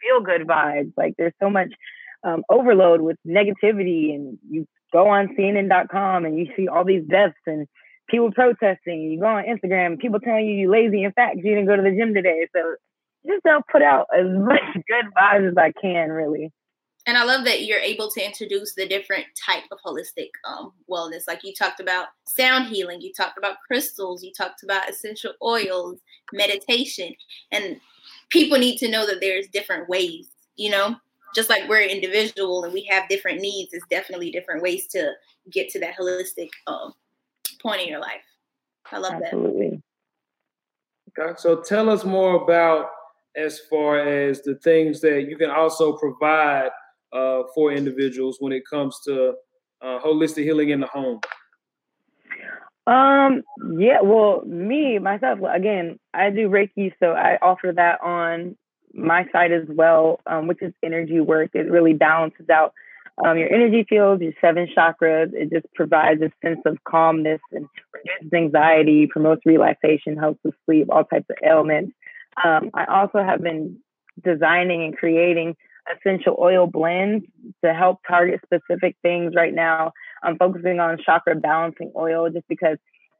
feel 0.00 0.20
good 0.20 0.46
vibes. 0.46 0.92
Like 0.96 1.14
there's 1.18 1.32
so 1.42 1.50
much 1.50 1.72
um, 2.24 2.44
overload 2.48 3.00
with 3.00 3.16
negativity, 3.26 4.14
and 4.14 4.38
you 4.48 4.66
go 4.92 5.08
on 5.08 5.34
CNN.com 5.36 6.24
and 6.24 6.38
you 6.38 6.46
see 6.56 6.68
all 6.68 6.84
these 6.84 7.04
deaths 7.08 7.34
and 7.46 7.66
people 8.08 8.30
protesting. 8.30 9.00
You 9.02 9.20
go 9.20 9.26
on 9.26 9.44
Instagram, 9.44 9.98
people 9.98 10.20
telling 10.20 10.46
you 10.46 10.54
you're 10.54 10.70
lazy 10.70 11.02
and 11.04 11.14
fat 11.14 11.36
you 11.36 11.42
didn't 11.42 11.66
go 11.66 11.76
to 11.76 11.82
the 11.82 11.96
gym 11.96 12.14
today. 12.14 12.46
So 12.54 12.76
just 13.26 13.44
don't 13.44 13.66
put 13.68 13.82
out 13.82 14.06
as 14.16 14.26
much 14.30 14.60
good 14.74 15.06
vibes 15.16 15.50
as 15.50 15.56
I 15.56 15.72
can, 15.80 16.10
really. 16.10 16.52
And 17.06 17.18
I 17.18 17.24
love 17.24 17.44
that 17.46 17.64
you're 17.64 17.80
able 17.80 18.08
to 18.12 18.24
introduce 18.24 18.74
the 18.74 18.86
different 18.86 19.24
type 19.44 19.64
of 19.72 19.78
holistic 19.84 20.28
um, 20.46 20.72
wellness. 20.88 21.26
Like 21.26 21.42
you 21.42 21.52
talked 21.52 21.80
about 21.80 22.08
sound 22.28 22.68
healing, 22.68 23.00
you 23.00 23.12
talked 23.12 23.38
about 23.38 23.56
crystals, 23.66 24.22
you 24.22 24.30
talked 24.36 24.62
about 24.62 24.88
essential 24.88 25.32
oils, 25.42 25.98
meditation, 26.32 27.12
and 27.50 27.80
people 28.30 28.56
need 28.56 28.78
to 28.78 28.88
know 28.88 29.04
that 29.06 29.20
there's 29.20 29.48
different 29.48 29.88
ways. 29.88 30.28
You 30.54 30.70
know, 30.70 30.96
just 31.34 31.50
like 31.50 31.68
we're 31.68 31.82
individual 31.82 32.62
and 32.62 32.72
we 32.72 32.84
have 32.84 33.08
different 33.08 33.40
needs, 33.40 33.72
it's 33.72 33.86
definitely 33.90 34.30
different 34.30 34.62
ways 34.62 34.86
to 34.88 35.12
get 35.50 35.70
to 35.70 35.80
that 35.80 35.96
holistic 35.98 36.50
um, 36.68 36.94
point 37.60 37.82
in 37.82 37.88
your 37.88 38.00
life. 38.00 38.22
I 38.92 38.98
love 38.98 39.14
Absolutely. 39.14 39.82
that. 41.16 41.22
Okay, 41.22 41.32
so 41.36 41.60
tell 41.60 41.90
us 41.90 42.04
more 42.04 42.36
about 42.42 42.90
as 43.36 43.60
far 43.70 43.98
as 43.98 44.42
the 44.42 44.56
things 44.56 45.00
that 45.00 45.26
you 45.28 45.36
can 45.36 45.50
also 45.50 45.96
provide 45.96 46.70
uh, 47.12 47.42
for 47.54 47.72
individuals 47.72 48.36
when 48.40 48.52
it 48.52 48.62
comes 48.68 48.98
to 49.06 49.34
uh, 49.82 49.98
holistic 50.00 50.44
healing 50.44 50.70
in 50.70 50.80
the 50.80 50.86
home? 50.86 51.20
Um, 52.86 53.42
yeah, 53.78 54.00
well, 54.02 54.42
me, 54.44 54.98
myself, 54.98 55.38
again, 55.48 55.98
I 56.12 56.30
do 56.30 56.48
Reiki, 56.48 56.92
so 57.00 57.12
I 57.12 57.38
offer 57.40 57.72
that 57.74 58.00
on 58.02 58.56
my 58.92 59.26
side 59.32 59.52
as 59.52 59.66
well, 59.68 60.20
um, 60.26 60.48
which 60.48 60.60
is 60.62 60.72
energy 60.82 61.20
work. 61.20 61.50
It 61.54 61.70
really 61.70 61.94
balances 61.94 62.48
out 62.50 62.74
um, 63.24 63.38
your 63.38 63.52
energy 63.52 63.86
fields, 63.88 64.22
your 64.22 64.32
seven 64.40 64.68
chakras. 64.76 65.32
It 65.32 65.50
just 65.50 65.72
provides 65.74 66.20
a 66.22 66.32
sense 66.44 66.60
of 66.66 66.82
calmness 66.84 67.40
and 67.52 67.68
reduces 67.94 68.32
anxiety, 68.32 69.06
promotes 69.06 69.42
relaxation, 69.46 70.16
helps 70.16 70.40
with 70.42 70.54
sleep, 70.66 70.88
all 70.90 71.04
types 71.04 71.26
of 71.30 71.36
ailments. 71.44 71.92
Um, 72.42 72.70
I 72.74 72.84
also 72.84 73.22
have 73.22 73.42
been 73.42 73.78
designing 74.22 74.82
and 74.84 74.96
creating 74.96 75.56
essential 75.96 76.36
oil 76.40 76.66
blends 76.66 77.24
to 77.64 77.74
help 77.74 78.00
target 78.06 78.40
specific 78.44 78.96
things 79.02 79.34
right 79.34 79.54
now. 79.54 79.92
I'm 80.22 80.38
focusing 80.38 80.80
on 80.80 80.98
chakra 81.04 81.34
balancing 81.34 81.92
oil 81.96 82.30
just 82.30 82.46
because 82.48 82.78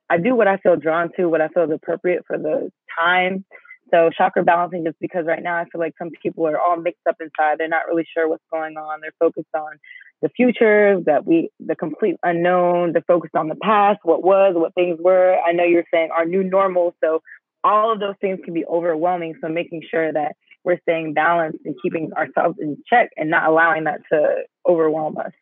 I 0.09 0.19
do 0.19 0.35
what 0.35 0.47
I 0.47 0.59
feel 0.59 0.77
drawn 0.77 1.11
to, 1.17 1.27
what 1.27 1.41
I 1.41 1.49
feel 1.49 1.65
is 1.65 1.71
appropriate 1.71 2.25
for 2.27 2.39
the 2.39 2.71
time. 2.99 3.45
So 3.91 4.11
chakra 4.17 4.43
balancing 4.43 4.85
just 4.85 4.99
because 5.01 5.27
right 5.27 5.43
now 5.43 5.57
I 5.57 5.65
feel 5.71 5.81
like 5.81 5.95
some 5.99 6.11
people 6.23 6.47
are 6.47 6.59
all 6.59 6.77
mixed 6.77 7.07
up 7.09 7.17
inside. 7.21 7.59
They're 7.59 7.69
not 7.69 7.87
really 7.89 8.07
sure 8.15 8.29
what's 8.29 8.45
going 8.51 8.77
on. 8.77 9.01
They're 9.01 9.13
focused 9.19 9.55
on 9.55 9.79
the 10.23 10.29
future, 10.29 11.01
that 11.05 11.27
we 11.27 11.51
the 11.59 11.75
complete 11.75 12.17
unknown, 12.23 12.93
they're 12.93 13.03
focused 13.03 13.35
on 13.35 13.49
the 13.49 13.57
past, 13.57 13.99
what 14.05 14.23
was, 14.23 14.55
what 14.55 14.73
things 14.75 14.99
were. 15.01 15.37
I 15.37 15.53
know 15.53 15.65
you're 15.65 15.85
saying 15.93 16.11
our 16.17 16.25
new 16.25 16.45
normal. 16.45 16.95
So 17.03 17.23
all 17.65 17.93
of 17.93 18.01
those 18.01 18.15
things 18.21 18.41
can 18.45 18.55
be 18.55 18.65
overwhelming. 18.67 19.35
So 19.41 19.49
making 19.49 19.83
sure 19.91 20.13
that 20.13 20.37
we're 20.65 20.81
staying 20.81 21.15
balanced 21.15 21.59
and 21.65 21.75
keeping 21.83 22.13
ourselves 22.15 22.59
in 22.61 22.83
check 22.89 23.11
and 23.17 23.31
not 23.31 23.49
allowing 23.49 23.85
that 23.85 24.01
to 24.13 24.43
overwhelm 24.67 25.19
us. 25.19 25.33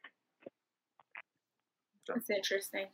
That's 2.09 2.31
interesting. 2.31 2.87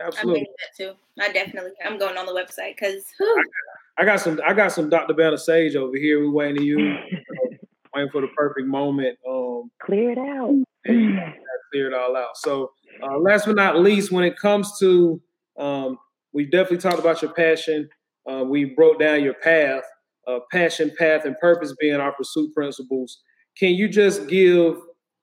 Absolutely. 0.00 0.40
I'm 0.40 0.46
that 0.46 0.84
too. 0.84 0.92
I 1.20 1.32
definitely. 1.32 1.72
I'm 1.84 1.98
going 1.98 2.16
on 2.16 2.26
the 2.26 2.32
website 2.32 2.76
because 2.76 3.04
I, 3.20 4.02
I, 4.02 4.04
got 4.04 4.20
some. 4.20 4.40
I 4.46 4.52
got 4.52 4.72
some 4.72 4.88
Dr. 4.88 5.14
Banner 5.14 5.36
Sage 5.36 5.74
over 5.74 5.96
here. 5.96 6.20
We're 6.20 6.30
waiting 6.30 6.56
to 6.56 6.64
you. 6.64 6.76
waiting 7.94 8.10
for 8.10 8.20
the 8.20 8.28
perfect 8.36 8.68
moment. 8.68 9.18
Um, 9.28 9.70
clear 9.82 10.12
it 10.12 10.18
out. 10.18 10.54
clear 10.84 11.88
it 11.88 11.94
all 11.94 12.16
out. 12.16 12.36
So, 12.36 12.72
uh, 13.02 13.18
last 13.18 13.46
but 13.46 13.56
not 13.56 13.80
least, 13.80 14.12
when 14.12 14.24
it 14.24 14.38
comes 14.38 14.78
to, 14.78 15.20
um, 15.58 15.98
we 16.32 16.44
definitely 16.44 16.78
talked 16.78 17.00
about 17.00 17.20
your 17.20 17.32
passion. 17.32 17.88
Uh, 18.28 18.44
we 18.44 18.64
broke 18.64 18.98
down 18.98 19.22
your 19.22 19.34
path 19.34 19.82
uh, 20.28 20.40
passion, 20.52 20.92
path, 20.98 21.24
and 21.24 21.36
purpose 21.38 21.74
being 21.80 21.96
our 21.96 22.12
pursuit 22.12 22.54
principles. 22.54 23.22
Can 23.56 23.70
you 23.70 23.88
just 23.88 24.28
give, 24.28 24.76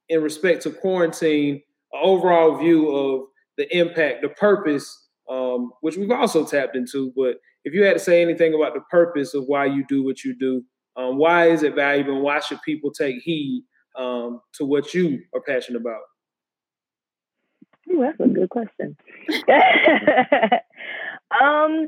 in 0.10 0.22
respect 0.22 0.64
to 0.64 0.72
quarantine, 0.72 1.62
an 1.94 2.00
overall 2.04 2.58
view 2.58 2.90
of 2.90 3.28
the 3.58 3.78
impact, 3.78 4.24
the 4.24 4.30
purpose, 4.30 5.08
um, 5.30 5.72
which 5.82 5.96
we've 5.96 6.12
also 6.12 6.46
tapped 6.46 6.76
into, 6.76 7.14
but 7.16 7.36
if 7.64 7.74
you 7.74 7.84
had 7.84 7.94
to 7.94 8.00
say 8.00 8.22
anything 8.22 8.54
about 8.54 8.74
the 8.74 8.82
purpose 8.92 9.34
of 9.34 9.46
why 9.46 9.66
you 9.66 9.86
do 9.88 10.04
what 10.04 10.24
you 10.24 10.38
do, 10.38 10.64
um, 10.98 11.18
why 11.18 11.50
is 11.50 11.64
it 11.64 11.76
valuable 11.76 12.14
and 12.16 12.24
why 12.24 12.40
should 12.40 12.62
people 12.64 12.92
take 12.92 13.22
heed 13.22 13.64
um, 13.98 14.42
to 14.56 14.66
what 14.66 14.94
you 14.94 15.20
are 15.34 15.42
passionate 15.42 15.82
about? 15.82 16.02
Ooh, 17.92 18.02
that's 18.02 18.20
a 18.20 18.28
good 18.28 18.50
question. 18.50 18.98
um, 21.42 21.88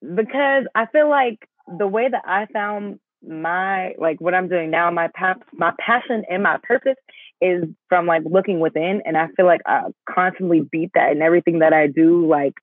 because 0.00 0.64
I 0.74 0.86
feel 0.86 1.08
like 1.08 1.48
the 1.78 1.86
way 1.86 2.08
that 2.10 2.22
I 2.26 2.46
found 2.52 3.00
my 3.26 3.92
like 3.98 4.20
what 4.20 4.34
I'm 4.34 4.48
doing 4.48 4.70
now, 4.70 4.90
my 4.90 5.08
pa- 5.14 5.34
my 5.52 5.72
passion 5.78 6.24
and 6.30 6.42
my 6.42 6.58
purpose 6.62 6.96
is 7.40 7.64
from 7.88 8.06
like 8.06 8.22
looking 8.24 8.60
within, 8.60 9.02
and 9.04 9.16
I 9.16 9.28
feel 9.36 9.46
like 9.46 9.60
I 9.66 9.82
constantly 10.08 10.60
beat 10.60 10.90
that 10.94 11.12
in 11.12 11.22
everything 11.22 11.60
that 11.60 11.72
I 11.72 11.86
do. 11.86 12.26
Like 12.26 12.54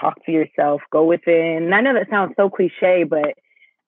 talk 0.00 0.24
to 0.26 0.32
yourself, 0.32 0.82
go 0.92 1.04
within. 1.04 1.64
And 1.64 1.74
I 1.74 1.80
know 1.80 1.94
that 1.94 2.10
sounds 2.10 2.34
so 2.36 2.50
cliche, 2.50 3.04
but 3.08 3.34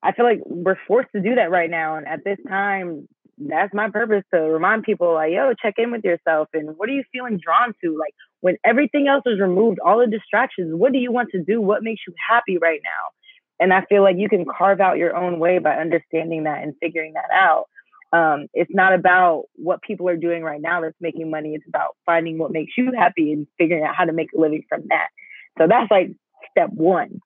I 0.01 0.11
feel 0.13 0.25
like 0.25 0.39
we're 0.45 0.77
forced 0.87 1.09
to 1.15 1.21
do 1.21 1.35
that 1.35 1.51
right 1.51 1.69
now. 1.69 1.97
And 1.97 2.07
at 2.07 2.23
this 2.23 2.37
time, 2.47 3.07
that's 3.37 3.73
my 3.73 3.89
purpose 3.89 4.23
to 4.33 4.39
remind 4.39 4.83
people 4.83 5.13
like, 5.13 5.31
yo, 5.31 5.53
check 5.53 5.75
in 5.77 5.91
with 5.91 6.03
yourself 6.03 6.49
and 6.53 6.77
what 6.77 6.89
are 6.89 6.93
you 6.93 7.03
feeling 7.11 7.39
drawn 7.43 7.73
to? 7.83 7.97
Like 7.97 8.13
when 8.41 8.57
everything 8.65 9.07
else 9.07 9.23
is 9.25 9.39
removed, 9.39 9.79
all 9.79 9.99
the 9.99 10.07
distractions, 10.07 10.73
what 10.73 10.93
do 10.93 10.99
you 10.99 11.11
want 11.11 11.29
to 11.31 11.43
do? 11.43 11.61
What 11.61 11.83
makes 11.83 12.01
you 12.07 12.13
happy 12.29 12.57
right 12.57 12.79
now? 12.83 13.11
And 13.59 13.73
I 13.73 13.83
feel 13.85 14.03
like 14.03 14.15
you 14.17 14.29
can 14.29 14.45
carve 14.45 14.79
out 14.79 14.97
your 14.97 15.15
own 15.15 15.39
way 15.39 15.59
by 15.59 15.75
understanding 15.75 16.43
that 16.45 16.63
and 16.63 16.73
figuring 16.81 17.13
that 17.13 17.29
out. 17.33 17.65
Um, 18.11 18.47
it's 18.53 18.71
not 18.73 18.93
about 18.93 19.43
what 19.55 19.81
people 19.81 20.07
are 20.09 20.17
doing 20.17 20.41
right 20.43 20.61
now 20.61 20.81
that's 20.81 20.95
making 20.99 21.29
money. 21.29 21.53
It's 21.53 21.67
about 21.67 21.95
finding 22.05 22.37
what 22.37 22.51
makes 22.51 22.73
you 22.77 22.91
happy 22.97 23.33
and 23.33 23.47
figuring 23.57 23.83
out 23.83 23.95
how 23.95 24.05
to 24.05 24.13
make 24.13 24.29
a 24.35 24.39
living 24.39 24.63
from 24.67 24.83
that. 24.89 25.09
So 25.57 25.67
that's 25.67 25.91
like 25.91 26.11
step 26.49 26.69
one. 26.71 27.19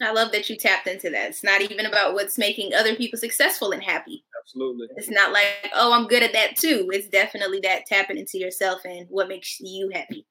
I 0.00 0.12
love 0.12 0.30
that 0.32 0.48
you 0.48 0.56
tapped 0.56 0.86
into 0.86 1.10
that. 1.10 1.30
It's 1.30 1.42
not 1.42 1.60
even 1.60 1.86
about 1.86 2.14
what's 2.14 2.38
making 2.38 2.72
other 2.72 2.94
people 2.94 3.18
successful 3.18 3.72
and 3.72 3.82
happy. 3.82 4.24
Absolutely. 4.40 4.86
It's 4.96 5.10
not 5.10 5.32
like, 5.32 5.70
oh, 5.74 5.92
I'm 5.92 6.06
good 6.06 6.22
at 6.22 6.32
that 6.34 6.56
too. 6.56 6.88
It's 6.92 7.08
definitely 7.08 7.60
that 7.64 7.86
tapping 7.86 8.16
into 8.16 8.38
yourself 8.38 8.82
and 8.84 9.06
what 9.10 9.28
makes 9.28 9.58
you 9.60 9.90
happy. 9.92 10.24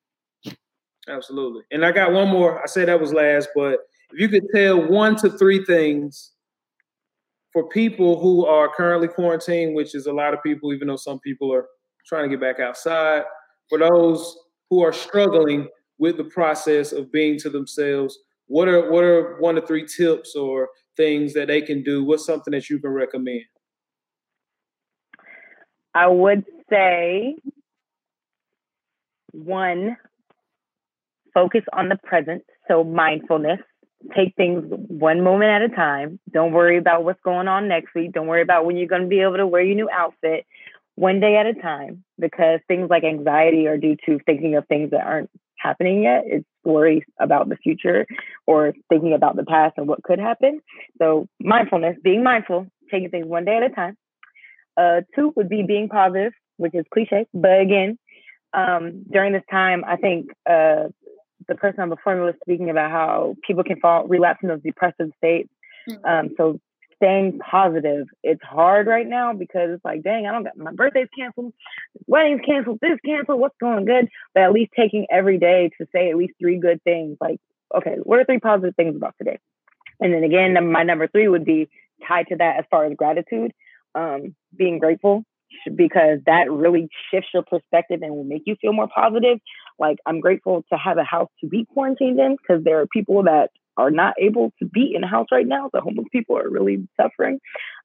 Absolutely. 1.10 1.64
And 1.72 1.86
I 1.86 1.92
got 1.92 2.14
one 2.14 2.30
more. 2.30 2.62
I 2.62 2.66
said 2.66 2.88
that 2.88 3.00
was 3.00 3.14
last, 3.14 3.50
but 3.56 3.80
if 4.14 4.20
you 4.20 4.30
could 4.30 4.48
tell 4.54 4.80
one 4.88 5.16
to 5.18 5.30
three 5.30 5.64
things 5.66 6.32
for 7.52 7.68
people 7.70 8.20
who 8.20 8.46
are 8.46 8.70
currently 8.74 9.08
quarantined, 9.08 9.76
which 9.76 9.96
is 9.96 10.08
a 10.08 10.14
lot 10.14 10.34
of 10.34 10.42
people, 10.44 10.74
even 10.74 10.88
though 10.88 10.96
some 10.96 11.20
people 11.20 11.54
are 11.54 11.66
trying 12.06 12.24
to 12.24 12.30
get 12.30 12.42
back 12.42 12.60
outside, 12.60 13.24
for 13.70 13.78
those 13.80 14.38
who 14.70 14.82
are 14.82 14.94
struggling 14.94 15.68
with 15.98 16.18
the 16.18 16.24
process 16.24 16.92
of 16.94 17.12
being 17.12 17.38
to 17.40 17.50
themselves, 17.50 18.18
what 18.48 18.68
are 18.68 18.90
what 18.92 19.04
are 19.04 19.38
one 19.40 19.56
to 19.56 19.62
three 19.62 19.86
tips 19.86 20.36
or 20.36 20.70
things 20.96 21.34
that 21.34 21.48
they 21.48 21.62
can 21.62 21.84
do? 21.84 22.04
What's 22.04 22.26
something 22.26 22.52
that 22.52 22.70
you 22.70 22.80
can 22.80 22.92
recommend? 22.92 23.44
I 25.94 26.08
would 26.08 26.46
say 26.70 27.36
one, 29.32 29.98
focus 31.34 31.64
on 31.74 31.90
the 31.90 31.98
present. 32.04 32.44
So 32.68 32.84
mindfulness. 32.84 33.60
Take 34.16 34.36
things 34.36 34.64
one 34.70 35.22
moment 35.24 35.50
at 35.50 35.62
a 35.64 35.70
time. 35.70 36.20
Don't 36.32 36.52
worry 36.52 36.78
about 36.78 37.04
what's 37.04 37.22
going 37.24 37.48
on 37.48 37.68
next 37.68 37.96
week. 37.96 38.12
Don't 38.12 38.28
worry 38.28 38.44
about 38.44 38.66
when 38.66 38.78
you're 38.78 38.88
going 38.88 39.02
to 39.02 39.08
be 39.08 39.22
able 39.22 39.38
to 39.38 39.48
wear 39.48 39.64
your 39.64 39.76
new 39.76 39.90
outfit. 39.92 40.46
One 40.96 41.20
day 41.20 41.36
at 41.36 41.48
a 41.48 41.54
time, 41.54 42.04
because 42.20 42.60
things 42.68 42.90
like 42.90 43.04
anxiety 43.04 43.68
are 43.68 43.78
due 43.78 43.98
to 44.06 44.20
thinking 44.26 44.56
of 44.56 44.68
things 44.68 44.92
that 44.92 45.02
aren't 45.02 45.32
happening 45.58 46.04
yet. 46.04 46.24
It's 46.26 46.46
worries 46.64 47.04
about 47.20 47.50
the 47.50 47.56
future 47.56 48.06
or 48.46 48.74
thinking 48.90 49.14
about 49.14 49.36
the 49.36 49.46
past 49.46 49.76
and 49.78 49.88
what 49.88 50.04
could 50.04 50.20
happen. 50.20 50.60
So 51.00 51.28
mindfulness, 51.40 51.98
being 52.04 52.24
mindful, 52.24 52.68
taking 52.92 53.10
things 53.10 53.26
one 53.26 53.46
day 53.46 53.58
at 53.58 53.64
a 53.64 53.70
time. 53.70 53.98
Uh, 54.76 55.02
two 55.16 55.34
would 55.36 55.50
be 55.50 55.64
being 55.64 55.90
positive, 55.90 56.34
which 56.58 56.76
is 56.76 56.86
cliche, 56.94 57.26
but 57.34 57.60
again, 57.60 57.98
um, 58.54 59.04
during 59.12 59.34
this 59.34 59.44
time, 59.50 59.84
I 59.86 59.98
think 59.98 60.30
uh, 60.50 60.90
the 61.48 61.56
person 61.56 61.82
on 61.82 61.90
before 61.90 62.16
me 62.16 62.22
was 62.22 62.36
speaking 62.44 62.70
about 62.70 62.92
how 62.92 63.36
people 63.46 63.64
can 63.64 63.80
fall 63.80 64.08
relapse 64.08 64.40
in 64.42 64.50
those 64.50 64.62
depressive 64.62 65.12
states. 65.18 65.50
Mm-hmm. 65.90 66.06
Um, 66.06 66.30
so 66.38 66.60
staying 66.98 67.40
positive. 67.40 68.08
It's 68.24 68.42
hard 68.44 68.88
right 68.88 69.08
now 69.08 69.34
because 69.34 69.70
it's 69.72 69.86
like, 69.86 70.04
dang, 70.04 70.28
I 70.28 70.32
don't 70.32 70.44
got 70.44 70.58
my 70.58 70.72
birthday's 70.72 71.08
canceled, 71.18 71.54
wedding's 72.06 72.42
canceled, 72.46 72.80
this 72.82 73.00
canceled, 73.06 73.40
what's 73.40 73.58
going 73.60 73.86
good? 73.86 74.10
But 74.34 74.44
at 74.44 74.52
least 74.52 74.74
taking 74.76 75.08
every 75.10 75.38
day 75.38 75.72
to 75.80 75.88
say 75.94 76.10
at 76.10 76.18
least 76.18 76.34
three 76.40 76.60
good 76.60 76.84
things. 76.84 77.18
Like, 77.22 77.40
okay, 77.76 77.98
what 78.04 78.20
are 78.20 78.26
three 78.26 78.40
positive 78.40 78.76
things 78.76 78.96
about 78.96 79.16
today? 79.18 79.40
And 80.00 80.14
then 80.14 80.24
again, 80.24 80.72
my 80.72 80.84
number 80.84 81.08
three 81.08 81.28
would 81.28 81.46
be 81.46 81.70
tied 82.08 82.28
to 82.28 82.36
that 82.38 82.58
as 82.60 82.66
far 82.70 82.86
as 82.86 82.96
gratitude, 82.96 83.54
um, 83.96 84.36
being 84.56 84.80
grateful 84.80 85.24
because 85.76 86.20
that 86.26 86.52
really 86.52 86.90
shifts 87.10 87.30
your 87.34 87.44
perspective 87.44 88.02
and 88.02 88.14
will 88.14 88.24
make 88.24 88.44
you 88.46 88.56
feel 88.62 88.74
more 88.74 88.90
positive. 88.94 89.40
Like 89.80 89.98
I'm 90.06 90.20
grateful 90.20 90.64
to 90.72 90.78
have 90.78 90.98
a 90.98 91.04
house 91.04 91.30
to 91.42 91.48
be 91.48 91.66
quarantined 91.66 92.20
in 92.20 92.36
because 92.36 92.64
there 92.64 92.82
are 92.82 92.88
people 92.88 93.24
that 93.24 93.50
are 93.78 93.92
not 93.92 94.16
able 94.20 94.52
to 94.60 94.66
be 94.66 94.94
in 94.96 95.04
house 95.04 95.28
right 95.32 95.48
now. 95.48 95.70
The 95.72 95.82
homeless 95.82 96.08
people 96.12 96.38
are 96.38 96.50
really 96.50 96.88
suffering. 97.00 97.40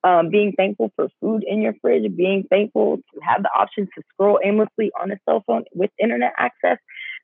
Um, 0.05 0.31
being 0.31 0.53
thankful 0.53 0.91
for 0.97 1.09
food 1.21 1.45
in 1.47 1.63
your 1.63 1.75
fridge, 1.81 2.05
being 2.17 2.45
thankful 2.51 2.97
to 2.97 3.21
have 3.23 3.43
the 3.43 3.51
option 3.57 3.87
to 3.95 4.03
scroll 4.13 4.41
aimlessly 4.45 4.91
on 5.01 5.13
a 5.13 5.17
cell 5.29 5.45
phone 5.47 5.65
with 5.75 5.91
internet 6.03 6.33
access, 6.37 6.79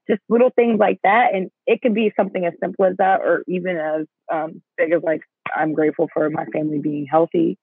just 0.08 0.20
little 0.28 0.50
things 0.50 0.78
like 0.78 1.00
that. 1.02 1.34
And 1.34 1.50
it 1.66 1.80
could 1.82 1.94
be 1.94 2.12
something 2.16 2.44
as 2.44 2.52
simple 2.60 2.84
as 2.84 2.96
that, 2.98 3.20
or 3.20 3.42
even 3.48 3.76
as 3.76 4.06
um, 4.32 4.62
big 4.76 4.92
as 4.92 5.02
like, 5.02 5.22
I'm 5.54 5.72
grateful 5.72 6.08
for 6.12 6.28
my 6.30 6.44
family 6.46 6.78
being 6.78 7.06
healthy 7.10 7.56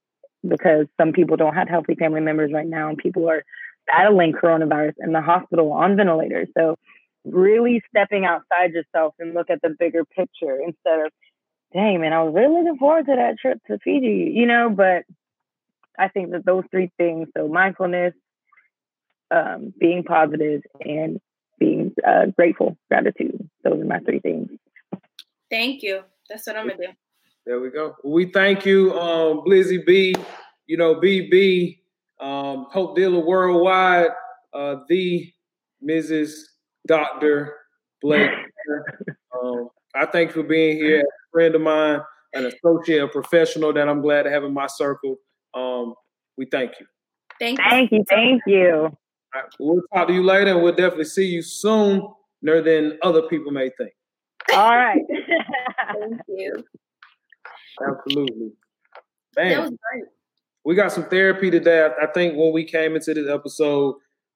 because 0.47 0.87
some 0.99 1.13
people 1.13 1.37
don't 1.37 1.55
have 1.55 1.69
healthy 1.69 1.95
family 1.95 2.21
members 2.21 2.51
right 2.53 2.67
now, 2.67 2.89
and 2.89 2.97
people 2.97 3.29
are 3.29 3.43
battling 3.87 4.33
coronavirus 4.33 4.93
in 4.99 5.11
the 5.13 5.21
hospital 5.21 5.71
on 5.71 5.95
ventilators. 5.95 6.47
So 6.57 6.75
really 7.25 7.81
stepping 7.89 8.25
outside 8.25 8.71
yourself 8.71 9.15
and 9.19 9.33
look 9.33 9.49
at 9.49 9.61
the 9.61 9.75
bigger 9.77 10.05
picture 10.05 10.59
instead 10.59 11.05
of, 11.05 11.11
dang 11.73 12.01
man, 12.01 12.13
I 12.13 12.23
was 12.23 12.33
really 12.33 12.63
looking 12.63 12.77
forward 12.77 13.05
to 13.07 13.15
that 13.15 13.37
trip 13.39 13.59
to 13.67 13.79
Fiji, 13.83 14.31
you 14.33 14.45
know, 14.45 14.69
but 14.69 15.03
I 15.97 16.07
think 16.09 16.31
that 16.31 16.45
those 16.45 16.63
three 16.71 16.91
things, 16.97 17.27
so 17.35 17.47
mindfulness, 17.47 18.13
um, 19.31 19.73
being 19.79 20.03
positive 20.03 20.61
and 20.81 21.19
being 21.59 21.93
uh, 22.05 22.27
grateful, 22.37 22.77
gratitude. 22.89 23.49
Those 23.63 23.81
are 23.81 23.85
my 23.85 23.99
three 23.99 24.19
things. 24.19 24.49
Thank 25.49 25.83
you. 25.83 26.01
That's 26.29 26.45
what 26.47 26.57
I'm 26.57 26.67
gonna 26.67 26.77
do. 26.77 26.93
There 27.45 27.59
we 27.59 27.69
go. 27.69 27.95
We 28.03 28.25
thank 28.25 28.65
you, 28.65 28.93
um, 28.99 29.43
Blizzy 29.45 29.85
B. 29.85 30.15
You 30.67 30.77
know, 30.77 30.95
BB, 30.95 31.79
um, 32.19 32.65
Hope 32.71 32.95
Dealer 32.95 33.23
Worldwide, 33.23 34.09
uh, 34.53 34.77
the 34.89 35.31
Mrs. 35.87 36.31
Dr. 36.85 37.55
Blake. 38.01 38.31
um, 39.43 39.69
I 39.95 40.05
thank 40.05 40.29
you 40.35 40.41
for 40.41 40.47
being 40.47 40.77
here. 40.77 41.01
A 41.01 41.31
friend 41.31 41.55
of 41.55 41.61
mine, 41.61 41.99
an 42.33 42.45
associate, 42.45 43.03
a 43.03 43.07
professional 43.07 43.73
that 43.73 43.87
I'm 43.87 44.01
glad 44.01 44.23
to 44.23 44.31
have 44.31 44.43
in 44.43 44.53
my 44.53 44.67
circle. 44.67 45.17
Um, 45.53 45.95
we 46.37 46.45
thank 46.45 46.73
you. 46.79 46.85
Thank 47.39 47.59
you. 47.59 47.65
Thank 47.69 47.91
you. 47.91 48.03
Thank 48.09 48.41
you. 48.45 48.97
Right, 49.33 49.43
we'll 49.59 49.81
talk 49.93 50.07
to 50.07 50.13
you 50.13 50.23
later, 50.23 50.51
and 50.51 50.63
we'll 50.63 50.75
definitely 50.75 51.05
see 51.05 51.25
you 51.25 51.41
sooner 51.41 52.01
than 52.41 52.97
other 53.03 53.23
people 53.23 53.51
may 53.51 53.69
think. 53.77 53.91
All 54.53 54.77
right. 54.77 55.01
thank 55.99 56.21
you. 56.27 56.63
Absolutely. 57.85 58.51
Man, 59.35 59.49
that 59.49 59.61
was 59.61 59.69
great. 59.69 60.03
We 60.63 60.75
got 60.75 60.91
some 60.91 61.05
therapy 61.05 61.51
today. 61.51 61.85
I, 61.85 62.05
I 62.05 62.07
think 62.07 62.37
when 62.37 62.53
we 62.53 62.63
came 62.63 62.95
into 62.95 63.13
this 63.13 63.29
episode, 63.29 63.95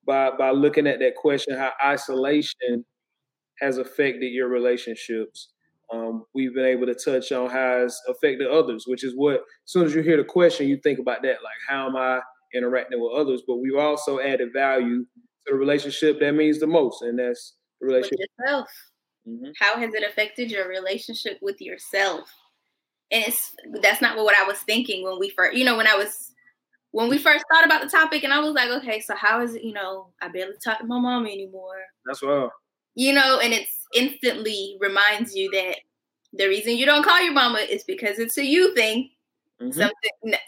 by 0.09 0.31
by 0.31 0.49
looking 0.49 0.87
at 0.87 0.99
that 0.99 1.15
question, 1.15 1.55
how 1.55 1.71
isolation 1.85 2.83
has 3.61 3.77
affected 3.77 4.33
your 4.33 4.49
relationships. 4.49 5.49
Um, 5.93 6.25
we've 6.33 6.53
been 6.53 6.65
able 6.65 6.87
to 6.87 6.95
touch 6.95 7.31
on 7.31 7.49
how 7.49 7.83
it's 7.83 8.01
affected 8.07 8.47
others, 8.47 8.85
which 8.87 9.03
is 9.03 9.13
what 9.15 9.35
as 9.35 9.41
soon 9.65 9.85
as 9.85 9.93
you 9.93 10.01
hear 10.01 10.17
the 10.17 10.23
question, 10.23 10.67
you 10.67 10.77
think 10.77 10.99
about 10.99 11.21
that, 11.21 11.43
like 11.43 11.59
how 11.67 11.87
am 11.87 11.95
I 11.95 12.21
interacting 12.53 12.99
with 12.99 13.13
others? 13.13 13.43
But 13.47 13.57
we've 13.57 13.75
also 13.75 14.19
added 14.19 14.49
value 14.51 15.03
to 15.03 15.51
the 15.51 15.55
relationship 15.55 16.19
that 16.19 16.33
means 16.33 16.59
the 16.59 16.67
most, 16.67 17.03
and 17.03 17.19
that's 17.19 17.55
the 17.79 17.87
relationship 17.87 18.19
with 18.19 18.29
yourself. 18.39 18.69
Mm-hmm. 19.27 19.51
How 19.59 19.77
has 19.77 19.93
it 19.93 20.03
affected 20.03 20.49
your 20.49 20.67
relationship 20.67 21.37
with 21.41 21.61
yourself? 21.61 22.33
And 23.11 23.23
it's 23.27 23.55
that's 23.81 24.01
not 24.01 24.17
what 24.17 24.35
I 24.35 24.47
was 24.47 24.59
thinking 24.59 25.03
when 25.03 25.19
we 25.19 25.29
first, 25.29 25.55
you 25.55 25.65
know, 25.65 25.77
when 25.77 25.87
I 25.87 25.95
was 25.95 26.28
when 26.91 27.09
we 27.09 27.17
first 27.17 27.45
thought 27.51 27.65
about 27.65 27.81
the 27.81 27.89
topic, 27.89 28.23
and 28.23 28.33
I 28.33 28.39
was 28.39 28.53
like, 28.53 28.69
okay, 28.69 28.99
so 28.99 29.15
how 29.15 29.41
is 29.41 29.55
it? 29.55 29.63
You 29.63 29.73
know, 29.73 30.07
I 30.21 30.27
barely 30.27 30.55
talk 30.63 30.79
to 30.79 30.85
my 30.85 30.99
mom 30.99 31.25
anymore. 31.25 31.77
That's 32.05 32.21
well. 32.21 32.51
You 32.95 33.13
know, 33.13 33.39
and 33.39 33.53
it's 33.53 33.85
instantly 33.93 34.77
reminds 34.79 35.35
you 35.35 35.51
that 35.51 35.77
the 36.33 36.47
reason 36.47 36.77
you 36.77 36.85
don't 36.85 37.03
call 37.03 37.21
your 37.21 37.33
mama 37.33 37.59
is 37.59 37.83
because 37.83 38.19
it's 38.19 38.37
a 38.37 38.45
you 38.45 38.73
thing. 38.73 39.11
Mm-hmm. 39.61 39.79
Something 39.79 40.39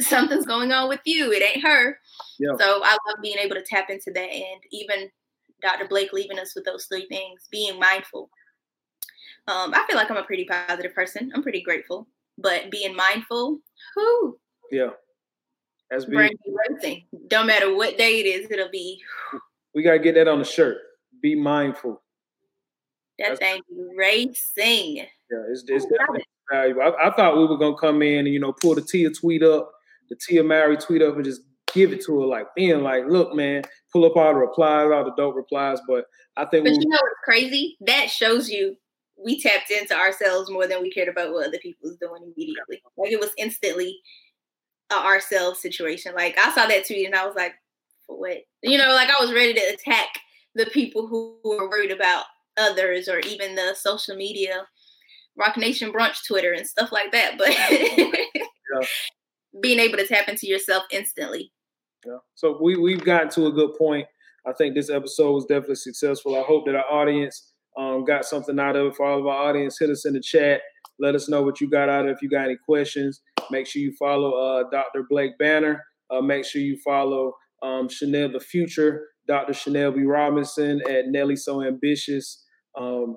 something's 0.00 0.46
going 0.46 0.72
on 0.72 0.88
with 0.88 1.00
you. 1.06 1.32
It 1.32 1.42
ain't 1.42 1.66
her. 1.66 1.98
Yeah. 2.38 2.56
So 2.58 2.82
I 2.84 2.90
love 2.90 3.22
being 3.22 3.38
able 3.38 3.56
to 3.56 3.62
tap 3.62 3.88
into 3.88 4.10
that, 4.12 4.30
and 4.30 4.60
even 4.72 5.08
Dr. 5.62 5.88
Blake 5.88 6.12
leaving 6.12 6.38
us 6.38 6.54
with 6.54 6.64
those 6.64 6.84
three 6.84 7.06
things: 7.06 7.48
being 7.50 7.78
mindful. 7.78 8.28
Um, 9.48 9.72
I 9.72 9.84
feel 9.86 9.96
like 9.96 10.10
I'm 10.10 10.16
a 10.16 10.24
pretty 10.24 10.44
positive 10.44 10.94
person. 10.94 11.32
I'm 11.34 11.42
pretty 11.42 11.62
grateful, 11.62 12.06
but 12.36 12.70
being 12.70 12.94
mindful, 12.94 13.60
who? 13.94 14.38
Yeah 14.70 14.90
as 15.90 16.04
being 16.04 16.30
racing. 16.68 17.04
Don't 17.28 17.46
matter 17.46 17.74
what 17.74 17.98
day 17.98 18.20
it 18.20 18.26
is, 18.26 18.50
it'll 18.50 18.70
be. 18.70 19.00
We 19.74 19.82
gotta 19.82 19.98
get 19.98 20.14
that 20.14 20.28
on 20.28 20.38
the 20.38 20.44
shirt. 20.44 20.78
Be 21.22 21.34
mindful. 21.34 22.02
That 23.18 23.38
thing 23.38 23.60
racing. 23.96 24.96
Yeah, 24.96 25.42
it's, 25.50 25.64
it's 25.66 25.86
definitely 25.86 26.24
valuable. 26.50 26.82
I, 26.82 27.08
I, 27.08 27.16
thought 27.16 27.36
we 27.36 27.46
were 27.46 27.56
gonna 27.56 27.76
come 27.76 28.02
in 28.02 28.26
and 28.26 28.28
you 28.28 28.40
know 28.40 28.52
pull 28.52 28.74
the 28.74 28.82
Tia 28.82 29.10
tweet 29.10 29.42
up, 29.42 29.70
the 30.08 30.16
Tia 30.16 30.44
Mary 30.44 30.76
tweet 30.76 31.02
up, 31.02 31.16
and 31.16 31.24
just 31.24 31.42
give 31.72 31.92
it 31.92 32.04
to 32.04 32.20
her 32.20 32.26
like 32.26 32.46
being 32.54 32.82
like, 32.82 33.04
look, 33.06 33.34
man, 33.34 33.62
pull 33.92 34.04
up 34.04 34.16
all 34.16 34.32
the 34.32 34.38
replies, 34.38 34.90
all 34.92 35.04
the 35.04 35.14
dope 35.16 35.34
replies. 35.34 35.78
But 35.88 36.04
I 36.36 36.44
think. 36.44 36.64
But 36.64 36.72
we, 36.72 36.78
you 36.78 36.88
know 36.88 36.98
what's 37.00 37.24
crazy? 37.24 37.76
That 37.80 38.10
shows 38.10 38.50
you 38.50 38.76
we 39.22 39.40
tapped 39.40 39.70
into 39.70 39.94
ourselves 39.94 40.50
more 40.50 40.66
than 40.66 40.82
we 40.82 40.90
cared 40.90 41.08
about 41.08 41.32
what 41.32 41.46
other 41.46 41.58
people 41.58 41.88
was 41.88 41.96
doing 41.96 42.22
immediately. 42.22 42.82
Like 42.96 43.12
it 43.12 43.20
was 43.20 43.30
instantly 43.38 43.98
a 44.90 44.94
ourselves 44.94 45.60
situation. 45.60 46.14
Like 46.14 46.38
I 46.38 46.54
saw 46.54 46.66
that 46.66 46.86
tweet 46.86 47.06
and 47.06 47.14
I 47.14 47.26
was 47.26 47.34
like, 47.36 47.54
for 48.06 48.18
what? 48.18 48.38
You 48.62 48.78
know, 48.78 48.94
like 48.94 49.08
I 49.08 49.20
was 49.20 49.32
ready 49.32 49.54
to 49.54 49.74
attack 49.74 50.08
the 50.54 50.66
people 50.66 51.06
who 51.06 51.38
were 51.44 51.68
worried 51.68 51.90
about 51.90 52.24
others 52.56 53.08
or 53.08 53.20
even 53.20 53.54
the 53.54 53.74
social 53.74 54.16
media, 54.16 54.66
Roc 55.36 55.56
Nation 55.56 55.92
brunch 55.92 56.26
Twitter 56.26 56.52
and 56.52 56.66
stuff 56.66 56.92
like 56.92 57.12
that. 57.12 57.36
But 57.38 57.50
yeah. 57.50 58.86
being 59.62 59.78
able 59.78 59.98
to 59.98 60.06
tap 60.06 60.28
into 60.28 60.46
yourself 60.46 60.84
instantly. 60.90 61.52
Yeah. 62.04 62.18
So 62.34 62.58
we 62.60 62.76
we've 62.76 63.04
gotten 63.04 63.30
to 63.30 63.46
a 63.46 63.52
good 63.52 63.74
point. 63.76 64.06
I 64.46 64.52
think 64.52 64.74
this 64.74 64.90
episode 64.90 65.32
was 65.32 65.44
definitely 65.44 65.76
successful. 65.76 66.36
I 66.36 66.42
hope 66.42 66.66
that 66.66 66.76
our 66.76 66.90
audience 66.90 67.52
um, 67.76 68.04
got 68.04 68.24
something 68.24 68.58
out 68.60 68.76
of 68.76 68.86
it. 68.86 68.96
For 68.96 69.04
all 69.04 69.18
of 69.18 69.26
our 69.26 69.48
audience, 69.48 69.78
hit 69.78 69.90
us 69.90 70.06
in 70.06 70.14
the 70.14 70.20
chat. 70.20 70.60
Let 70.98 71.14
us 71.14 71.28
know 71.28 71.42
what 71.42 71.60
you 71.60 71.68
got 71.68 71.88
out 71.88 72.04
of 72.04 72.10
it. 72.10 72.12
If 72.12 72.22
you 72.22 72.30
got 72.30 72.44
any 72.44 72.56
questions, 72.56 73.20
Make 73.50 73.66
sure 73.66 73.82
you 73.82 73.94
follow 73.98 74.34
uh, 74.34 74.64
Dr. 74.70 75.04
Blake 75.08 75.38
Banner. 75.38 75.82
Uh, 76.10 76.20
make 76.20 76.44
sure 76.44 76.60
you 76.60 76.78
follow 76.84 77.34
um, 77.62 77.88
Chanel 77.88 78.30
the 78.30 78.40
Future, 78.40 79.06
Dr. 79.26 79.52
Chanel 79.52 79.92
B. 79.92 80.02
Robinson 80.02 80.80
at 80.88 81.08
Nelly 81.08 81.36
So 81.36 81.62
Ambitious. 81.62 82.44
Um, 82.78 83.16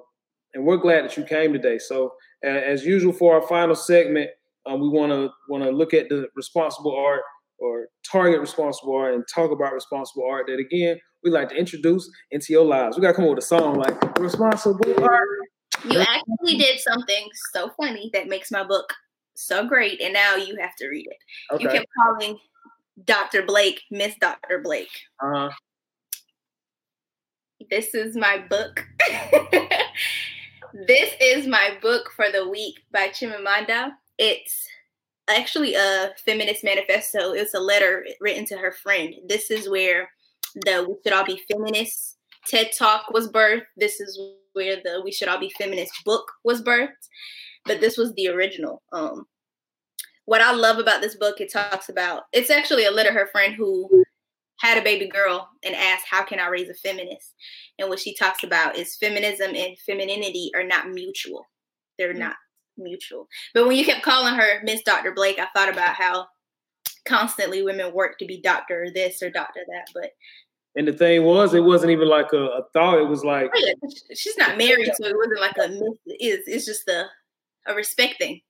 and 0.54 0.66
we're 0.66 0.78
glad 0.78 1.04
that 1.04 1.16
you 1.18 1.24
came 1.24 1.54
today. 1.54 1.78
So, 1.78 2.14
as 2.44 2.84
usual, 2.86 3.14
for 3.14 3.36
our 3.36 3.48
final 3.48 3.76
segment, 3.76 4.32
um, 4.66 4.82
we 4.82 4.90
want 4.90 5.12
to 5.12 5.30
want 5.50 5.64
to 5.64 5.70
look 5.70 5.94
at 5.94 6.10
the 6.10 6.28
responsible 6.36 6.96
art 6.96 7.22
or 7.60 7.88
target 8.10 8.40
responsible 8.40 8.96
art 8.96 9.14
and 9.14 9.24
talk 9.34 9.52
about 9.52 9.74
responsible 9.74 10.24
art. 10.30 10.48
That 10.48 10.60
again, 10.60 11.00
we 11.24 11.30
like 11.30 11.50
to 11.50 11.56
introduce 11.56 12.10
into 12.32 12.54
your 12.54 12.66
lives. 12.66 12.98
We 12.98 13.02
got 13.02 13.10
to 13.10 13.14
come 13.14 13.26
up 13.26 13.32
with 13.32 13.44
a 13.44 13.48
song 13.48 13.76
like 13.76 14.20
responsible 14.20 15.04
art. 15.04 15.28
You 15.86 16.00
actually 16.00 16.58
did 16.58 16.80
something 16.80 17.28
so 17.54 17.72
funny 17.78 18.10
that 18.14 18.28
makes 18.28 18.52
my 18.52 18.64
book 18.64 18.94
so 19.40 19.66
great, 19.66 20.02
and 20.02 20.14
now 20.14 20.36
you 20.36 20.58
have 20.58 20.76
to 20.76 20.88
read 20.88 21.08
it. 21.08 21.54
Okay. 21.54 21.64
You 21.64 21.70
kept 21.70 21.88
calling 21.98 22.38
Dr. 23.06 23.44
Blake 23.44 23.82
Miss 23.92 24.16
Dr. 24.20 24.62
Blake. 24.64 24.90
Uh-huh. 25.22 25.50
This 27.70 27.94
is 27.94 28.16
my 28.16 28.38
book. 28.50 28.86
this 30.88 31.14
is 31.22 31.48
my 31.48 31.78
book 31.82 32.12
for 32.16 32.32
the 32.32 32.48
week 32.48 32.80
by 32.92 33.10
Chimamanda. 33.10 33.92
It's 34.18 34.68
actually 35.30 35.76
a 35.76 36.12
feminist 36.26 36.64
manifesto. 36.64 37.34
It's 37.34 37.54
a 37.54 37.60
letter 37.60 38.06
written 38.20 38.46
to 38.46 38.58
her 38.58 38.72
friend. 38.72 39.14
This 39.28 39.52
is 39.52 39.70
where 39.70 40.10
the 40.56 40.86
We 40.88 40.96
Should 41.04 41.14
All 41.14 41.26
Be 41.26 41.42
Feminists 41.52 42.18
TED 42.48 42.72
Talk 42.78 43.12
was 43.12 43.30
birthed. 43.30 43.66
This 43.78 44.00
is 44.00 44.20
where 44.54 44.78
the 44.78 45.02
We 45.04 45.12
Should 45.12 45.28
All 45.28 45.40
Be 45.40 45.54
Feminist 45.58 45.94
book 46.06 46.26
was 46.44 46.62
birthed 46.62 47.08
but 47.66 47.82
this 47.82 47.98
was 47.98 48.14
the 48.14 48.28
original. 48.28 48.82
Um, 48.92 49.26
what 50.30 50.42
I 50.42 50.52
love 50.52 50.78
about 50.78 51.02
this 51.02 51.16
book, 51.16 51.42
it 51.42 51.52
talks 51.52 51.90
about 51.90 52.26
it's 52.34 52.52
actually 52.52 52.86
a 52.86 52.92
letter 52.92 53.12
her 53.12 53.26
friend 53.32 53.56
who 53.56 54.06
had 54.60 54.78
a 54.78 54.84
baby 54.84 55.08
girl 55.08 55.50
and 55.66 55.74
asked, 55.74 56.06
How 56.08 56.24
can 56.24 56.40
I 56.40 56.50
raise 56.50 56.70
a 56.70 56.76
feminist? 56.76 57.34
And 57.80 57.90
what 57.90 58.00
she 58.00 58.14
talks 58.14 58.44
about 58.44 58.78
is 58.78 58.96
feminism 58.96 59.56
and 59.56 59.76
femininity 59.80 60.52
are 60.54 60.64
not 60.64 60.92
mutual. 60.92 61.48
They're 61.98 62.10
mm-hmm. 62.10 62.20
not 62.20 62.36
mutual. 62.78 63.28
But 63.56 63.66
when 63.66 63.76
you 63.76 63.84
kept 63.84 64.04
calling 64.04 64.36
her 64.36 64.62
Miss 64.64 64.84
Dr. 64.84 65.14
Blake, 65.14 65.40
I 65.40 65.48
thought 65.56 65.74
about 65.74 65.96
how 65.96 66.28
constantly 67.06 67.64
women 67.64 67.92
work 67.92 68.20
to 68.20 68.28
be 68.28 68.40
doctor 68.40 68.86
this 68.94 69.24
or 69.24 69.32
doctor 69.32 69.62
that. 69.68 69.88
But 69.96 70.12
and 70.76 70.88
the 70.88 70.94
thing 70.94 71.24
was, 71.24 71.56
it 71.56 71.64
wasn't 71.64 71.92
even 71.92 72.08
like 72.08 72.34
a, 72.34 72.44
a 72.44 72.64
thought. 72.72 73.00
It 73.00 73.08
was 73.08 73.26
like 73.26 73.50
oh, 73.52 73.60
yeah, 73.66 73.90
she's 74.14 74.38
not 74.38 74.60
married, 74.60 74.92
so 74.94 75.08
it 75.08 75.18
wasn't 75.18 75.42
like 75.42 75.58
a 75.58 75.76
It's 76.06 76.48
it's 76.48 76.68
just 76.68 76.88
a 76.88 77.06
a 77.66 77.74
respect 77.74 78.20
thing. 78.20 78.42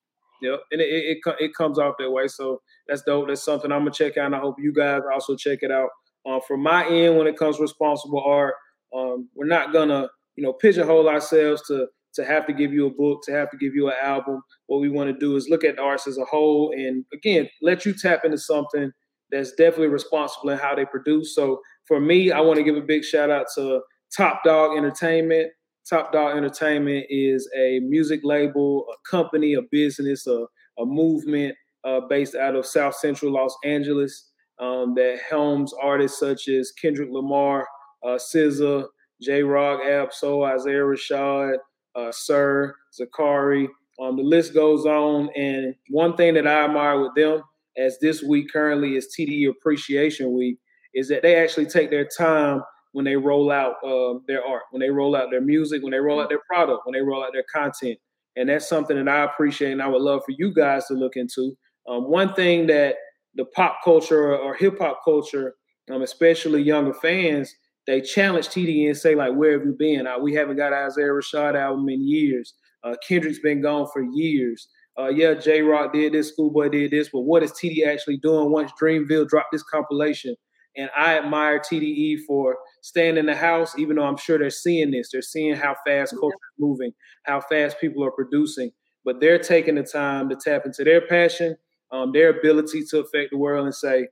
Yep, 0.41 0.59
and 0.71 0.81
it, 0.81 0.85
it 0.85 1.35
it 1.39 1.53
comes 1.53 1.77
off 1.79 1.95
that 1.99 2.11
way. 2.11 2.27
So 2.27 2.61
that's 2.87 3.01
dope. 3.03 3.27
That's 3.27 3.43
something 3.43 3.71
I'm 3.71 3.81
gonna 3.81 3.91
check 3.91 4.17
out. 4.17 4.27
and 4.27 4.35
I 4.35 4.39
hope 4.39 4.55
you 4.59 4.73
guys 4.73 5.01
also 5.11 5.35
check 5.35 5.59
it 5.61 5.71
out. 5.71 5.89
Uh, 6.25 6.39
from 6.47 6.61
my 6.61 6.87
end, 6.87 7.17
when 7.17 7.27
it 7.27 7.37
comes 7.37 7.57
to 7.57 7.61
responsible 7.61 8.23
art, 8.25 8.55
um, 8.95 9.29
we're 9.35 9.45
not 9.47 9.73
gonna 9.73 10.07
you 10.35 10.43
know 10.43 10.53
pigeonhole 10.53 11.09
ourselves 11.09 11.61
to 11.67 11.87
to 12.15 12.25
have 12.25 12.45
to 12.47 12.53
give 12.53 12.73
you 12.73 12.87
a 12.87 12.89
book, 12.89 13.21
to 13.23 13.31
have 13.31 13.51
to 13.51 13.57
give 13.57 13.75
you 13.75 13.87
an 13.87 13.95
album. 14.01 14.41
What 14.67 14.81
we 14.81 14.89
want 14.89 15.09
to 15.13 15.17
do 15.19 15.35
is 15.35 15.47
look 15.49 15.63
at 15.63 15.75
the 15.75 15.81
arts 15.81 16.07
as 16.07 16.17
a 16.17 16.25
whole, 16.25 16.71
and 16.75 17.05
again, 17.13 17.49
let 17.61 17.85
you 17.85 17.93
tap 17.93 18.25
into 18.25 18.37
something 18.37 18.91
that's 19.31 19.51
definitely 19.53 19.87
responsible 19.87 20.49
in 20.49 20.57
how 20.57 20.73
they 20.75 20.85
produce. 20.85 21.35
So 21.35 21.61
for 21.87 21.99
me, 21.99 22.31
I 22.31 22.39
want 22.41 22.57
to 22.57 22.63
give 22.63 22.75
a 22.77 22.81
big 22.81 23.03
shout 23.03 23.29
out 23.29 23.47
to 23.55 23.81
Top 24.15 24.41
Dawg 24.43 24.77
Entertainment. 24.77 25.51
Top 25.89 26.11
Dawg 26.11 26.37
Entertainment 26.37 27.07
is 27.09 27.49
a 27.57 27.79
music 27.79 28.21
label, 28.23 28.85
a 28.93 29.09
company, 29.09 29.55
a 29.55 29.61
business, 29.71 30.27
a, 30.27 30.45
a 30.77 30.85
movement 30.85 31.55
uh, 31.83 32.01
based 32.01 32.35
out 32.35 32.55
of 32.55 32.65
South 32.65 32.95
Central 32.95 33.31
Los 33.31 33.55
Angeles 33.65 34.29
um, 34.59 34.93
that 34.95 35.19
helms 35.27 35.73
artists 35.81 36.19
such 36.19 36.47
as 36.47 36.71
Kendrick 36.73 37.09
Lamar, 37.11 37.67
uh, 38.05 38.17
SZA, 38.17 38.85
Jay 39.21 39.41
Rock, 39.41 39.81
Ab-Soul, 39.83 40.43
Isaiah 40.45 40.83
Rashad, 40.83 41.57
uh, 41.95 42.11
Sir, 42.11 42.75
Zacari. 42.99 43.67
Um, 43.99 44.15
the 44.15 44.23
list 44.23 44.53
goes 44.53 44.85
on. 44.85 45.29
And 45.35 45.73
one 45.89 46.15
thing 46.15 46.35
that 46.35 46.47
I 46.47 46.65
admire 46.65 47.01
with 47.01 47.15
them, 47.15 47.41
as 47.77 47.97
this 47.99 48.21
week 48.21 48.47
currently 48.53 48.95
is 48.95 49.13
TDE 49.17 49.49
Appreciation 49.49 50.33
Week, 50.33 50.57
is 50.93 51.07
that 51.09 51.21
they 51.23 51.35
actually 51.35 51.65
take 51.65 51.89
their 51.89 52.07
time 52.17 52.61
when 52.91 53.05
they 53.05 53.15
roll 53.15 53.51
out 53.51 53.75
uh, 53.85 54.19
their 54.27 54.43
art, 54.43 54.63
when 54.71 54.79
they 54.79 54.89
roll 54.89 55.15
out 55.15 55.29
their 55.31 55.41
music, 55.41 55.83
when 55.83 55.91
they 55.91 55.99
roll 55.99 56.21
out 56.21 56.29
their 56.29 56.41
product, 56.47 56.81
when 56.85 56.93
they 56.93 57.01
roll 57.01 57.23
out 57.23 57.31
their 57.33 57.45
content. 57.53 57.97
And 58.35 58.49
that's 58.49 58.67
something 58.67 58.97
that 58.97 59.11
I 59.11 59.23
appreciate 59.23 59.71
and 59.71 59.81
I 59.81 59.87
would 59.87 60.01
love 60.01 60.21
for 60.25 60.31
you 60.31 60.53
guys 60.53 60.85
to 60.87 60.93
look 60.93 61.15
into. 61.15 61.57
Um, 61.87 62.09
one 62.09 62.33
thing 62.33 62.67
that 62.67 62.95
the 63.35 63.45
pop 63.45 63.79
culture 63.83 64.35
or, 64.35 64.55
hip 64.55 64.79
hop 64.79 64.99
culture, 65.03 65.55
um, 65.91 66.01
especially 66.01 66.61
younger 66.61 66.93
fans, 66.93 67.53
they 67.87 68.01
challenge 68.01 68.49
TDE 68.49 68.87
and 68.87 68.97
say, 68.97 69.15
like, 69.15 69.33
where 69.33 69.53
have 69.53 69.65
you 69.65 69.75
been? 69.77 70.07
Uh, 70.07 70.19
we 70.19 70.33
haven't 70.33 70.57
got 70.57 70.73
Isaiah 70.73 71.07
Rashad 71.07 71.55
album 71.55 71.89
in 71.89 72.07
years. 72.07 72.53
Uh, 72.83 72.95
Kendrick's 73.07 73.39
been 73.39 73.61
gone 73.61 73.87
for 73.91 74.03
years. 74.03 74.67
Uh, 74.97 75.07
yeah, 75.07 75.33
Jay 75.33 75.61
Rock 75.61 75.93
did 75.93 76.13
this, 76.13 76.29
Schoolboy 76.29 76.69
did 76.69 76.91
this, 76.91 77.09
but 77.11 77.21
what 77.21 77.41
is 77.41 77.51
TDE 77.53 77.87
actually 77.87 78.17
doing 78.17 78.51
once 78.51 78.71
Dreamville 78.81 79.27
dropped 79.27 79.51
this 79.51 79.63
compilation? 79.63 80.35
And 80.77 80.89
I 80.95 81.17
admire 81.17 81.59
TDE 81.59 82.19
for 82.27 82.57
staying 82.81 83.17
in 83.17 83.25
the 83.25 83.35
house, 83.35 83.77
even 83.77 83.95
though 83.95 84.03
I'm 84.03 84.17
sure 84.17 84.37
they're 84.37 84.49
seeing 84.49 84.91
this. 84.91 85.09
They're 85.11 85.21
seeing 85.21 85.55
how 85.55 85.75
fast 85.85 86.13
culture 86.19 86.35
is 86.35 86.59
moving, 86.59 86.91
how 87.23 87.41
fast 87.41 87.79
people 87.81 88.03
are 88.03 88.11
producing, 88.11 88.71
but 89.03 89.19
they're 89.19 89.39
taking 89.39 89.75
the 89.75 89.83
time 89.83 90.29
to 90.29 90.35
tap 90.35 90.65
into 90.65 90.83
their 90.83 91.01
passion, 91.01 91.57
um, 91.91 92.11
their 92.11 92.29
ability 92.29 92.83
to 92.91 92.99
affect 92.99 93.31
the 93.31 93.37
world, 93.37 93.65
and 93.65 93.75
say, 93.75 94.07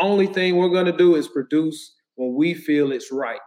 only 0.00 0.26
thing 0.26 0.56
we're 0.56 0.68
going 0.70 0.86
to 0.86 0.96
do 0.96 1.14
is 1.14 1.28
produce 1.28 1.94
when 2.16 2.34
we 2.34 2.54
feel 2.54 2.90
it's 2.92 3.12
right. 3.12 3.40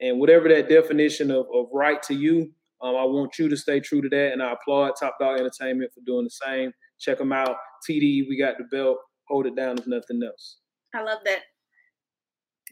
And 0.00 0.18
whatever 0.18 0.48
that 0.48 0.68
definition 0.68 1.30
of, 1.30 1.46
of 1.54 1.66
right 1.72 2.02
to 2.04 2.14
you, 2.14 2.52
um, 2.82 2.96
I 2.96 3.04
want 3.04 3.38
you 3.38 3.48
to 3.48 3.56
stay 3.56 3.80
true 3.80 4.02
to 4.02 4.08
that. 4.08 4.32
And 4.32 4.42
I 4.42 4.52
applaud 4.52 4.92
Top 4.98 5.16
Dawg 5.20 5.38
Entertainment 5.38 5.92
for 5.94 6.00
doing 6.04 6.24
the 6.24 6.30
same. 6.30 6.72
Check 6.98 7.18
them 7.18 7.32
out. 7.32 7.56
TDE, 7.88 8.28
we 8.28 8.36
got 8.38 8.58
the 8.58 8.64
belt. 8.64 8.98
Hold 9.28 9.46
it 9.46 9.56
down 9.56 9.78
if 9.78 9.86
nothing 9.86 10.20
else. 10.24 10.58
I 10.94 11.02
love 11.02 11.20
that. 11.24 11.42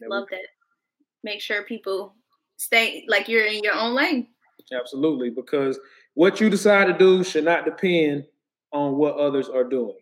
Love 0.09 0.27
that. 0.31 0.39
Make 1.23 1.41
sure 1.41 1.63
people 1.63 2.15
stay 2.57 3.05
like 3.07 3.27
you're 3.27 3.45
in 3.45 3.63
your 3.63 3.73
own 3.73 3.93
lane. 3.93 4.27
Absolutely, 4.73 5.29
because 5.29 5.79
what 6.13 6.39
you 6.39 6.49
decide 6.49 6.85
to 6.85 6.97
do 6.97 7.23
should 7.23 7.43
not 7.43 7.65
depend 7.65 8.25
on 8.71 8.97
what 8.97 9.15
others 9.15 9.49
are 9.49 9.63
doing. 9.63 9.97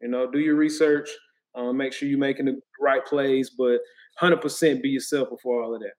You 0.00 0.08
know, 0.08 0.30
do 0.30 0.38
your 0.38 0.54
research, 0.56 1.08
um, 1.54 1.76
make 1.76 1.92
sure 1.92 2.08
you're 2.08 2.18
making 2.18 2.46
the 2.46 2.60
right 2.80 3.04
plays, 3.04 3.50
but 3.50 3.78
100% 4.20 4.82
be 4.82 4.90
yourself 4.90 5.30
before 5.30 5.62
all 5.62 5.74
of 5.74 5.80
that. 5.80 5.92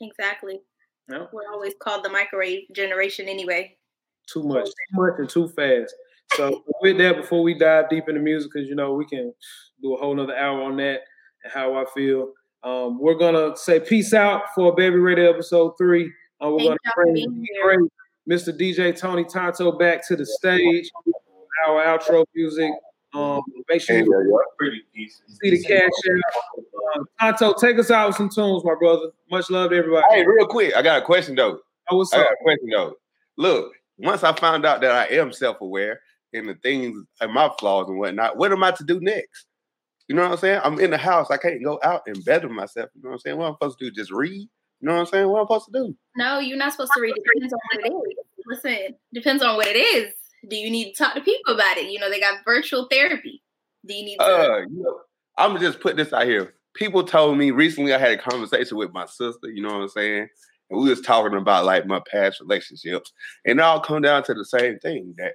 Exactly. 0.00 0.60
No? 1.08 1.28
We're 1.32 1.52
always 1.52 1.74
called 1.80 2.04
the 2.04 2.10
microwave 2.10 2.64
generation 2.74 3.28
anyway. 3.28 3.76
Too 4.32 4.42
much, 4.42 4.66
too 4.66 4.72
much, 4.92 5.14
and 5.18 5.28
too 5.28 5.48
fast. 5.48 5.94
So 6.34 6.62
with 6.82 6.98
that, 6.98 7.16
before 7.16 7.42
we 7.42 7.54
dive 7.54 7.88
deep 7.88 8.08
into 8.08 8.20
music, 8.20 8.50
because 8.52 8.68
you 8.68 8.74
know 8.74 8.92
we 8.92 9.06
can 9.06 9.32
do 9.80 9.94
a 9.94 9.96
whole 9.96 10.14
nother 10.14 10.36
hour 10.36 10.62
on 10.62 10.76
that 10.76 11.00
and 11.42 11.52
how 11.52 11.74
I 11.74 11.84
feel. 11.94 12.32
Um, 12.62 12.98
we're 12.98 13.14
gonna 13.14 13.56
say 13.56 13.80
peace 13.80 14.12
out 14.12 14.42
for 14.54 14.74
Baby 14.74 14.96
Radio 14.96 15.30
episode 15.30 15.74
three. 15.78 16.12
Uh, 16.42 16.50
we're 16.50 16.58
Thank 16.58 16.78
gonna 16.96 17.26
bring 17.64 17.90
Mr. 18.28 18.56
DJ 18.56 18.96
Tony 18.96 19.24
Tonto 19.24 19.72
back 19.72 20.06
to 20.08 20.16
the 20.16 20.26
stage. 20.26 20.90
Our 21.66 21.84
outro 21.84 22.24
music. 22.34 22.70
Um, 23.14 23.40
make 23.68 23.80
sure 23.80 23.98
you 23.98 25.08
see 25.42 25.50
the 25.50 25.62
cash 25.62 25.82
out. 25.82 27.04
Uh, 27.20 27.32
Tonto, 27.32 27.54
take 27.54 27.78
us 27.78 27.90
out 27.90 28.08
with 28.08 28.16
some 28.16 28.28
tunes, 28.28 28.64
my 28.64 28.74
brother. 28.78 29.10
Much 29.30 29.50
love 29.50 29.70
to 29.70 29.76
everybody. 29.76 30.04
Hey, 30.10 30.26
real 30.26 30.46
quick, 30.46 30.76
I 30.76 30.82
got 30.82 31.02
a 31.02 31.04
question 31.04 31.34
though. 31.34 31.60
Oh, 31.90 31.96
what's 31.96 32.12
I 32.12 32.18
up? 32.18 32.24
got 32.24 32.32
a 32.32 32.36
question 32.42 32.68
though. 32.70 32.94
Look, 33.36 33.72
once 33.98 34.24
I 34.24 34.32
found 34.34 34.66
out 34.66 34.80
that 34.82 34.92
I 34.92 35.06
am 35.14 35.32
self-aware 35.32 36.00
in 36.32 36.46
the 36.46 36.54
things 36.56 37.02
and 37.20 37.32
my 37.32 37.50
flaws 37.58 37.88
and 37.88 37.98
whatnot, 37.98 38.36
what 38.36 38.52
am 38.52 38.62
I 38.62 38.72
to 38.72 38.84
do 38.84 39.00
next? 39.00 39.46
You 40.08 40.16
know 40.16 40.22
what 40.22 40.32
I'm 40.32 40.38
saying? 40.38 40.60
I'm 40.64 40.80
in 40.80 40.90
the 40.90 40.98
house. 40.98 41.30
I 41.30 41.36
can't 41.36 41.62
go 41.62 41.78
out 41.82 42.02
and 42.06 42.24
better 42.24 42.48
myself. 42.48 42.88
You 42.94 43.02
know 43.02 43.10
what 43.10 43.14
I'm 43.16 43.20
saying? 43.20 43.36
What 43.36 43.46
I'm 43.46 43.54
supposed 43.54 43.78
to 43.78 43.84
do? 43.84 43.94
Just 43.94 44.10
read? 44.10 44.32
You 44.32 44.48
know 44.88 44.94
what 44.94 45.00
I'm 45.00 45.06
saying? 45.06 45.28
What 45.28 45.40
I'm 45.40 45.46
supposed 45.46 45.66
to 45.66 45.72
do? 45.72 45.96
No, 46.16 46.38
you're 46.38 46.56
not 46.56 46.72
supposed 46.72 46.92
to 46.94 47.00
read. 47.00 47.14
It 47.14 47.22
depends 47.34 47.52
on 47.52 47.58
what 47.72 47.84
it 47.84 47.92
is. 47.92 48.24
Listen, 48.46 48.96
depends 49.12 49.42
on 49.42 49.56
what 49.56 49.66
it 49.66 49.76
is. 49.76 50.14
Do 50.48 50.56
you 50.56 50.70
need 50.70 50.92
to 50.94 51.04
talk 51.04 51.14
to 51.14 51.20
people 51.20 51.54
about 51.54 51.76
it? 51.76 51.90
You 51.90 51.98
know, 51.98 52.08
they 52.08 52.20
got 52.20 52.44
virtual 52.44 52.86
therapy. 52.90 53.42
Do 53.86 53.94
you 53.94 54.04
need 54.04 54.16
to? 54.16 54.24
Uh, 54.24 54.58
you 54.60 54.82
know, 54.82 55.00
I'm 55.36 55.52
gonna 55.52 55.66
just 55.66 55.80
put 55.80 55.96
this 55.96 56.12
out 56.12 56.26
here. 56.26 56.54
People 56.74 57.04
told 57.04 57.36
me 57.36 57.50
recently 57.50 57.92
I 57.92 57.98
had 57.98 58.12
a 58.12 58.18
conversation 58.18 58.78
with 58.78 58.92
my 58.92 59.04
sister. 59.04 59.50
You 59.50 59.62
know 59.62 59.74
what 59.74 59.82
I'm 59.82 59.88
saying? 59.88 60.28
And 60.70 60.80
we 60.80 60.88
was 60.88 61.00
talking 61.00 61.36
about 61.36 61.64
like 61.64 61.86
my 61.86 62.00
past 62.10 62.40
relationships, 62.40 63.12
and 63.44 63.58
it 63.58 63.62
all 63.62 63.80
come 63.80 64.02
down 64.02 64.22
to 64.24 64.34
the 64.34 64.44
same 64.44 64.78
thing 64.78 65.14
that 65.18 65.32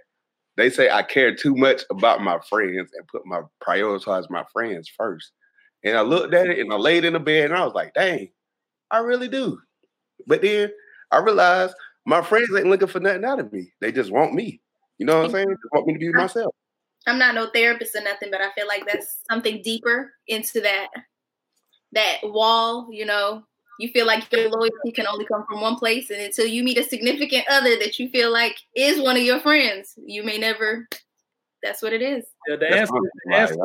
they 0.56 0.70
say 0.70 0.90
I 0.90 1.04
care 1.04 1.36
too 1.36 1.56
much 1.56 1.82
about 1.90 2.22
my 2.22 2.40
friends 2.50 2.92
and 2.94 3.08
put 3.08 3.26
my 3.26 3.42
prioritize 3.66 4.30
my 4.30 4.44
friends 4.52 4.90
first. 4.96 5.32
And 5.84 5.98
I 5.98 6.02
looked 6.02 6.34
at 6.34 6.48
it 6.48 6.60
and 6.60 6.72
I 6.72 6.78
laid 6.78 7.06
in 7.06 7.14
the 7.14 7.20
bed 7.20 7.46
and 7.46 7.56
I 7.56 7.66
was 7.66 7.74
like, 7.74 7.94
dang, 7.94 8.30
I 8.92 9.00
really 9.00 9.28
do. 9.28 9.60
But 10.28 10.42
then 10.42 10.72
I 11.12 11.18
realized 11.18 11.76
my 12.06 12.22
friends 12.22 12.50
ain't 12.56 12.68
looking 12.68 12.88
for 12.88 13.00
nothing 13.00 13.26
out 13.26 13.40
of 13.40 13.52
me. 13.52 13.72
They 13.82 13.92
just 13.92 14.12
want 14.12 14.34
me. 14.34 14.62
You 14.98 15.06
know 15.06 15.18
what 15.18 15.26
I'm 15.26 15.32
saying? 15.32 15.48
They 15.48 15.56
want 15.72 15.88
me 15.88 15.94
to 15.94 16.00
be 16.00 16.10
myself. 16.14 16.54
I'm 17.08 17.20
not 17.20 17.36
no 17.36 17.50
therapist 17.54 17.96
or 17.96 18.02
nothing, 18.02 18.30
but 18.32 18.42
I 18.42 18.52
feel 18.54 18.68
like 18.68 18.86
that's 18.86 19.22
something 19.30 19.62
deeper 19.62 20.14
into 20.28 20.62
that 20.62 20.88
that 21.92 22.20
wall, 22.24 22.88
you 22.92 23.06
know, 23.06 23.44
you 23.80 23.90
feel 23.90 24.06
like 24.06 24.32
your 24.32 24.50
loyalty 24.50 24.92
can 24.94 25.08
only 25.08 25.26
come 25.26 25.46
from 25.50 25.62
one 25.62 25.76
place 25.76 26.10
and 26.10 26.22
until 26.22 26.46
you 26.46 26.64
meet 26.64 26.78
a 26.78 26.84
significant 26.84 27.46
other 27.50 27.78
that 27.78 28.00
you 28.00 28.10
feel 28.10 28.32
like 28.32 28.58
is 28.76 29.02
one 29.02 29.18
of 29.18 29.24
your 29.24 29.40
friends 29.40 29.94
you 30.06 30.24
may 30.24 30.38
never 30.38 30.88
that's 31.62 31.82
what 31.82 31.94
it 31.94 32.02
is. 32.02 32.26
Yeah, 32.46 32.58
the 32.58 32.68
answer, 32.68 32.94
the 33.26 33.36
answer, 33.36 33.56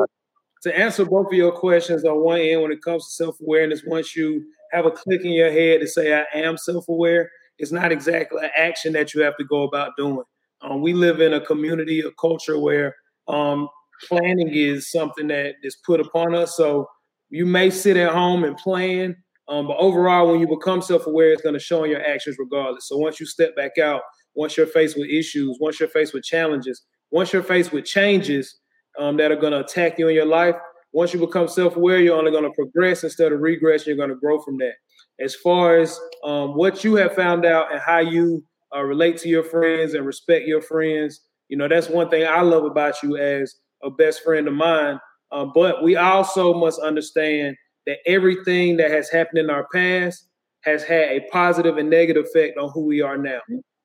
to 0.63 0.79
answer 0.79 1.05
both 1.05 1.27
of 1.27 1.33
your 1.33 1.51
questions 1.51 2.05
on 2.05 2.23
one 2.23 2.39
end 2.39 2.63
when 2.63 2.71
it 2.71 2.81
comes 2.81 3.05
to 3.07 3.11
self-awareness 3.11 3.83
once 3.85 4.15
you 4.15 4.45
have 4.71 4.87
a 4.87 4.91
click 4.93 5.25
in 5.25 5.33
your 5.33 5.51
head 5.51 5.81
to 5.81 5.89
say 5.89 6.15
i 6.15 6.39
am 6.39 6.57
self-aware 6.57 7.31
it's 7.59 7.73
not 7.73 7.93
exactly 7.93 8.45
an 8.45 8.51
action 8.57 8.93
that 8.93 9.15
you 9.15 9.23
have 9.23 9.37
to 9.37 9.45
go 9.45 9.65
about 9.65 9.97
doing. 9.97 10.23
Um, 10.63 10.81
we 10.81 10.93
live 10.93 11.21
in 11.21 11.35
a 11.35 11.41
community 11.41 12.01
a 12.01 12.11
culture 12.13 12.59
where 12.59 12.97
um, 13.27 13.69
planning 14.09 14.49
is 14.49 14.91
something 14.91 15.29
that 15.29 15.57
is 15.63 15.77
put 15.85 16.01
upon 16.01 16.35
us. 16.35 16.57
So 16.57 16.89
you 17.31 17.47
may 17.47 17.71
sit 17.71 17.97
at 17.97 18.13
home 18.13 18.45
and 18.45 18.57
plan 18.57 19.17
um, 19.49 19.67
but 19.67 19.77
overall, 19.79 20.31
when 20.31 20.41
you 20.41 20.47
become 20.47 20.83
self-aware, 20.83 21.33
it's 21.33 21.43
going 21.43 21.55
to 21.55 21.61
show 21.61 21.85
in 21.85 21.91
your 21.91 22.05
actions 22.05 22.37
regardless. 22.39 22.89
So 22.89 22.97
once 22.99 23.19
you 23.19 23.27
step 23.27 23.57
back 23.57 23.79
out, 23.79 24.03
once 24.35 24.57
you're 24.57 24.67
faced 24.67 24.97
with 24.97 25.09
issues, 25.09 25.57
once 25.61 25.81
you're 25.81 25.89
faced 25.89 26.13
with 26.15 26.23
challenges, 26.23 26.85
once 27.11 27.33
you're 27.33 27.43
faced 27.43 27.73
with 27.73 27.85
changes 27.85 28.59
um, 28.99 29.17
that 29.17 29.33
are 29.33 29.37
going 29.37 29.53
to 29.53 29.61
attack 29.61 29.99
you 29.99 30.09
in 30.09 30.15
your 30.15 30.27
life, 30.27 30.55
once 30.93 31.13
you 31.13 31.21
become 31.21 31.49
self-aware, 31.49 31.99
you're 31.99 32.17
only 32.17 32.31
going 32.31 32.45
to 32.45 32.51
progress 32.51 33.05
instead 33.05 33.33
of 33.33 33.41
regress. 33.41 33.87
You're 33.87 33.97
going 33.97 34.09
to 34.11 34.17
grow 34.17 34.41
from 34.41 34.59
that. 34.59 34.75
As 35.21 35.35
far 35.35 35.79
as 35.79 35.99
um, 36.25 36.57
what 36.57 36.85
you 36.85 36.95
have 36.97 37.15
found 37.15 37.45
out 37.45 37.73
and 37.73 37.81
how 37.81 37.99
you 37.99 38.45
uh, 38.75 38.83
relate 38.83 39.17
to 39.19 39.29
your 39.29 39.43
friends 39.43 39.95
and 39.95 40.07
respect 40.07 40.47
your 40.47 40.63
friends, 40.63 41.21
you 41.49 41.57
know 41.57 41.69
that's 41.69 41.89
one 41.89 42.11
thing 42.11 42.27
I 42.27 42.43
love 42.43 42.65
about 42.65 43.03
you 43.03 43.17
as 43.17 43.55
a 43.83 43.91
best 43.91 44.23
friend 44.23 44.47
of 44.47 44.55
mine. 44.55 44.99
Uh, 45.31 45.47
but 45.55 45.83
we 45.83 45.97
also 45.97 46.55
must 46.55 46.81
understand 46.81 47.57
that 47.89 47.99
everything 48.07 48.77
that 48.77 48.91
has 48.91 49.09
happened 49.09 49.39
in 49.39 49.51
our 49.51 49.67
past 49.75 50.29
has 50.61 50.85
had 50.85 51.11
a 51.11 51.21
positive 51.33 51.79
and 51.79 51.89
negative 51.89 52.27
effect 52.27 52.59
on 52.59 52.71
who 52.75 52.85
we 52.85 53.01
are 53.01 53.17
now. 53.17 53.41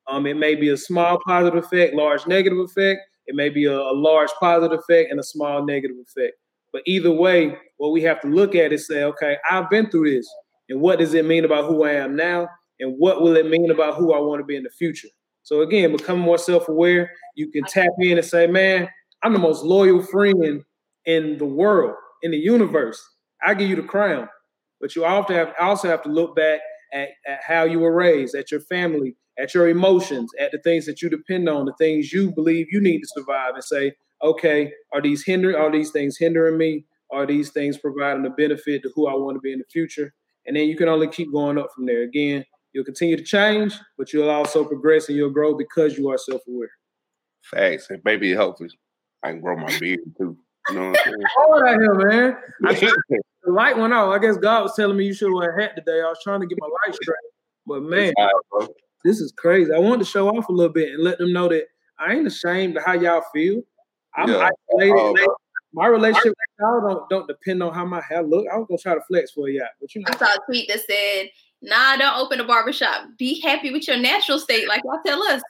Um, 0.10 0.26
it 0.28 0.36
may 0.36 0.56
be 0.56 0.70
a 0.70 0.78
small 0.78 1.18
positive 1.26 1.64
effect, 1.64 1.96
large 1.96 2.28
negative 2.28 2.60
effect. 2.60 3.00
It 3.28 3.36
may 3.36 3.48
be 3.48 3.64
a, 3.64 3.80
a 3.80 3.96
large 3.96 4.30
positive 4.42 4.78
effect 4.78 5.10
and 5.10 5.22
a 5.22 5.24
small 5.24 5.66
negative 5.66 5.96
effect. 6.06 6.36
But 6.74 6.82
either 6.86 7.12
way, 7.12 7.56
what 7.78 7.94
we 7.94 8.02
have 8.02 8.20
to 8.22 8.28
look 8.28 8.56
at 8.56 8.74
is 8.74 8.88
say, 8.88 9.04
okay, 9.04 9.38
I've 9.50 9.70
been 9.70 9.90
through 9.90 10.12
this. 10.12 10.28
And 10.68 10.82
what 10.82 11.00
does 11.00 11.14
it 11.14 11.26
mean 11.26 11.46
about 11.46 11.70
who 11.70 11.86
I 11.86 11.94
am 11.94 12.18
now? 12.18 12.50
And 12.82 12.96
what 12.98 13.22
will 13.22 13.38
it 13.38 13.48
mean 13.48 13.72
about 13.72 13.96
who 13.96 14.14
I 14.14 14.20
want 14.20 14.42
to 14.42 14.46
be 14.46 14.58
in 14.58 14.64
the 14.64 14.70
future? 14.70 15.08
So 15.44 15.62
again, 15.62 15.96
become 15.96 16.20
more 16.20 16.38
self-aware. 16.38 17.10
You 17.36 17.50
can 17.52 17.64
tap 17.64 17.92
in 18.00 18.18
and 18.18 18.28
say, 18.28 18.48
man, 18.48 18.90
I'm 19.22 19.32
the 19.32 19.40
most 19.40 19.64
loyal 19.64 20.02
friend 20.02 20.64
in 21.06 21.38
the 21.38 21.46
world, 21.46 21.96
in 22.24 22.32
the 22.32 22.38
universe. 22.38 23.02
I 23.46 23.54
give 23.54 23.70
you 23.70 23.76
the 23.76 23.84
crown. 23.84 24.30
But 24.80 24.96
you 24.96 25.06
also 25.06 25.34
have, 25.34 25.54
also 25.60 25.88
have 25.88 26.02
to 26.04 26.10
look 26.10 26.36
back 26.36 26.60
at, 26.94 27.10
at 27.26 27.40
how 27.46 27.64
you 27.64 27.80
were 27.80 27.94
raised, 27.94 28.36
at 28.36 28.52
your 28.52 28.60
family, 28.62 29.16
at 29.40 29.54
your 29.54 29.70
emotions, 29.70 30.32
at 30.40 30.52
the 30.52 30.60
things 30.60 30.86
that 30.86 31.02
you 31.02 31.10
depend 31.10 31.48
on, 31.50 31.66
the 31.66 31.74
things 31.78 32.12
you 32.12 32.32
believe 32.32 32.68
you 32.70 32.82
need 32.82 33.00
to 33.00 33.08
survive, 33.08 33.54
and 33.56 33.64
say, 33.64 33.94
okay, 34.22 34.72
are 34.94 35.02
these 35.02 35.24
hindering? 35.24 35.56
are 35.56 35.72
these 35.72 35.92
things 35.92 36.18
hindering 36.18 36.58
me? 36.58 36.86
Are 37.12 37.26
these 37.26 37.52
things 37.52 37.78
providing 37.78 38.26
a 38.26 38.30
benefit 38.30 38.84
to 38.84 38.92
who 38.96 39.08
I 39.08 39.14
want 39.14 39.36
to 39.36 39.40
be 39.40 39.54
in 39.54 39.60
the 39.60 39.66
future? 39.72 40.14
And 40.46 40.56
then 40.56 40.68
you 40.68 40.76
can 40.76 40.90
only 40.90 41.08
keep 41.08 41.32
going 41.32 41.58
up 41.58 41.70
from 41.74 41.86
there. 41.86 42.04
Again, 42.04 42.44
you'll 42.74 42.86
continue 42.86 43.16
to 43.16 43.24
change, 43.24 43.76
but 43.98 44.12
you'll 44.12 44.30
also 44.30 44.66
progress 44.66 45.08
and 45.08 45.18
you'll 45.18 45.30
grow 45.30 45.56
because 45.56 45.98
you 45.98 46.10
are 46.10 46.18
self-aware. 46.18 46.72
Facts. 47.44 47.90
And 47.90 48.02
maybe 48.04 48.32
it 48.32 48.36
helps 48.36 48.62
I 49.24 49.30
can 49.30 49.42
grow 49.42 49.56
my 49.56 49.78
beard 49.80 50.00
too. 50.18 50.38
You 50.70 50.76
know 50.76 50.90
what 50.90 51.00
I'm 51.00 51.06
saying? 51.06 51.24
All 51.40 51.62
right 51.62 51.80
here, 51.80 51.94
man. 51.94 52.38
I 52.66 52.74
the 53.44 53.52
light 53.52 53.78
went 53.78 53.94
out. 53.94 54.12
I 54.12 54.20
guess 54.20 54.38
God 54.38 54.64
was 54.64 54.76
telling 54.76 54.98
me 54.98 55.06
you 55.06 55.14
should 55.14 55.34
wear 55.34 55.56
a 55.56 55.62
hat 55.62 55.76
today. 55.76 56.00
I 56.00 56.08
was 56.08 56.20
trying 56.24 56.40
to 56.40 56.48
get 56.48 56.58
my 56.60 56.68
light 56.68 56.96
straight. 56.96 57.18
But 57.66 57.84
man, 57.84 58.14
right, 58.18 58.70
this 59.04 59.20
is 59.20 59.34
crazy. 59.36 59.72
I 59.74 59.80
wanted 59.80 60.00
to 60.00 60.06
show 60.06 60.30
off 60.30 60.50
a 60.50 60.52
little 60.52 60.72
bit 60.72 60.94
and 60.94 61.04
let 61.04 61.18
them 61.18 61.34
know 61.34 61.50
that 61.50 61.66
I 62.00 62.14
ain't 62.14 62.28
ashamed 62.28 62.78
of 62.78 62.84
how 62.86 62.94
y'all 62.94 63.24
feel. 63.34 63.62
I'm 64.16 64.30
yeah. 64.30 64.50
isolated. 64.72 64.96
Oh, 64.98 65.36
my 65.74 65.88
relationship 65.88 66.26
with 66.26 66.36
y'all 66.60 66.82
don't 66.82 67.10
don't 67.10 67.28
depend 67.28 67.64
on 67.64 67.74
how 67.74 67.86
my 67.86 68.02
hair 68.08 68.22
look. 68.22 68.46
I 68.52 68.58
was 68.58 68.68
gonna 68.68 68.78
try 68.78 68.94
to 68.94 69.02
flex 69.02 69.32
for 69.32 69.50
y'all, 69.50 69.68
but 69.82 69.94
you 69.96 70.02
know. 70.02 70.14
I 70.14 70.18
saw 70.18 70.26
a 70.26 70.38
tweet 70.46 70.70
that 70.70 70.82
said, 70.88 71.30
"Nah, 71.62 71.98
don't 71.98 72.18
open 72.18 72.40
a 72.40 72.44
barbershop. 72.44 73.06
Be 73.18 73.42
happy 73.42 73.72
with 73.72 73.88
your 73.88 73.98
natural 73.98 74.40
state, 74.40 74.68
like 74.68 74.82
y'all 74.84 75.00
tell 75.06 75.24
us." 75.24 75.42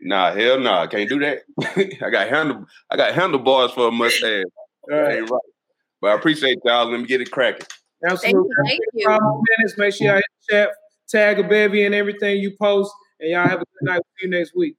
Nah, 0.00 0.32
hell 0.32 0.58
no, 0.58 0.64
nah, 0.64 0.86
can't 0.86 1.08
do 1.08 1.18
that. 1.20 1.40
I 2.02 2.10
got 2.10 2.28
handle, 2.28 2.64
I 2.90 2.96
got 2.96 3.14
handlebars 3.14 3.72
for 3.72 3.88
a 3.88 3.90
mustache. 3.90 4.44
All 4.90 4.98
right. 4.98 5.16
Ain't 5.18 5.30
right. 5.30 5.40
But 6.00 6.10
I 6.10 6.14
appreciate 6.14 6.58
y'all. 6.64 6.90
Let 6.90 7.00
me 7.00 7.06
get 7.06 7.20
it 7.20 7.30
cracking. 7.30 7.66
Absolutely. 8.08 8.48
Thank 8.64 8.80
you. 8.94 9.06
Thank 9.06 9.20
you. 9.20 9.44
Minutes. 9.58 9.76
Make 9.76 9.94
sure 9.94 10.06
y'all 10.06 10.16
hit 10.16 10.24
the 10.48 10.54
chat, 10.54 10.68
tag 11.08 11.38
a 11.40 11.48
baby 11.48 11.84
and 11.84 11.94
everything 11.94 12.38
you 12.38 12.56
post, 12.60 12.92
and 13.20 13.30
y'all 13.30 13.48
have 13.48 13.60
a 13.60 13.64
good 13.64 13.82
night. 13.82 14.00
See 14.18 14.26
you 14.26 14.30
next 14.30 14.54
week. 14.54 14.76